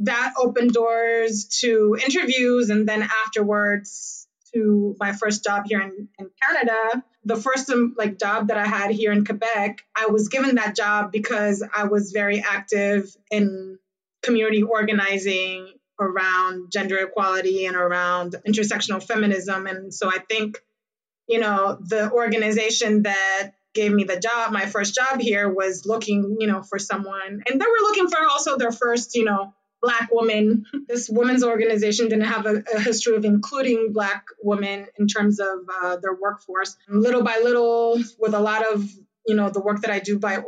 That 0.00 0.34
opened 0.38 0.72
doors 0.72 1.46
to 1.60 1.96
interviews 2.04 2.70
and 2.70 2.88
then 2.88 3.02
afterwards 3.02 4.27
to 4.54 4.96
my 4.98 5.12
first 5.12 5.44
job 5.44 5.64
here 5.66 5.80
in, 5.80 6.08
in 6.18 6.30
Canada, 6.42 7.02
the 7.24 7.36
first 7.36 7.70
um, 7.70 7.94
like 7.96 8.18
job 8.18 8.48
that 8.48 8.56
I 8.56 8.66
had 8.66 8.90
here 8.90 9.12
in 9.12 9.24
Quebec, 9.24 9.84
I 9.94 10.06
was 10.06 10.28
given 10.28 10.56
that 10.56 10.76
job 10.76 11.12
because 11.12 11.62
I 11.74 11.84
was 11.84 12.12
very 12.12 12.42
active 12.46 13.14
in 13.30 13.78
community 14.22 14.62
organizing 14.62 15.72
around 16.00 16.70
gender 16.72 16.98
equality 16.98 17.66
and 17.66 17.76
around 17.76 18.36
intersectional 18.46 19.02
feminism. 19.02 19.66
And 19.66 19.92
so 19.92 20.08
I 20.08 20.18
think, 20.18 20.58
you 21.26 21.40
know, 21.40 21.78
the 21.80 22.10
organization 22.10 23.02
that 23.02 23.52
gave 23.74 23.92
me 23.92 24.04
the 24.04 24.18
job, 24.18 24.52
my 24.52 24.66
first 24.66 24.94
job 24.94 25.20
here 25.20 25.48
was 25.48 25.84
looking, 25.86 26.36
you 26.40 26.46
know, 26.46 26.62
for 26.62 26.78
someone 26.78 27.42
and 27.46 27.60
they 27.60 27.66
were 27.66 27.82
looking 27.82 28.08
for 28.08 28.18
also 28.28 28.56
their 28.56 28.72
first, 28.72 29.14
you 29.14 29.24
know, 29.24 29.52
Black 29.80 30.10
woman. 30.12 30.64
This 30.88 31.08
women's 31.08 31.44
organization 31.44 32.08
didn't 32.08 32.24
have 32.24 32.46
a, 32.46 32.62
a 32.74 32.80
history 32.80 33.16
of 33.16 33.24
including 33.24 33.92
Black 33.92 34.24
women 34.42 34.86
in 34.98 35.06
terms 35.06 35.38
of 35.40 35.58
uh, 35.82 35.96
their 35.96 36.14
workforce. 36.14 36.76
Little 36.88 37.22
by 37.22 37.40
little, 37.42 38.02
with 38.18 38.34
a 38.34 38.40
lot 38.40 38.66
of 38.66 38.88
you 39.26 39.34
know 39.34 39.50
the 39.50 39.60
work 39.60 39.82
that 39.82 39.90
I 39.90 39.98
do 39.98 40.18
by 40.18 40.42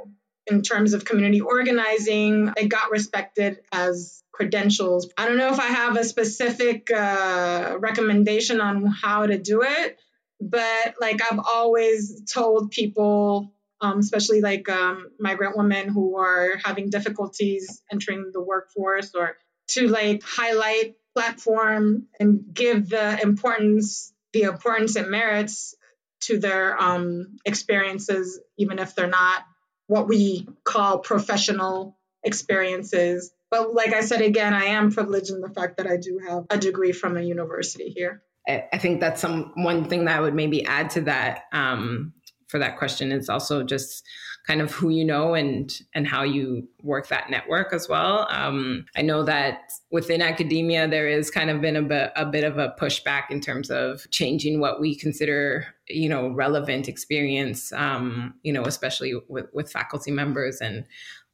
in 0.47 0.63
terms 0.63 0.95
of 0.95 1.05
community 1.05 1.41
organizing, 1.41 2.53
it 2.57 2.69
got 2.69 2.91
respected 2.91 3.61
as 3.73 4.23
credentials. 4.33 5.09
I 5.17 5.27
don't 5.27 5.37
know 5.37 5.53
if 5.53 5.61
I 5.61 5.67
have 5.67 5.97
a 5.97 6.05
specific 6.05 6.91
uh, 6.91 7.77
recommendation 7.79 8.61
on 8.61 8.87
how 8.87 9.27
to 9.27 9.39
do 9.39 9.63
it, 9.63 9.99
but 10.41 10.95
like 11.01 11.21
I've 11.31 11.39
always 11.39 12.23
told 12.25 12.71
people 12.71 13.53
um, 13.81 13.99
especially 13.99 14.41
like 14.41 14.69
um, 14.69 15.11
migrant 15.19 15.57
women 15.57 15.89
who 15.89 16.19
are 16.19 16.57
having 16.63 16.91
difficulties 16.91 17.83
entering 17.91 18.31
the 18.33 18.43
workforce 18.43 19.15
or 19.15 19.37
to 19.69 19.89
like 19.89 20.23
highlight 20.23 20.97
platform 21.15 22.07
and 22.19 22.45
give 22.53 22.89
the 22.89 23.21
importance 23.23 24.13
the 24.33 24.43
importance 24.43 24.95
it 24.97 25.09
merits 25.09 25.75
to 26.21 26.39
their 26.39 26.81
um, 26.81 27.37
experiences 27.45 28.41
even 28.59 28.79
if 28.79 28.95
they're 28.95 29.09
not 29.09 29.45
what 29.87 30.07
we 30.07 30.47
call 30.65 30.99
professional 30.99 31.99
experiences. 32.23 33.33
But 33.51 33.75
like 33.75 33.93
i 33.93 34.03
said 34.03 34.21
again 34.21 34.55
i 34.55 34.67
am 34.67 34.93
privileged 34.93 35.31
in 35.31 35.41
the 35.41 35.49
fact 35.49 35.79
that 35.79 35.89
i 35.89 35.97
do 35.97 36.21
have 36.25 36.45
a 36.51 36.59
degree 36.59 36.93
from 36.93 37.17
a 37.17 37.23
university 37.23 37.89
here. 37.89 38.23
I 38.49 38.79
think 38.79 39.01
that's 39.01 39.21
some 39.21 39.53
one 39.55 39.85
thing 39.85 40.07
that 40.07 40.17
I 40.17 40.21
would 40.21 40.35
maybe 40.35 40.65
add 40.65 40.91
to 40.91 41.03
that 41.03 41.45
um, 41.53 42.15
for 42.51 42.59
that 42.59 42.77
question 42.77 43.13
is 43.13 43.29
also 43.29 43.63
just 43.63 44.05
kind 44.47 44.61
of 44.61 44.73
who 44.73 44.89
you 44.89 45.05
know 45.05 45.35
and 45.35 45.81
and 45.95 46.07
how 46.07 46.23
you 46.23 46.67
work 46.83 47.09
that 47.09 47.31
network 47.31 47.73
as 47.73 47.89
well. 47.89 48.27
Um, 48.31 48.87
I 48.97 49.03
know 49.03 49.23
that 49.25 49.73
within 49.91 50.23
academia 50.23 50.89
there 50.89 51.09
is 51.09 51.31
kind 51.31 51.51
of 51.51 51.61
been 51.61 51.77
a 51.77 51.83
bit 51.83 52.13
a 52.17 52.27
bit 52.27 52.45
of 52.45 52.59
a 52.59 52.75
pushback 52.79 53.31
in 53.31 53.41
terms 53.41 53.71
of 53.71 54.11
changing 54.11 54.61
what 54.61 54.81
we 54.81 54.97
consider 54.97 55.67
you 55.89 56.09
know 56.09 56.29
relevant 56.29 56.89
experience. 56.89 57.73
Um, 57.73 58.35
you 58.43 58.53
know, 58.53 58.65
especially 58.65 59.15
with 59.29 59.47
with 59.53 59.71
faculty 59.71 60.11
members 60.11 60.61
and 60.61 60.85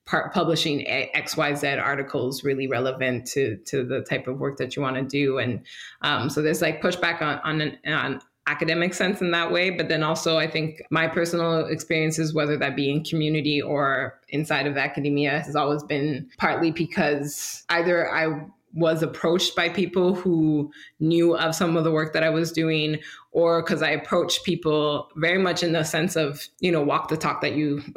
publishing 0.07 0.87
xyz 1.17 1.83
articles 1.83 2.45
really 2.45 2.69
relevant 2.69 3.27
to 3.27 3.57
to 3.67 3.83
the 3.83 4.03
type 4.03 4.29
of 4.29 4.39
work 4.39 4.57
that 4.57 4.77
you 4.77 4.81
want 4.81 4.95
to 4.95 5.03
do 5.03 5.39
and 5.39 5.67
um, 6.03 6.31
so 6.31 6.41
there's 6.41 6.63
like 6.63 6.81
pushback 6.81 7.21
on 7.21 7.41
on, 7.41 7.77
on 7.93 8.21
academic 8.47 8.95
sense 8.95 9.21
in 9.21 9.31
that 9.33 9.51
way. 9.51 9.71
But 9.71 9.89
then 9.89 10.03
also, 10.03 10.39
I 10.39 10.49
think 10.49 10.83
my 10.91 11.07
personal 11.07 11.67
experiences, 11.67 12.35
whether 12.35 12.57
that 12.57 12.77
be 12.77 12.91
in 12.91 13.05
community 13.05 13.61
or 13.61 14.19
inside 14.29 14.67
of 14.67 14.77
academia, 14.77 15.41
has 15.41 15.57
always 15.57 15.83
been 15.83 16.29
partly 16.39 16.71
because 16.71 17.65
either 17.69 18.13
I 18.13 18.47
was 18.75 19.03
approached 19.03 19.57
by 19.57 19.71
people 19.71 20.15
who 20.15 20.71
knew 21.01 21.35
of 21.37 21.55
some 21.55 21.77
of 21.77 21.85
the 21.85 21.91
work 21.91 22.13
that 22.13 22.23
I 22.23 22.29
was 22.29 22.53
doing, 22.53 22.99
or 23.37 23.61
because 23.61 23.83
I 23.83 23.91
approach 23.91 24.43
people 24.45 25.11
very 25.17 25.37
much 25.37 25.63
in 25.63 25.73
the 25.73 25.85
sense 25.85 26.17
of, 26.17 26.49
you 26.61 26.73
know, 26.73 26.81
walk 26.81 27.09
the 27.09 27.19
talk 27.19 27.43
that 27.43 27.53
you 27.53 27.81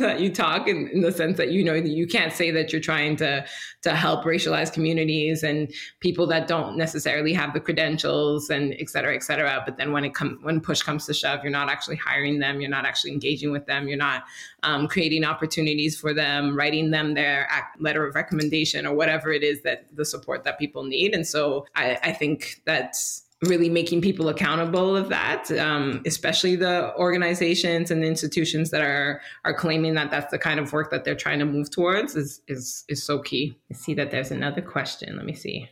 that 0.00 0.16
you 0.18 0.34
talk 0.34 0.66
in, 0.66 0.88
in 0.88 1.02
the 1.02 1.12
sense 1.12 1.36
that 1.36 1.52
you 1.52 1.62
know 1.62 1.74
you 1.74 2.08
can't 2.08 2.32
say 2.32 2.50
that 2.50 2.72
you're 2.72 2.82
trying 2.82 3.14
to 3.18 3.46
to 3.82 3.94
help 3.94 4.24
racialized 4.24 4.72
communities 4.72 5.44
and 5.44 5.72
people 6.00 6.26
that 6.26 6.48
don't 6.48 6.76
necessarily 6.76 7.32
have 7.32 7.54
the 7.54 7.60
credentials 7.60 8.50
and 8.50 8.74
et 8.80 8.90
cetera, 8.90 9.14
et 9.14 9.22
cetera. 9.22 9.62
But 9.64 9.76
then 9.76 9.92
when 9.92 10.04
it 10.04 10.12
comes 10.12 10.42
when 10.42 10.60
push 10.60 10.82
comes 10.82 11.06
to 11.06 11.14
shove, 11.14 11.44
you're 11.44 11.52
not 11.52 11.68
actually 11.68 11.96
hiring 11.96 12.40
them, 12.40 12.60
you're 12.60 12.68
not 12.68 12.84
actually 12.84 13.12
engaging 13.12 13.52
with 13.52 13.66
them, 13.66 13.86
you're 13.86 13.96
not 13.96 14.24
um, 14.64 14.88
creating 14.88 15.22
opportunities 15.22 16.00
for 16.00 16.12
them, 16.12 16.56
writing 16.56 16.90
them 16.90 17.14
their 17.14 17.48
letter 17.78 18.04
of 18.04 18.16
recommendation 18.16 18.86
or 18.86 18.96
whatever 18.96 19.30
it 19.30 19.44
is 19.44 19.62
that 19.62 19.86
the 19.94 20.04
support 20.04 20.42
that 20.42 20.58
people 20.58 20.82
need. 20.82 21.14
And 21.14 21.24
so 21.24 21.64
I, 21.76 21.96
I 22.02 22.12
think 22.12 22.60
that's 22.64 23.22
really 23.42 23.70
making 23.70 24.02
people 24.02 24.28
accountable 24.28 24.94
of 24.94 25.08
that, 25.08 25.50
um, 25.52 26.02
especially 26.04 26.56
the 26.56 26.94
organizations 26.96 27.90
and 27.90 28.04
institutions 28.04 28.70
that 28.70 28.82
are 28.82 29.20
are 29.44 29.54
claiming 29.54 29.94
that 29.94 30.10
that's 30.10 30.30
the 30.30 30.38
kind 30.38 30.60
of 30.60 30.72
work 30.72 30.90
that 30.90 31.04
they're 31.04 31.14
trying 31.14 31.38
to 31.38 31.46
move 31.46 31.70
towards 31.70 32.16
is 32.16 32.42
is 32.48 32.84
is 32.88 33.02
so 33.02 33.18
key. 33.20 33.58
I 33.70 33.74
see 33.74 33.94
that 33.94 34.10
there's 34.10 34.30
another 34.30 34.60
question. 34.60 35.16
Let 35.16 35.24
me 35.24 35.34
see. 35.34 35.68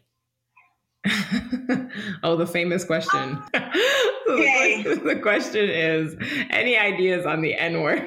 oh, 2.22 2.36
the 2.36 2.46
famous 2.46 2.84
question. 2.84 3.38
Okay. 4.28 4.82
the 5.04 5.16
question 5.16 5.70
is 5.70 6.14
any 6.50 6.76
ideas 6.76 7.24
on 7.24 7.40
the 7.40 7.54
N 7.54 7.80
word? 7.80 8.02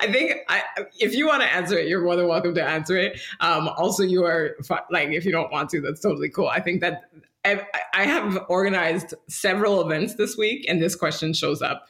I 0.00 0.08
think 0.12 0.34
I, 0.48 0.62
if 0.98 1.14
you 1.14 1.26
want 1.26 1.42
to 1.42 1.52
answer 1.52 1.76
it, 1.76 1.88
you're 1.88 2.02
more 2.02 2.16
than 2.16 2.28
welcome 2.28 2.54
to 2.54 2.62
answer 2.62 2.96
it. 2.96 3.20
Um, 3.40 3.68
also, 3.68 4.04
you 4.04 4.24
are 4.24 4.56
like, 4.90 5.08
if 5.08 5.24
you 5.24 5.32
don't 5.32 5.50
want 5.50 5.70
to, 5.70 5.80
that's 5.80 6.00
totally 6.00 6.28
cool. 6.28 6.46
I 6.46 6.60
think 6.60 6.80
that 6.80 7.10
I, 7.54 7.66
I 7.94 8.04
have 8.04 8.46
organized 8.48 9.14
several 9.28 9.80
events 9.80 10.14
this 10.14 10.36
week, 10.36 10.66
and 10.68 10.80
this 10.80 10.94
question 10.94 11.32
shows 11.32 11.62
up 11.62 11.88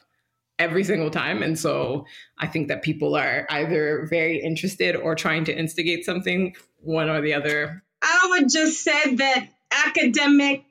every 0.57 0.83
single 0.83 1.09
time. 1.09 1.41
And 1.41 1.57
so 1.57 2.05
I 2.37 2.47
think 2.47 2.67
that 2.67 2.83
people 2.83 3.15
are 3.15 3.47
either 3.49 4.07
very 4.09 4.41
interested 4.41 4.95
or 4.95 5.15
trying 5.15 5.45
to 5.45 5.57
instigate 5.57 6.05
something, 6.05 6.55
one 6.81 7.09
or 7.09 7.21
the 7.21 7.33
other. 7.33 7.83
I 8.01 8.27
would 8.31 8.49
just 8.49 8.83
say 8.83 9.15
that 9.15 9.47
academic 9.71 10.65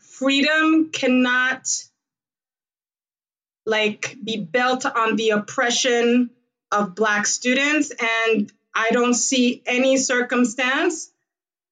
freedom 0.00 0.90
cannot 0.90 1.68
like 3.64 4.16
be 4.22 4.38
built 4.38 4.84
on 4.86 5.16
the 5.16 5.30
oppression 5.30 6.30
of 6.72 6.94
black 6.94 7.26
students 7.26 7.90
and 7.90 8.52
I 8.74 8.90
don't 8.90 9.14
see 9.14 9.62
any 9.66 9.96
circumstance 9.96 11.10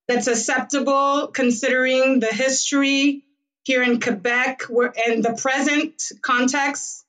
that's 0.09 0.26
acceptable 0.26 1.28
considering 1.28 2.20
the 2.20 2.26
history 2.28 3.24
here 3.64 3.82
in 3.82 4.00
Quebec 4.00 4.62
where, 4.68 4.92
and 5.07 5.24
the 5.24 5.32
present 5.34 6.00
context 6.22 7.04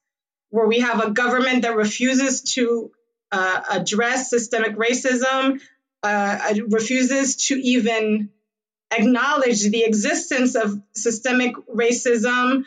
where 0.49 0.67
we 0.67 0.79
have 0.79 1.03
a 1.03 1.11
government 1.11 1.63
that 1.63 1.75
refuses 1.75 2.41
to 2.53 2.91
uh, 3.31 3.61
address 3.69 4.29
systemic 4.29 4.75
racism, 4.75 5.59
uh, 6.03 6.53
refuses 6.69 7.47
to 7.47 7.55
even 7.55 8.29
acknowledge 8.91 9.69
the 9.69 9.83
existence 9.83 10.55
of 10.55 10.81
systemic 10.95 11.55
racism, 11.73 12.63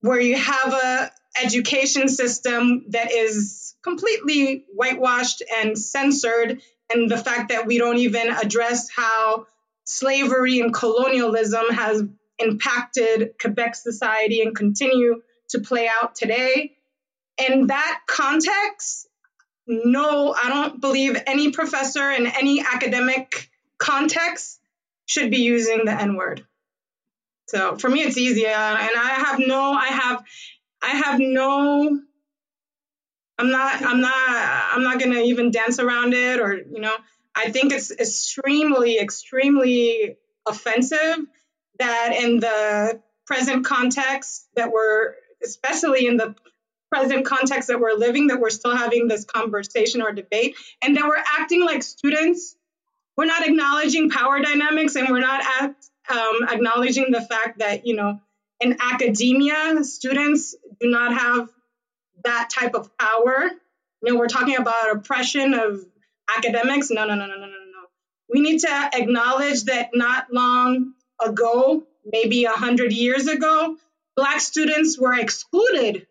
where 0.00 0.20
you 0.20 0.36
have 0.36 0.72
a 0.72 1.10
education 1.42 2.08
system 2.08 2.84
that 2.90 3.12
is 3.12 3.74
completely 3.82 4.64
whitewashed 4.72 5.42
and 5.58 5.76
censored 5.76 6.62
and 6.92 7.10
the 7.10 7.18
fact 7.18 7.48
that 7.50 7.66
we 7.66 7.78
don't 7.78 7.98
even 7.98 8.28
address 8.28 8.88
how 8.90 9.46
slavery 9.84 10.60
and 10.60 10.72
colonialism 10.74 11.70
has 11.70 12.02
impacted 12.38 13.34
Quebec 13.40 13.74
society 13.74 14.42
and 14.42 14.54
continue 14.54 15.22
to 15.48 15.60
play 15.60 15.88
out 16.02 16.14
today. 16.14 16.76
In 17.48 17.68
that 17.68 18.00
context, 18.06 19.08
no, 19.66 20.32
I 20.32 20.48
don't 20.48 20.80
believe 20.80 21.20
any 21.26 21.50
professor 21.50 22.10
in 22.10 22.26
any 22.26 22.60
academic 22.60 23.50
context 23.78 24.60
should 25.06 25.30
be 25.30 25.38
using 25.38 25.84
the 25.84 25.92
N 25.92 26.16
word. 26.16 26.44
So 27.48 27.76
for 27.76 27.88
me, 27.88 28.02
it's 28.02 28.18
easier, 28.18 28.48
and 28.48 28.90
I 28.96 29.24
have 29.24 29.38
no, 29.38 29.72
I 29.72 29.86
have, 29.86 30.24
I 30.82 30.88
have 30.88 31.20
no 31.20 32.00
I'm 33.38 33.50
not 33.50 33.82
I'm 33.82 34.00
not 34.00 34.12
I'm 34.72 34.82
not 34.82 34.98
gonna 35.00 35.20
even 35.20 35.50
dance 35.50 35.78
around 35.78 36.14
it 36.14 36.40
or 36.40 36.54
you 36.56 36.80
know. 36.80 36.96
I 37.34 37.50
think 37.50 37.72
it's 37.72 37.90
extremely 37.90 38.98
extremely 38.98 40.16
offensive 40.46 41.18
that 41.78 42.16
in 42.18 42.40
the 42.40 43.00
present 43.26 43.66
context 43.66 44.48
that 44.56 44.72
we're 44.72 45.14
especially 45.42 46.06
in 46.06 46.16
the 46.16 46.34
present 46.90 47.26
context 47.26 47.68
that 47.68 47.80
we're 47.80 47.94
living 47.94 48.28
that 48.28 48.40
we're 48.40 48.50
still 48.50 48.74
having 48.76 49.08
this 49.08 49.24
conversation 49.24 50.00
or 50.00 50.12
debate 50.12 50.56
and 50.82 50.96
that 50.96 51.04
we're 51.04 51.22
acting 51.38 51.64
like 51.64 51.82
students. 51.82 52.56
We're 53.16 53.26
not 53.26 53.46
acknowledging 53.46 54.10
power 54.10 54.40
dynamics 54.40 54.94
and 54.94 55.08
we're 55.08 55.20
not 55.20 55.42
act, 55.60 55.90
um, 56.10 56.48
acknowledging 56.48 57.10
the 57.10 57.20
fact 57.20 57.58
that 57.58 57.86
you 57.86 57.96
know 57.96 58.20
in 58.60 58.78
academia 58.80 59.84
students 59.84 60.54
do 60.80 60.88
not 60.88 61.12
have 61.12 61.50
that 62.24 62.50
type 62.50 62.74
of 62.74 62.96
power. 62.98 63.50
You 64.02 64.12
know, 64.12 64.18
we're 64.18 64.28
talking 64.28 64.56
about 64.56 64.92
oppression 64.92 65.54
of 65.54 65.84
academics. 66.36 66.90
No, 66.90 67.06
no, 67.06 67.14
no, 67.14 67.26
no, 67.26 67.34
no, 67.34 67.46
no, 67.46 67.46
no. 67.46 67.86
We 68.32 68.40
need 68.40 68.60
to 68.60 68.90
acknowledge 68.92 69.64
that 69.64 69.90
not 69.94 70.32
long 70.32 70.94
ago, 71.20 71.86
maybe 72.04 72.44
a 72.44 72.50
hundred 72.50 72.92
years 72.92 73.26
ago, 73.26 73.76
Black 74.16 74.40
students 74.40 74.98
were 74.98 75.14
excluded 75.18 76.06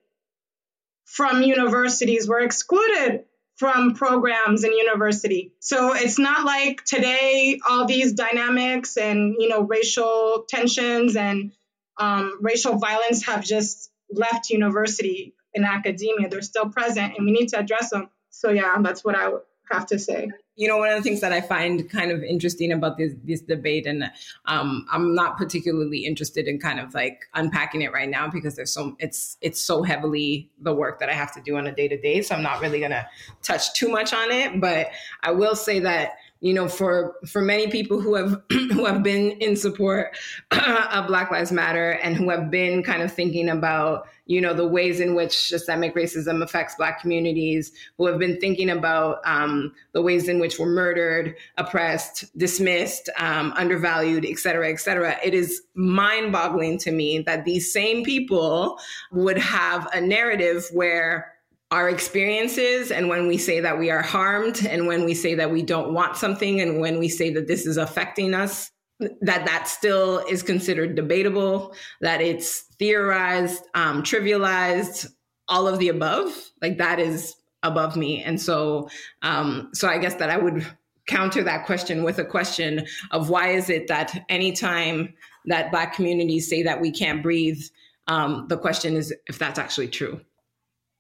from 1.06 1.42
universities, 1.42 2.28
were 2.28 2.40
excluded 2.40 3.26
from 3.58 3.94
programs 3.94 4.64
in 4.64 4.74
university. 4.74 5.54
So 5.60 5.94
it's 5.94 6.20
not 6.20 6.46
like 6.46 6.84
today 6.84 7.60
all 7.68 7.86
these 7.86 8.14
dynamics 8.14 8.98
and 8.98 9.36
you 9.40 9.48
know 9.48 9.62
racial 9.62 10.46
tensions 10.48 11.16
and 11.16 11.52
um, 11.98 12.38
racial 12.42 12.78
violence 12.78 13.26
have 13.26 13.44
just 13.44 13.90
left 14.12 14.50
university 14.50 15.34
in 15.56 15.64
academia. 15.64 16.30
They're 16.30 16.42
still 16.42 16.70
present 16.70 17.18
and 17.18 17.26
we 17.26 17.32
need 17.32 17.50
to 17.50 17.60
address 17.60 17.90
them. 17.90 18.10
So, 18.30 18.52
yeah, 18.52 18.76
that's 18.82 19.04
what 19.04 19.16
I 19.16 19.32
have 19.72 19.86
to 19.88 19.98
say. 20.00 20.30
You 20.58 20.70
know, 20.70 20.78
one 20.78 20.90
of 20.90 20.96
the 20.96 21.02
things 21.02 21.20
that 21.20 21.34
I 21.34 21.42
find 21.42 21.90
kind 21.90 22.12
of 22.12 22.24
interesting 22.24 22.72
about 22.72 22.98
this 22.98 23.12
this 23.26 23.42
debate, 23.42 23.86
and 23.86 24.10
um, 24.46 24.86
I'm 24.90 25.14
not 25.14 25.38
particularly 25.38 26.06
interested 26.06 26.48
in 26.48 26.60
kind 26.60 26.80
of 26.80 26.94
like 26.94 27.26
unpacking 27.34 27.82
it 27.82 27.92
right 27.92 28.08
now 28.08 28.30
because 28.30 28.56
there's 28.56 28.72
so 28.72 28.96
it's 29.00 29.36
it's 29.42 29.60
so 29.60 29.84
heavily 29.84 30.50
the 30.62 30.74
work 30.74 31.02
that 31.02 31.10
I 31.10 31.14
have 31.14 31.34
to 31.34 31.42
do 31.42 31.58
on 31.58 31.68
a 31.68 31.76
day 31.76 31.90
to 31.90 32.00
day. 32.00 32.22
So 32.22 32.36
I'm 32.36 32.44
not 32.44 32.62
really 32.62 32.80
gonna 32.80 33.06
touch 33.42 33.74
too 33.74 33.90
much 33.90 34.14
on 34.14 34.32
it. 34.32 34.62
But 34.62 34.92
I 35.24 35.32
will 35.32 35.58
say 35.58 35.80
that 35.80 36.14
you 36.42 36.54
know, 36.54 36.68
for 36.68 37.16
for 37.26 37.42
many 37.42 37.68
people 37.68 38.00
who 38.00 38.16
have 38.16 38.42
who 38.52 38.86
have 38.86 39.04
been 39.04 39.32
in 39.32 39.56
support 39.56 40.16
of 40.52 41.08
Black 41.08 41.32
Lives 41.32 41.52
Matter 41.52 41.92
and 41.92 42.16
who 42.16 42.30
have 42.30 42.52
been 42.52 42.84
kind 42.84 43.02
of 43.02 43.12
thinking 43.12 43.50
about, 43.50 44.08
you 44.26 44.42
know, 44.42 44.54
the 44.54 44.68
ways 44.68 45.00
in 45.00 45.16
which 45.16 45.48
systemic 45.48 45.96
racism 45.96 46.44
affects 46.44 46.76
Black 46.76 47.00
communities, 47.00 47.72
who 47.98 48.06
have 48.06 48.20
been 48.20 48.40
thinking 48.40 48.70
about 48.70 49.20
um, 49.26 49.74
the 49.94 50.02
ways 50.02 50.28
in 50.28 50.40
which 50.40 50.60
we're 50.60 50.66
murdered, 50.68 51.36
oppressed, 51.58 52.26
dismissed, 52.38 53.10
um, 53.18 53.54
undervalued, 53.56 54.26
et 54.26 54.38
cetera, 54.38 54.70
et 54.70 54.80
cetera. 54.80 55.18
It 55.24 55.34
is 55.34 55.62
mind-boggling 55.74 56.80
to 56.80 56.92
me 56.92 57.20
that 57.20 57.46
these 57.46 57.72
same 57.72 58.04
people 58.04 58.78
would 59.12 59.38
have 59.38 59.88
a 59.94 60.02
narrative 60.02 60.66
where 60.74 61.35
our 61.76 61.90
experiences 61.90 62.90
and 62.90 63.10
when 63.10 63.28
we 63.28 63.38
say 63.38 63.60
that 63.60 63.78
we 63.78 63.92
are 63.92 64.02
harmed 64.02 64.66
and 64.66 64.88
when 64.88 65.04
we 65.04 65.14
say 65.14 65.36
that 65.36 65.52
we 65.52 65.62
don't 65.62 65.94
want 65.94 66.16
something 66.16 66.62
and 66.62 66.80
when 66.80 66.98
we 67.00 67.10
say 67.10 67.30
that 67.30 67.48
this 67.48 67.66
is 67.66 67.76
affecting 67.76 68.34
us 68.34 68.72
that 69.20 69.46
that 69.46 69.68
still 69.68 70.20
is 70.30 70.42
considered 70.42 70.96
debatable 70.96 71.76
that 72.00 72.22
it's 72.22 72.62
theorized 72.80 73.62
um, 73.74 74.04
trivialized 74.04 75.12
all 75.50 75.68
of 75.68 75.78
the 75.80 75.90
above. 75.90 76.32
Like 76.62 76.78
that 76.78 76.98
is 76.98 77.36
above 77.62 77.98
me. 77.98 78.24
And 78.24 78.42
so 78.42 78.88
um, 79.22 79.70
so 79.74 79.90
i 79.90 79.98
guess 79.98 80.16
that 80.16 80.30
i 80.30 80.38
would 80.38 80.66
counter 81.08 81.44
that 81.44 81.66
question 81.66 82.04
with 82.04 82.20
a 82.20 82.26
question 82.26 82.88
of 83.12 83.30
why 83.30 83.50
is 83.50 83.70
it 83.70 83.88
that 83.88 84.26
anytime 84.30 85.14
that 85.46 85.72
black 85.72 85.94
communities 85.94 86.50
say 86.50 86.64
that 86.64 86.80
we 86.80 86.90
can't 86.90 87.22
breathe 87.22 87.62
um, 88.08 88.46
the 88.48 88.58
question 88.58 88.96
is 88.96 89.14
if 89.28 89.38
that's 89.38 89.60
actually 89.60 89.90
true 89.90 90.22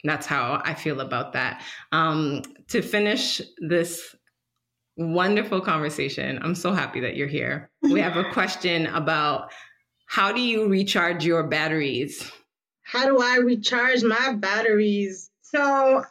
that's 0.09 0.25
how 0.25 0.61
I 0.63 0.73
feel 0.73 1.01
about 1.01 1.33
that. 1.33 1.63
Um, 1.91 2.43
to 2.69 2.81
finish 2.81 3.41
this 3.59 4.15
wonderful 4.97 5.61
conversation, 5.61 6.39
I'm 6.41 6.55
so 6.55 6.73
happy 6.73 7.01
that 7.01 7.15
you're 7.15 7.27
here. 7.27 7.69
We 7.81 7.99
have 7.99 8.17
a 8.17 8.29
question 8.33 8.87
about 8.87 9.51
how 10.05 10.31
do 10.31 10.41
you 10.41 10.67
recharge 10.67 11.25
your 11.25 11.43
batteries? 11.43 12.31
How 12.83 13.05
do 13.05 13.21
I 13.21 13.37
recharge 13.37 14.03
my 14.03 14.33
batteries? 14.33 15.31
So, 15.41 16.03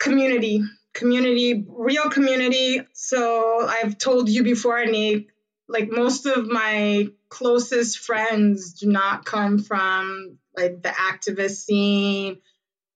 community, 0.00 0.62
community, 0.94 1.64
real 1.68 2.08
community. 2.10 2.80
So, 2.94 3.68
I've 3.68 3.98
told 3.98 4.28
you 4.28 4.42
before, 4.42 4.84
Nick, 4.86 5.28
like 5.68 5.90
most 5.90 6.26
of 6.26 6.46
my 6.46 7.08
closest 7.28 7.98
friends 7.98 8.74
do 8.74 8.88
not 8.88 9.24
come 9.24 9.58
from 9.58 10.38
like 10.56 10.82
the 10.82 10.88
activist 10.88 11.64
scene. 11.64 12.38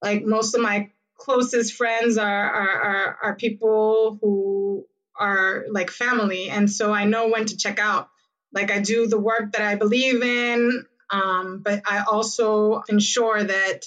Like 0.03 0.25
most 0.25 0.55
of 0.55 0.61
my 0.61 0.91
closest 1.18 1.75
friends 1.75 2.16
are 2.16 2.51
are, 2.51 2.83
are, 2.83 3.18
are 3.23 3.37
people 3.37 4.18
who 4.21 4.87
are 5.18 5.66
like 5.71 5.91
family. 5.91 6.49
And 6.49 6.71
so 6.71 6.93
I 6.93 7.05
know 7.05 7.29
when 7.29 7.47
to 7.47 7.57
check 7.57 7.79
out. 7.79 8.09
Like 8.53 8.73
I 8.73 8.81
do 8.81 9.07
the 9.07 9.18
work 9.18 9.53
that 9.53 9.62
I 9.62 9.77
believe 9.77 10.23
in, 10.23 10.85
um, 11.11 11.62
but 11.64 11.83
I 11.87 12.03
also 12.11 12.83
ensure 12.89 13.45
that 13.45 13.83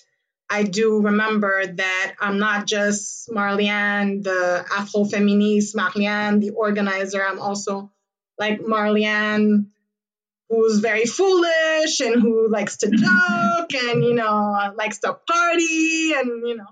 I 0.50 0.64
do 0.64 1.02
remember 1.02 1.66
that 1.66 2.16
I'm 2.20 2.38
not 2.38 2.68
just 2.68 3.28
Marlihan, 3.30 4.24
the 4.24 4.64
Afrofeministe 4.70 5.76
Marlihan, 5.76 6.40
the 6.40 6.52
organizer. 6.52 7.26
I'm 7.26 7.40
also 7.40 7.92
like 8.38 8.60
Marlihan, 8.60 9.66
who's 10.54 10.80
very 10.80 11.06
foolish 11.06 12.00
and 12.00 12.22
who 12.22 12.50
likes 12.50 12.78
to 12.78 12.90
joke 12.92 13.74
and 13.84 14.04
you 14.04 14.14
know 14.14 14.72
likes 14.76 15.00
to 15.00 15.18
party 15.28 16.14
and 16.14 16.48
you 16.48 16.56
know. 16.56 16.68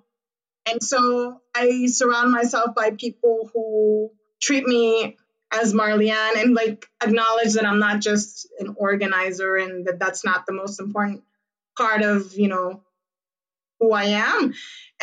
And 0.70 0.82
so 0.82 1.42
i 1.56 1.88
surround 1.88 2.32
myself 2.32 2.76
by 2.76 2.92
people 2.92 3.50
who 3.54 4.12
treat 4.42 4.66
me 4.66 5.18
as 5.52 5.74
marlihan 5.74 6.42
and 6.42 6.54
like 6.54 6.86
acknowledge 7.04 7.54
that 7.54 7.66
i'm 7.66 7.80
not 7.80 8.00
just 8.00 8.48
an 8.60 8.76
organizer 8.78 9.56
and 9.56 9.86
that 9.88 10.00
that's 10.00 10.24
not 10.24 10.46
the 10.46 10.54
most 10.54 10.80
important 10.80 11.24
part 11.78 12.04
of 12.04 12.34
you 12.36 12.48
know 12.48 12.82
who 13.80 13.92
i 13.92 14.04
am. 14.04 14.54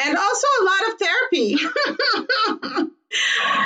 And 0.01 0.17
also 0.17 0.47
a 0.61 0.65
lot 0.65 0.89
of 0.89 0.99
therapy 1.01 1.59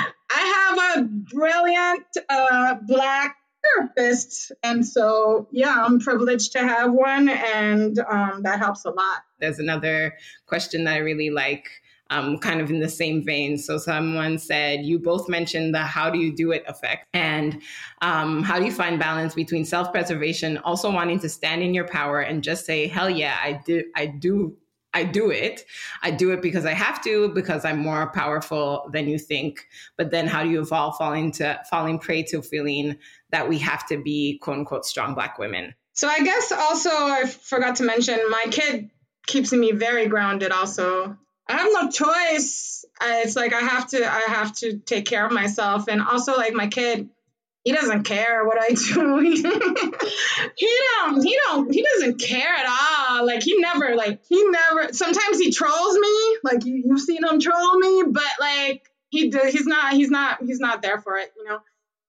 i 0.33 0.95
have 0.95 0.99
a 0.99 1.07
brilliant 1.07 2.05
uh, 2.29 2.75
black 2.87 3.37
therapist. 3.63 4.51
And 4.61 4.85
so, 4.85 5.47
yeah, 5.51 5.83
I'm 5.83 5.99
privileged 5.99 6.51
to 6.53 6.59
have 6.59 6.91
one, 6.91 7.29
and 7.29 7.99
um, 7.99 8.41
that 8.43 8.59
helps 8.59 8.85
a 8.85 8.89
lot. 8.89 9.23
There's 9.39 9.59
another 9.59 10.17
question 10.45 10.83
that 10.85 10.93
I 10.93 10.97
really 10.97 11.29
like. 11.29 11.69
Um, 12.09 12.37
kind 12.37 12.61
of 12.61 12.69
in 12.69 12.79
the 12.79 12.89
same 12.89 13.25
vein. 13.25 13.57
So, 13.57 13.79
someone 13.79 14.37
said, 14.37 14.85
You 14.85 14.99
both 14.99 15.27
mentioned 15.29 15.73
the 15.73 15.79
how 15.79 16.11
do 16.11 16.19
you 16.19 16.35
do 16.35 16.51
it 16.51 16.63
effect. 16.67 17.07
And 17.13 17.59
um, 18.03 18.43
how 18.43 18.59
do 18.59 18.65
you 18.65 18.71
find 18.71 18.99
balance 18.99 19.33
between 19.33 19.65
self 19.65 19.91
preservation, 19.91 20.57
also 20.59 20.91
wanting 20.91 21.19
to 21.21 21.29
stand 21.29 21.63
in 21.63 21.73
your 21.73 21.87
power 21.87 22.19
and 22.19 22.43
just 22.43 22.65
say, 22.65 22.87
Hell 22.87 23.09
yeah, 23.09 23.37
I 23.41 23.53
do, 23.65 23.85
I 23.95 24.07
do 24.07 24.55
I 24.93 25.03
do 25.03 25.31
it. 25.31 25.65
I 26.01 26.11
do 26.11 26.31
it 26.31 26.41
because 26.41 26.65
I 26.65 26.73
have 26.73 27.03
to, 27.03 27.29
because 27.29 27.65
I'm 27.65 27.79
more 27.79 28.11
powerful 28.11 28.89
than 28.91 29.07
you 29.07 29.17
think. 29.17 29.67
But 29.97 30.11
then 30.11 30.27
how 30.27 30.43
do 30.43 30.49
you 30.49 30.61
evolve 30.61 30.97
falling 30.97 31.31
to 31.33 31.59
falling 31.69 31.99
prey 31.99 32.23
to 32.23 32.41
feeling 32.41 32.97
that 33.31 33.49
we 33.49 33.59
have 33.59 33.87
to 33.87 33.97
be 33.97 34.37
quote 34.39 34.59
unquote 34.59 34.85
strong 34.85 35.15
black 35.15 35.39
women? 35.39 35.73
So 35.93 36.07
I 36.07 36.19
guess 36.19 36.51
also 36.51 36.89
I 36.91 37.25
forgot 37.25 37.77
to 37.77 37.83
mention 37.83 38.19
my 38.29 38.45
kid 38.49 38.89
keeps 39.25 39.51
me 39.51 39.71
very 39.71 40.07
grounded 40.07 40.51
also. 40.51 41.17
I 41.47 41.57
have 41.57 41.69
no 41.71 41.89
choice. 41.89 42.85
It's 43.01 43.35
like 43.35 43.53
I 43.53 43.59
have 43.59 43.87
to 43.89 44.05
I 44.05 44.21
have 44.27 44.53
to 44.57 44.77
take 44.77 45.05
care 45.05 45.25
of 45.25 45.31
myself 45.31 45.87
and 45.87 46.01
also 46.01 46.35
like 46.35 46.53
my 46.53 46.67
kid 46.67 47.09
he 47.63 47.71
doesn't 47.71 48.03
care 48.03 48.45
what 48.45 48.57
I 48.61 48.67
do. 48.73 49.19
he 50.55 50.77
don't 50.97 51.23
he 51.23 51.37
don't 51.47 51.73
he 51.73 51.85
doesn't 51.93 52.19
care 52.19 52.53
at 52.53 52.65
all. 52.65 53.25
Like 53.25 53.43
he 53.43 53.57
never 53.59 53.95
like 53.95 54.21
he 54.27 54.43
never 54.49 54.93
sometimes 54.93 55.39
he 55.39 55.51
trolls 55.51 55.97
me. 55.97 56.37
Like 56.43 56.65
you 56.65 56.83
you've 56.85 57.01
seen 57.01 57.23
him 57.23 57.39
troll 57.39 57.77
me, 57.77 58.03
but 58.07 58.23
like 58.39 58.89
he 59.09 59.29
he's 59.29 59.65
not 59.65 59.93
he's 59.93 60.09
not 60.09 60.43
he's 60.43 60.59
not 60.59 60.81
there 60.81 60.99
for 60.99 61.17
it, 61.17 61.31
you 61.37 61.45
know. 61.45 61.59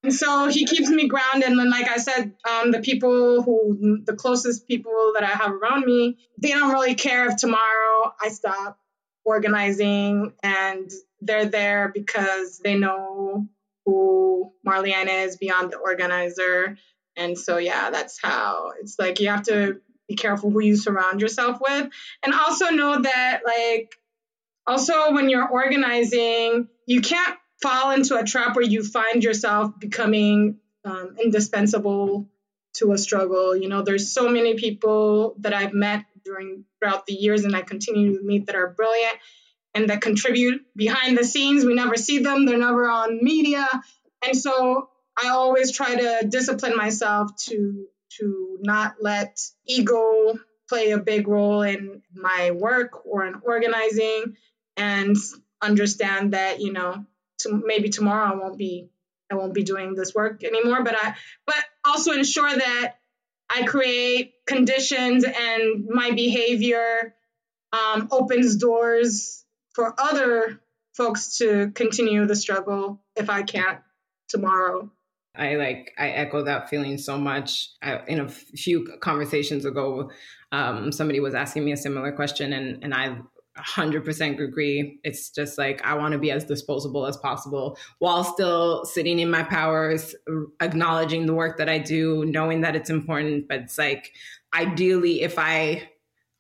And 0.03 0.13
so 0.13 0.49
he 0.49 0.67
keeps 0.67 0.91
me 0.91 1.09
grounded. 1.09 1.49
And 1.49 1.71
like 1.71 1.89
I 1.89 1.97
said, 1.97 2.35
um, 2.47 2.73
the 2.73 2.81
people 2.81 3.41
who, 3.43 4.03
the 4.05 4.15
closest 4.15 4.69
people 4.69 5.13
that 5.15 5.23
I 5.23 5.31
have 5.31 5.51
around 5.51 5.87
me, 5.87 6.19
they 6.37 6.51
don't 6.51 6.71
really 6.71 6.95
care 6.95 7.27
if 7.31 7.37
tomorrow 7.37 8.13
I 8.21 8.29
stop 8.29 8.79
organizing 9.25 10.35
and 10.43 10.91
they're 11.23 11.47
there 11.47 11.91
because 11.95 12.59
they 12.59 12.75
know 12.75 13.49
who 13.85 14.53
Marlihan 14.67 15.09
is 15.09 15.37
beyond 15.37 15.73
the 15.73 15.79
organizer. 15.79 16.77
And 17.17 17.39
so, 17.39 17.59
yeah, 17.59 17.91
that's 17.91 18.19
how 18.21 18.73
it's 18.81 18.99
like 18.99 19.21
you 19.21 19.29
have 19.29 19.45
to 19.45 19.81
be 20.09 20.17
careful 20.17 20.51
who 20.51 20.61
you 20.61 20.77
surround 20.77 21.21
yourself 21.21 21.59
with. 21.61 21.89
And 22.23 22.35
also 22.35 22.71
know 22.71 23.01
that, 23.01 23.41
like, 23.45 23.95
also 24.67 25.13
when 25.13 25.29
you're 25.29 25.49
organizing, 25.49 26.69
you 26.87 27.01
can't 27.01 27.39
fall 27.63 27.93
into 27.93 28.17
a 28.19 28.25
trap 28.25 28.57
where 28.57 28.65
you 28.65 28.83
find 28.83 29.23
yourself 29.23 29.79
becoming 29.79 30.59
um, 30.85 31.17
indispensable 31.23 32.29
to 32.75 32.93
a 32.93 32.99
struggle. 32.99 33.57
You 33.57 33.69
know, 33.69 33.83
there's 33.83 34.13
so 34.13 34.29
many 34.29 34.55
people 34.55 35.37
that 35.41 35.55
I've 35.55 35.73
met 35.73 36.05
during 36.25 36.65
throughout 36.79 37.07
the 37.07 37.15
years 37.15 37.45
and 37.45 37.55
I 37.55 37.63
continue 37.63 38.19
to 38.19 38.25
meet 38.25 38.47
that 38.47 38.57
are 38.57 38.69
brilliant 38.69 39.15
and 39.75 39.91
that 39.91 40.01
contribute 40.01 40.63
behind 40.77 41.19
the 41.19 41.25
scenes. 41.25 41.65
We 41.65 41.75
never 41.75 41.97
see 41.97 42.21
them, 42.21 42.47
they're 42.47 42.59
never 42.59 42.89
on 42.89 43.23
media. 43.23 43.69
And 44.25 44.37
so 44.37 44.89
I 45.23 45.29
always 45.29 45.73
try 45.73 45.95
to 45.95 46.27
discipline 46.29 46.77
myself 46.77 47.35
to 47.49 47.87
to 48.19 48.59
not 48.61 48.97
let 49.01 49.41
ego 49.67 50.39
play 50.69 50.93
a 50.93 50.99
big 50.99 51.27
role 51.27 51.63
in 51.63 52.03
my 52.15 52.53
work 52.53 53.05
or 53.07 53.27
in 53.27 53.35
organizing 53.43 54.37
and 54.77 55.17
understand 55.61 56.33
that, 56.33 56.61
you 56.61 56.73
know, 56.73 57.05
to, 57.39 57.63
maybe 57.65 57.89
tomorrow 57.89 58.33
I 58.33 58.37
won't 58.37 58.59
be 58.59 58.89
I 59.31 59.37
won't 59.37 59.55
be 59.55 59.65
doing 59.65 59.95
this 59.95 60.15
work 60.15 60.45
anymore, 60.45 60.85
but 60.85 60.95
I 60.97 61.15
but 61.47 61.63
also 61.85 62.13
ensure 62.13 62.55
that 62.55 62.95
I 63.51 63.65
create 63.65 64.35
conditions 64.47 65.25
and 65.25 65.87
my 65.89 66.13
behavior 66.13 67.15
um, 67.73 68.09
opens 68.11 68.57
doors 68.57 69.44
for 69.75 69.95
other 69.99 70.61
folks 70.95 71.39
to 71.39 71.71
continue 71.73 72.27
the 72.27 72.37
struggle 72.37 73.01
if 73.17 73.29
I 73.29 73.43
can't 73.43 73.81
tomorrow. 74.29 74.91
I 75.37 75.57
like 75.57 75.93
I 75.99 76.11
echo 76.11 76.45
that 76.45 76.71
feeling 76.71 76.97
so 76.97 77.19
much. 77.19 77.71
I, 77.83 78.01
in 78.07 78.21
a 78.21 78.29
few 78.29 78.87
conversations 79.01 79.65
ago, 79.65 80.11
um, 80.53 80.93
somebody 80.93 81.19
was 81.19 81.35
asking 81.35 81.65
me 81.65 81.73
a 81.73 81.77
similar 81.77 82.13
question, 82.13 82.53
and 82.53 82.85
and 82.85 82.95
I 82.95 83.17
100% 83.59 84.41
agree. 84.41 85.01
It's 85.03 85.31
just 85.31 85.59
like 85.59 85.85
I 85.85 85.95
want 85.95 86.13
to 86.13 86.19
be 86.19 86.31
as 86.31 86.45
disposable 86.45 87.07
as 87.07 87.17
possible 87.17 87.77
while 87.99 88.23
still 88.25 88.85
sitting 88.85 89.19
in 89.19 89.31
my 89.31 89.43
powers, 89.43 90.15
acknowledging 90.61 91.27
the 91.27 91.35
work 91.35 91.59
that 91.59 91.69
I 91.69 91.79
do, 91.79 92.25
knowing 92.27 92.61
that 92.61 92.77
it's 92.77 92.91
important. 92.91 93.49
But 93.49 93.61
it's 93.61 93.79
like 93.79 94.13
ideally, 94.55 95.23
if 95.23 95.39
I 95.39 95.89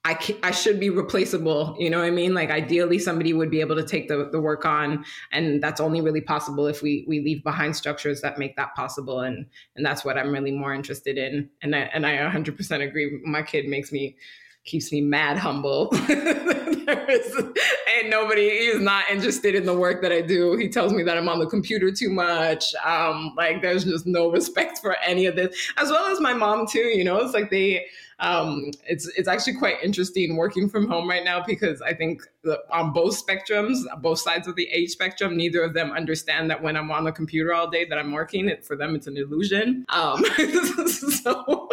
I, 0.06 0.18
I 0.42 0.50
should 0.50 0.78
be 0.78 0.90
replaceable. 0.90 1.74
You 1.78 1.88
know 1.88 1.98
what 1.98 2.06
I 2.06 2.10
mean? 2.10 2.34
Like 2.34 2.50
ideally 2.50 2.98
somebody 2.98 3.32
would 3.32 3.50
be 3.50 3.60
able 3.60 3.76
to 3.76 3.82
take 3.82 4.08
the, 4.08 4.28
the 4.30 4.40
work 4.40 4.66
on 4.66 5.04
and 5.32 5.62
that's 5.62 5.80
only 5.80 6.02
really 6.02 6.20
possible 6.20 6.66
if 6.66 6.82
we, 6.82 7.06
we 7.08 7.20
leave 7.20 7.42
behind 7.42 7.74
structures 7.74 8.20
that 8.20 8.38
make 8.38 8.54
that 8.56 8.74
possible. 8.74 9.20
And, 9.20 9.46
and 9.76 9.84
that's 9.84 10.04
what 10.04 10.18
I'm 10.18 10.30
really 10.30 10.52
more 10.52 10.74
interested 10.74 11.16
in. 11.16 11.48
And 11.62 11.74
I, 11.74 11.90
and 11.94 12.06
I 12.06 12.18
100% 12.18 12.86
agree. 12.86 13.18
My 13.24 13.42
kid 13.42 13.66
makes 13.66 13.92
me, 13.92 14.16
keeps 14.64 14.92
me 14.92 15.00
mad 15.00 15.38
humble. 15.38 15.88
and 16.08 18.10
nobody 18.10 18.48
is 18.48 18.82
not 18.82 19.04
interested 19.10 19.54
in 19.54 19.64
the 19.64 19.74
work 19.74 20.02
that 20.02 20.12
I 20.12 20.20
do. 20.20 20.56
He 20.56 20.68
tells 20.68 20.92
me 20.92 21.02
that 21.02 21.16
I'm 21.16 21.30
on 21.30 21.38
the 21.38 21.46
computer 21.46 21.90
too 21.90 22.10
much. 22.10 22.74
Um, 22.84 23.32
like 23.36 23.62
there's 23.62 23.84
just 23.84 24.06
no 24.06 24.28
respect 24.30 24.80
for 24.80 24.96
any 24.98 25.24
of 25.26 25.36
this, 25.36 25.72
as 25.76 25.90
well 25.90 26.06
as 26.06 26.20
my 26.20 26.34
mom 26.34 26.66
too. 26.66 26.78
You 26.78 27.04
know, 27.04 27.18
it's 27.18 27.34
like 27.34 27.50
they 27.50 27.86
um, 28.20 28.70
it's 28.86 29.06
it's 29.16 29.28
actually 29.28 29.54
quite 29.54 29.76
interesting 29.82 30.36
working 30.36 30.68
from 30.68 30.88
home 30.88 31.08
right 31.08 31.24
now 31.24 31.42
because 31.44 31.82
I 31.82 31.94
think 31.94 32.22
on 32.70 32.92
both 32.92 33.24
spectrums, 33.24 33.78
both 34.00 34.20
sides 34.20 34.46
of 34.46 34.56
the 34.56 34.68
age 34.68 34.90
spectrum, 34.90 35.36
neither 35.36 35.62
of 35.62 35.74
them 35.74 35.92
understand 35.92 36.50
that 36.50 36.62
when 36.62 36.76
I'm 36.76 36.90
on 36.90 37.04
the 37.04 37.12
computer 37.12 37.52
all 37.52 37.68
day 37.68 37.84
that 37.86 37.98
I'm 37.98 38.12
working. 38.12 38.48
It, 38.48 38.64
for 38.64 38.76
them, 38.76 38.94
it's 38.94 39.06
an 39.06 39.16
illusion. 39.16 39.84
Um, 39.88 40.24
so. 40.86 41.68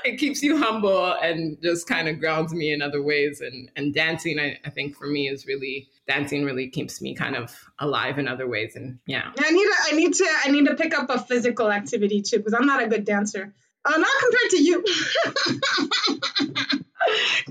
it 0.04 0.18
keeps 0.18 0.42
you 0.42 0.56
humble 0.56 1.12
and 1.22 1.60
just 1.62 1.86
kind 1.86 2.08
of 2.08 2.20
grounds 2.20 2.52
me 2.52 2.72
in 2.72 2.82
other 2.82 3.02
ways. 3.02 3.40
And 3.40 3.70
and 3.76 3.94
dancing, 3.94 4.38
I, 4.38 4.58
I, 4.64 4.70
think 4.70 4.96
for 4.96 5.06
me 5.06 5.28
is 5.28 5.46
really 5.46 5.88
dancing 6.06 6.44
really 6.44 6.68
keeps 6.68 7.00
me 7.00 7.14
kind 7.14 7.36
of 7.36 7.54
alive 7.78 8.18
in 8.18 8.28
other 8.28 8.48
ways. 8.48 8.76
And 8.76 8.98
yeah, 9.06 9.30
I 9.38 9.50
need 9.50 9.64
to, 9.64 9.74
I 9.92 9.96
need 9.96 10.14
to 10.14 10.26
I 10.44 10.50
need 10.50 10.66
to 10.66 10.74
pick 10.74 10.96
up 10.96 11.10
a 11.10 11.18
physical 11.18 11.70
activity 11.70 12.22
too 12.22 12.38
because 12.38 12.54
I'm 12.54 12.66
not 12.66 12.82
a 12.82 12.88
good 12.88 13.04
dancer. 13.04 13.54
Uh, 13.84 13.96
not 13.96 14.20
compared 14.20 14.50
to 14.50 14.62
you. 14.62 14.84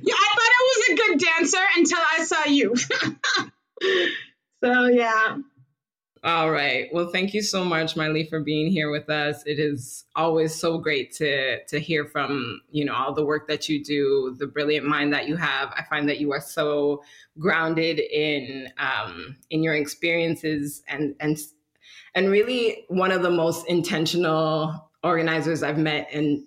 yeah, 0.01 0.13
I 0.13 0.35
thought 0.35 0.53
I 0.57 0.61
was 0.61 0.89
a 0.89 0.95
good 0.95 1.19
dancer 1.19 1.65
until 1.75 1.97
I 2.17 2.23
saw 2.23 2.45
you. 2.45 2.75
so 4.63 4.85
yeah. 4.85 5.37
All 6.21 6.51
right. 6.51 6.89
Well, 6.91 7.11
thank 7.11 7.33
you 7.33 7.41
so 7.41 7.63
much, 7.63 7.95
Miley, 7.95 8.25
for 8.25 8.41
being 8.41 8.69
here 8.69 8.91
with 8.91 9.09
us. 9.09 9.41
It 9.45 9.57
is 9.57 10.03
always 10.17 10.53
so 10.53 10.77
great 10.77 11.13
to 11.13 11.63
to 11.63 11.79
hear 11.79 12.05
from 12.05 12.61
you 12.69 12.83
know 12.83 12.93
all 12.93 13.13
the 13.13 13.25
work 13.25 13.47
that 13.47 13.69
you 13.69 13.83
do, 13.83 14.35
the 14.37 14.47
brilliant 14.47 14.85
mind 14.85 15.13
that 15.13 15.29
you 15.29 15.37
have. 15.37 15.73
I 15.77 15.83
find 15.89 16.09
that 16.09 16.19
you 16.19 16.33
are 16.33 16.41
so 16.41 17.03
grounded 17.39 17.99
in 17.99 18.67
um, 18.77 19.37
in 19.49 19.63
your 19.63 19.75
experiences 19.75 20.83
and 20.89 21.15
and 21.21 21.37
and 22.13 22.29
really 22.29 22.83
one 22.89 23.11
of 23.11 23.21
the 23.21 23.31
most 23.31 23.65
intentional 23.67 24.88
organizers 25.03 25.63
I've 25.63 25.77
met 25.77 26.11
in 26.11 26.45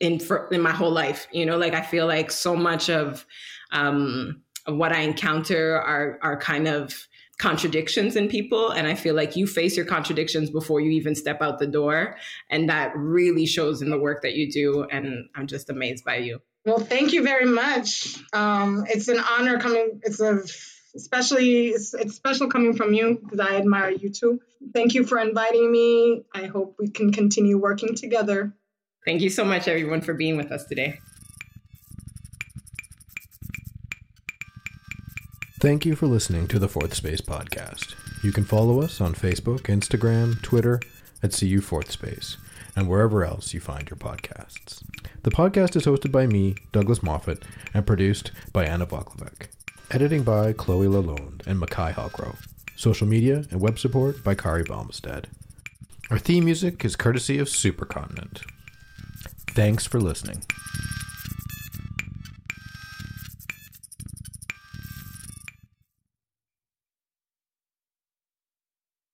in 0.00 0.18
for, 0.18 0.48
in 0.48 0.60
my 0.60 0.72
whole 0.72 0.90
life. 0.90 1.26
You 1.32 1.46
know, 1.46 1.56
like 1.56 1.74
I 1.74 1.82
feel 1.82 2.06
like 2.06 2.30
so 2.30 2.56
much 2.56 2.90
of 2.90 3.24
um, 3.72 4.42
what 4.66 4.92
I 4.92 5.00
encounter 5.00 5.80
are 5.80 6.18
are 6.22 6.38
kind 6.38 6.68
of 6.68 7.06
contradictions 7.38 8.14
in 8.14 8.28
people 8.28 8.70
and 8.70 8.86
i 8.86 8.94
feel 8.94 9.14
like 9.14 9.34
you 9.34 9.44
face 9.44 9.76
your 9.76 9.84
contradictions 9.84 10.50
before 10.50 10.80
you 10.80 10.90
even 10.90 11.16
step 11.16 11.42
out 11.42 11.58
the 11.58 11.66
door 11.66 12.16
and 12.48 12.68
that 12.68 12.92
really 12.94 13.44
shows 13.44 13.82
in 13.82 13.90
the 13.90 13.98
work 13.98 14.22
that 14.22 14.34
you 14.34 14.50
do 14.50 14.84
and 14.84 15.28
i'm 15.34 15.46
just 15.46 15.68
amazed 15.68 16.04
by 16.04 16.16
you 16.16 16.40
well 16.64 16.78
thank 16.78 17.12
you 17.12 17.24
very 17.24 17.44
much 17.44 18.16
um, 18.34 18.84
it's 18.88 19.08
an 19.08 19.18
honor 19.18 19.58
coming 19.58 20.00
it's 20.04 20.20
a 20.20 20.42
especially 20.94 21.68
it's, 21.68 21.94
it's 21.94 22.14
special 22.14 22.48
coming 22.48 22.74
from 22.74 22.94
you 22.94 23.20
because 23.22 23.40
I 23.40 23.56
admire 23.56 23.90
you 23.90 24.10
too. 24.10 24.40
Thank 24.72 24.94
you 24.94 25.04
for 25.04 25.18
inviting 25.18 25.70
me. 25.70 26.24
I 26.34 26.46
hope 26.46 26.76
we 26.78 26.88
can 26.88 27.12
continue 27.12 27.58
working 27.58 27.94
together. 27.94 28.54
Thank 29.04 29.20
you 29.20 29.30
so 29.30 29.44
much, 29.44 29.68
everyone, 29.68 30.00
for 30.00 30.14
being 30.14 30.36
with 30.36 30.50
us 30.50 30.64
today. 30.64 30.98
Thank 35.60 35.86
you 35.86 35.96
for 35.96 36.06
listening 36.06 36.46
to 36.48 36.58
the 36.58 36.68
Fourth 36.68 36.94
Space 36.94 37.20
podcast. 37.20 37.94
You 38.22 38.32
can 38.32 38.44
follow 38.44 38.82
us 38.82 39.00
on 39.00 39.14
Facebook, 39.14 39.62
Instagram, 39.62 40.40
Twitter 40.42 40.80
at 41.22 41.32
CU 41.32 41.60
Fourth 41.60 41.90
Space, 41.90 42.36
and 42.76 42.88
wherever 42.88 43.24
else 43.24 43.54
you 43.54 43.60
find 43.60 43.88
your 43.88 43.96
podcasts. 43.96 44.82
The 45.22 45.30
podcast 45.30 45.74
is 45.74 45.86
hosted 45.86 46.12
by 46.12 46.26
me, 46.26 46.54
Douglas 46.72 47.02
Moffat, 47.02 47.44
and 47.72 47.86
produced 47.86 48.30
by 48.52 48.66
Anna 48.66 48.86
Voklovec. 48.86 49.48
Editing 49.94 50.24
by 50.24 50.52
Chloe 50.52 50.88
Lalonde 50.88 51.46
and 51.46 51.62
Makai 51.62 51.94
Halgrove. 51.94 52.48
Social 52.74 53.06
media 53.06 53.44
and 53.52 53.60
web 53.60 53.78
support 53.78 54.24
by 54.24 54.34
Kari 54.34 54.64
Balmstead. 54.64 55.26
Our 56.10 56.18
theme 56.18 56.46
music 56.46 56.84
is 56.84 56.96
courtesy 56.96 57.38
of 57.38 57.46
Supercontinent. 57.46 58.42
Thanks 59.50 59.86
for 59.86 60.00
listening. 60.00 60.42